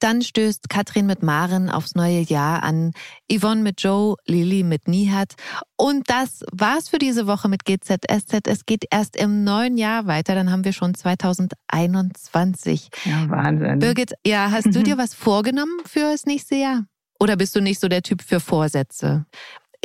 Dann 0.00 0.20
stößt 0.20 0.68
Katrin 0.68 1.06
mit 1.06 1.22
Maren 1.22 1.70
aufs 1.70 1.94
neue 1.94 2.20
Jahr 2.20 2.62
an, 2.62 2.92
Yvonne 3.32 3.62
mit 3.62 3.80
Joe, 3.82 4.16
Lili 4.26 4.62
mit 4.62 4.88
Nihat. 4.88 5.36
Und 5.76 6.10
das 6.10 6.44
war's 6.52 6.90
für 6.90 6.98
diese 6.98 7.26
Woche 7.26 7.48
mit 7.48 7.64
GZSZ. 7.64 8.46
Es 8.46 8.66
geht 8.66 8.84
erst 8.90 9.16
im 9.16 9.42
neuen 9.44 9.78
Jahr 9.78 10.06
weiter, 10.06 10.34
dann 10.34 10.52
haben 10.52 10.64
wir 10.64 10.74
schon 10.74 10.94
2021. 10.94 12.90
Ja, 13.04 13.30
Wahnsinn. 13.30 13.78
Birgit, 13.78 14.12
ja, 14.26 14.50
hast 14.50 14.74
du 14.74 14.82
dir 14.84 14.98
was 14.98 15.14
vorgenommen 15.14 15.80
für 15.86 16.00
das 16.00 16.26
nächste 16.26 16.56
Jahr? 16.56 16.84
Oder 17.18 17.36
bist 17.36 17.56
du 17.56 17.60
nicht 17.60 17.80
so 17.80 17.88
der 17.88 18.02
Typ 18.02 18.20
für 18.20 18.40
Vorsätze? 18.40 19.24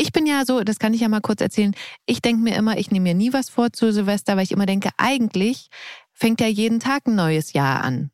Ich 0.02 0.12
bin 0.12 0.26
ja 0.26 0.46
so, 0.48 0.64
das 0.64 0.80
kann 0.80 0.96
ich 0.96 1.02
ja 1.02 1.10
mal 1.10 1.22
kurz 1.22 1.42
erzählen. 1.42 1.76
Ich 2.08 2.24
denke 2.24 2.42
mir 2.42 2.56
immer, 2.56 2.76
ich 2.76 2.90
nehme 2.90 3.04
mir 3.04 3.14
nie 3.14 3.34
was 3.34 3.50
vor 3.52 3.72
zu 3.72 3.94
Silvester, 3.94 4.36
weil 4.36 4.46
ich 4.46 4.52
immer 4.52 4.66
denke, 4.66 4.90
eigentlich 4.98 5.70
fängt 6.12 6.42
ja 6.42 6.48
jeden 6.48 6.80
Tag 6.80 7.06
ein 7.06 7.14
neues 7.14 7.54
Jahr 7.54 7.84
an. 7.84 8.10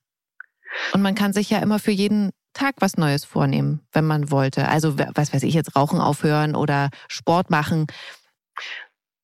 Und 0.91 1.01
man 1.01 1.15
kann 1.15 1.31
sich 1.31 1.49
ja 1.49 1.59
immer 1.59 1.79
für 1.79 1.91
jeden 1.91 2.31
Tag 2.51 2.75
was 2.79 2.97
Neues 2.97 3.23
vornehmen, 3.23 3.88
wenn 3.93 4.03
man 4.03 4.31
wollte. 4.31 4.67
Also, 4.67 4.99
was 4.99 5.33
weiß 5.33 5.43
ich 5.43 5.53
jetzt, 5.53 5.77
Rauchen 5.77 6.01
aufhören 6.01 6.55
oder 6.55 6.89
Sport 7.07 7.51
machen. 7.51 7.88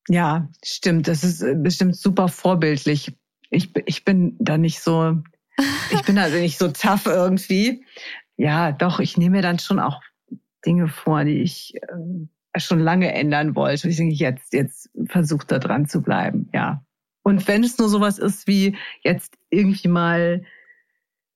Ja, 0.08 0.48
stimmt. 0.64 1.06
Das 1.06 1.22
ist 1.22 1.42
äh, 1.42 1.54
bestimmt 1.54 1.96
super 1.96 2.28
vorbildlich. 2.28 3.14
Ich, 3.50 3.76
ich 3.84 4.06
bin 4.06 4.36
da 4.38 4.56
nicht 4.56 4.80
so, 4.80 5.22
ich 5.90 6.02
bin 6.06 6.16
also 6.16 6.38
nicht 6.38 6.58
so 6.58 6.68
tough 6.68 7.04
irgendwie. 7.04 7.84
Ja, 8.38 8.72
doch, 8.72 9.00
ich 9.00 9.18
nehme 9.18 9.36
mir 9.36 9.42
dann 9.42 9.58
schon 9.58 9.80
auch 9.80 10.00
Dinge 10.64 10.88
vor, 10.88 11.24
die 11.24 11.42
ich 11.42 11.74
ähm, 11.92 12.30
schon 12.56 12.80
lange 12.80 13.12
ändern 13.12 13.56
wollte. 13.56 13.88
Ich 13.88 13.96
denke, 13.96 14.14
jetzt, 14.14 14.52
jetzt 14.52 14.90
versucht 15.06 15.50
da 15.50 15.58
dran 15.58 15.86
zu 15.86 16.02
bleiben, 16.02 16.48
ja. 16.52 16.84
Und 17.22 17.48
wenn 17.48 17.64
es 17.64 17.78
nur 17.78 17.88
sowas 17.88 18.18
ist 18.18 18.46
wie 18.46 18.76
jetzt 19.02 19.36
irgendwie 19.48 19.88
mal 19.88 20.44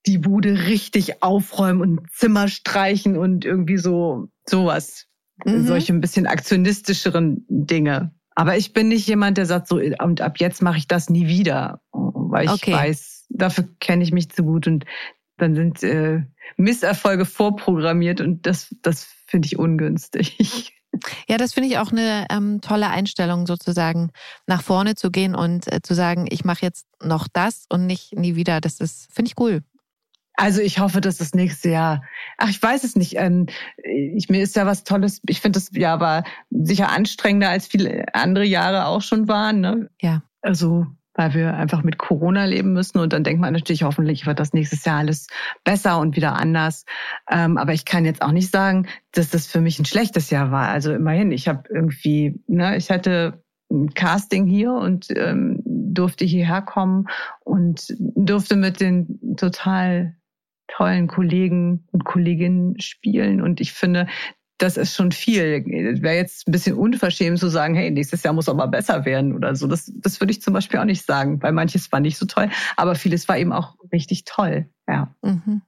die 0.06 0.18
Bude 0.18 0.66
richtig 0.66 1.22
aufräumen 1.22 1.80
und 1.80 2.10
Zimmer 2.12 2.48
streichen 2.48 3.16
und 3.16 3.44
irgendwie 3.44 3.78
so 3.78 4.28
sowas, 4.46 5.06
mhm. 5.44 5.66
solche 5.66 5.92
ein 5.92 6.00
bisschen 6.00 6.26
aktionistischeren 6.26 7.44
Dinge. 7.48 8.12
Aber 8.34 8.56
ich 8.56 8.72
bin 8.72 8.88
nicht 8.88 9.08
jemand, 9.08 9.36
der 9.38 9.46
sagt 9.46 9.66
so, 9.66 9.76
und 9.76 10.20
ab 10.20 10.38
jetzt 10.38 10.62
mache 10.62 10.78
ich 10.78 10.86
das 10.86 11.10
nie 11.10 11.26
wieder, 11.26 11.80
weil 11.92 12.46
ich 12.46 12.52
okay. 12.52 12.72
weiß, 12.72 13.26
dafür 13.30 13.68
kenne 13.80 14.04
ich 14.04 14.12
mich 14.12 14.30
zu 14.30 14.44
gut 14.44 14.66
und 14.66 14.84
dann 15.38 15.54
sind 15.54 15.82
äh, 15.82 16.22
Misserfolge 16.56 17.24
vorprogrammiert 17.24 18.20
und 18.20 18.46
das, 18.46 18.74
das 18.82 19.04
finde 19.26 19.46
ich 19.46 19.58
ungünstig. 19.58 20.74
Ja, 21.28 21.36
das 21.36 21.53
finde 21.53 21.68
ich 21.68 21.78
auch 21.78 21.93
eine 21.93 22.26
ähm, 22.30 22.61
tolle 22.61 22.89
Einstellung, 22.89 23.47
sozusagen 23.47 24.11
nach 24.47 24.62
vorne 24.62 24.95
zu 24.95 25.11
gehen 25.11 25.34
und 25.34 25.70
äh, 25.72 25.82
zu 25.82 25.95
sagen, 25.95 26.26
ich 26.30 26.45
mache 26.45 26.62
jetzt 26.62 26.86
noch 27.03 27.28
das 27.32 27.66
und 27.68 27.86
nicht 27.86 28.14
nie 28.16 28.36
wieder. 28.36 28.61
Das 28.61 28.80
ist, 28.80 29.12
finde 29.12 29.30
ich 29.30 29.39
cool. 29.39 29.62
Also 30.34 30.61
ich 30.61 30.78
hoffe, 30.78 31.01
dass 31.01 31.16
das 31.16 31.34
nächste 31.34 31.68
Jahr, 31.68 32.03
ach, 32.36 32.49
ich 32.49 32.62
weiß 32.62 32.84
es 32.84 32.95
nicht. 32.95 33.16
Ähm, 33.16 33.47
ich, 33.82 34.28
mir 34.28 34.41
ist 34.41 34.55
ja 34.55 34.66
was 34.66 34.84
Tolles. 34.84 35.20
Ich 35.26 35.41
finde, 35.41 35.59
das 35.59 35.70
Jahr 35.72 35.99
war 35.99 36.22
sicher 36.51 36.91
anstrengender 36.91 37.51
als 37.51 37.66
viele 37.66 38.05
andere 38.14 38.45
Jahre 38.45 38.86
auch 38.86 39.03
schon 39.03 39.26
waren. 39.26 39.61
Ne? 39.61 39.91
Ja. 40.01 40.22
Also 40.41 40.86
weil 41.18 41.34
wir 41.34 41.54
einfach 41.54 41.82
mit 41.82 41.98
Corona 41.98 42.44
leben 42.44 42.72
müssen. 42.72 43.00
Und 43.00 43.12
dann 43.12 43.24
denkt 43.24 43.40
man 43.40 43.52
natürlich, 43.52 43.82
hoffentlich 43.82 44.24
wird 44.24 44.38
das 44.38 44.52
nächstes 44.52 44.84
Jahr 44.84 44.98
alles 44.98 45.26
besser 45.64 45.98
und 45.98 46.14
wieder 46.14 46.36
anders. 46.36 46.84
Ähm, 47.28 47.58
aber 47.58 47.72
ich 47.72 47.84
kann 47.84 48.04
jetzt 48.04 48.22
auch 48.22 48.30
nicht 48.30 48.52
sagen, 48.52 48.86
dass 49.10 49.28
das 49.28 49.48
für 49.48 49.60
mich 49.60 49.80
ein 49.80 49.84
schlechtes 49.84 50.30
Jahr 50.30 50.52
war. 50.52 50.68
Also 50.68 50.94
immerhin, 50.94 51.32
ich 51.32 51.48
habe 51.48 51.64
irgendwie, 51.68 52.40
ne, 52.46 52.76
ich 52.76 52.88
hatte 52.90 53.42
ein 53.68 53.92
Casting 53.94 54.46
hier 54.46 54.72
und 54.72 55.08
ähm, 55.10 55.60
durfte 55.64 56.24
hierher 56.24 56.62
kommen 56.62 57.08
und 57.40 57.92
durfte 57.98 58.54
mit 58.54 58.80
den 58.80 59.36
total 59.36 60.14
tollen 60.68 61.08
Kollegen 61.08 61.88
und 61.90 62.04
Kolleginnen 62.04 62.78
spielen. 62.78 63.42
Und 63.42 63.60
ich 63.60 63.72
finde, 63.72 64.06
das 64.59 64.76
ist 64.76 64.94
schon 64.94 65.12
viel. 65.12 65.64
Wäre 66.02 66.16
jetzt 66.16 66.48
ein 66.48 66.52
bisschen 66.52 66.76
unverschämt 66.76 67.38
zu 67.38 67.48
sagen, 67.48 67.74
hey, 67.74 67.90
nächstes 67.90 68.22
Jahr 68.22 68.34
muss 68.34 68.48
aber 68.48 68.66
besser 68.68 69.04
werden 69.04 69.34
oder 69.34 69.54
so. 69.56 69.66
Das, 69.66 69.90
das 69.94 70.20
würde 70.20 70.32
ich 70.32 70.42
zum 70.42 70.52
Beispiel 70.54 70.80
auch 70.80 70.84
nicht 70.84 71.06
sagen, 71.06 71.40
weil 71.42 71.52
manches 71.52 71.90
war 71.92 72.00
nicht 72.00 72.18
so 72.18 72.26
toll, 72.26 72.50
aber 72.76 72.94
vieles 72.94 73.28
war 73.28 73.38
eben 73.38 73.52
auch 73.52 73.76
richtig 73.92 74.24
toll. 74.24 74.68
Ja. 74.88 75.14
Mhm. 75.22 75.62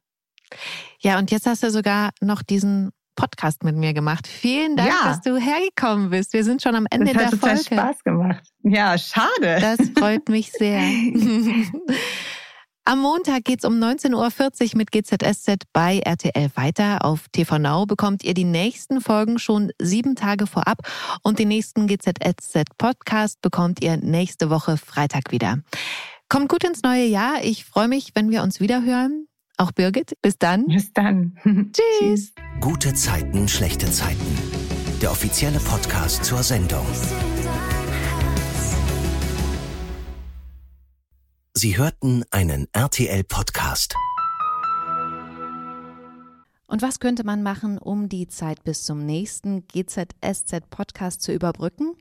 Ja, 1.00 1.18
und 1.18 1.30
jetzt 1.30 1.46
hast 1.46 1.62
du 1.62 1.70
sogar 1.70 2.10
noch 2.20 2.42
diesen 2.42 2.90
Podcast 3.16 3.64
mit 3.64 3.76
mir 3.76 3.92
gemacht. 3.92 4.26
Vielen 4.26 4.76
Dank, 4.76 4.88
Ja. 4.88 5.08
dass 5.10 5.20
du 5.20 5.36
hergekommen 5.36 6.10
bist. 6.10 6.32
Wir 6.32 6.42
sind 6.42 6.62
schon 6.62 6.74
am 6.74 6.86
Ende 6.90 7.12
Das 7.12 7.24
hat 7.24 7.32
der 7.32 7.38
total 7.40 7.56
Folge. 7.56 7.74
Spaß 7.82 8.04
gemacht. 8.04 8.42
Ja, 8.62 8.96
schade. 8.98 9.58
Das 9.60 9.78
freut 9.96 10.28
mich 10.28 10.50
sehr. 10.52 10.80
Am 12.90 12.98
Montag 12.98 13.44
geht's 13.44 13.64
um 13.64 13.74
19.40 13.74 14.72
Uhr 14.72 14.78
mit 14.78 14.90
GZSZ 14.90 15.62
bei 15.72 16.00
RTL 16.00 16.50
weiter. 16.56 17.04
Auf 17.04 17.28
TV 17.30 17.56
Now 17.60 17.86
bekommt 17.86 18.24
ihr 18.24 18.34
die 18.34 18.42
nächsten 18.42 19.00
Folgen 19.00 19.38
schon 19.38 19.70
sieben 19.80 20.16
Tage 20.16 20.48
vorab 20.48 20.78
und 21.22 21.38
den 21.38 21.46
nächsten 21.46 21.86
GZSZ 21.86 22.64
Podcast 22.78 23.40
bekommt 23.42 23.80
ihr 23.80 23.96
nächste 23.96 24.50
Woche 24.50 24.76
Freitag 24.76 25.30
wieder. 25.30 25.60
Kommt 26.28 26.48
gut 26.48 26.64
ins 26.64 26.82
neue 26.82 27.04
Jahr. 27.04 27.44
Ich 27.44 27.64
freue 27.64 27.86
mich, 27.86 28.10
wenn 28.16 28.28
wir 28.28 28.42
uns 28.42 28.58
wieder 28.58 28.82
hören. 28.82 29.28
Auch 29.56 29.70
Birgit. 29.70 30.14
Bis 30.20 30.36
dann. 30.38 30.66
Bis 30.66 30.92
dann. 30.92 31.38
Tschüss. 32.00 32.32
Gute 32.60 32.92
Zeiten, 32.94 33.46
schlechte 33.46 33.88
Zeiten. 33.88 34.36
Der 35.00 35.12
offizielle 35.12 35.60
Podcast 35.60 36.24
zur 36.24 36.42
Sendung. 36.42 36.86
Sie 41.52 41.76
hörten 41.76 42.24
einen 42.30 42.68
RTL-Podcast. 42.72 43.96
Und 46.68 46.80
was 46.80 47.00
könnte 47.00 47.24
man 47.24 47.42
machen, 47.42 47.76
um 47.76 48.08
die 48.08 48.28
Zeit 48.28 48.62
bis 48.62 48.84
zum 48.84 49.04
nächsten 49.04 49.66
GZSZ-Podcast 49.66 51.20
zu 51.20 51.32
überbrücken? 51.32 51.96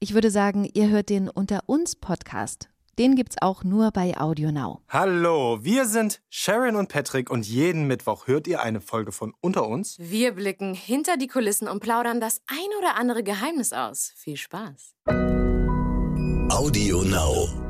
Ich 0.00 0.12
würde 0.12 0.30
sagen, 0.30 0.68
ihr 0.74 0.90
hört 0.90 1.08
den 1.08 1.30
Unter 1.30 1.62
uns 1.66 1.96
Podcast. 1.96 2.68
Den 2.98 3.16
gibt's 3.16 3.36
auch 3.40 3.64
nur 3.64 3.90
bei 3.90 4.20
Audio 4.20 4.52
Now. 4.52 4.82
Hallo, 4.90 5.60
wir 5.62 5.86
sind 5.86 6.20
Sharon 6.28 6.76
und 6.76 6.90
Patrick 6.90 7.30
und 7.30 7.46
jeden 7.46 7.86
Mittwoch 7.86 8.26
hört 8.26 8.46
ihr 8.46 8.60
eine 8.60 8.82
Folge 8.82 9.12
von 9.12 9.32
Unter 9.40 9.66
uns. 9.66 9.96
Wir 9.98 10.32
blicken 10.32 10.74
hinter 10.74 11.16
die 11.16 11.28
Kulissen 11.28 11.68
und 11.68 11.80
plaudern 11.80 12.20
das 12.20 12.42
ein 12.48 12.78
oder 12.78 12.96
andere 12.96 13.22
Geheimnis 13.22 13.72
aus. 13.72 14.12
Viel 14.16 14.36
Spaß. 14.36 14.94
Audio 16.50 17.02
Now. 17.02 17.67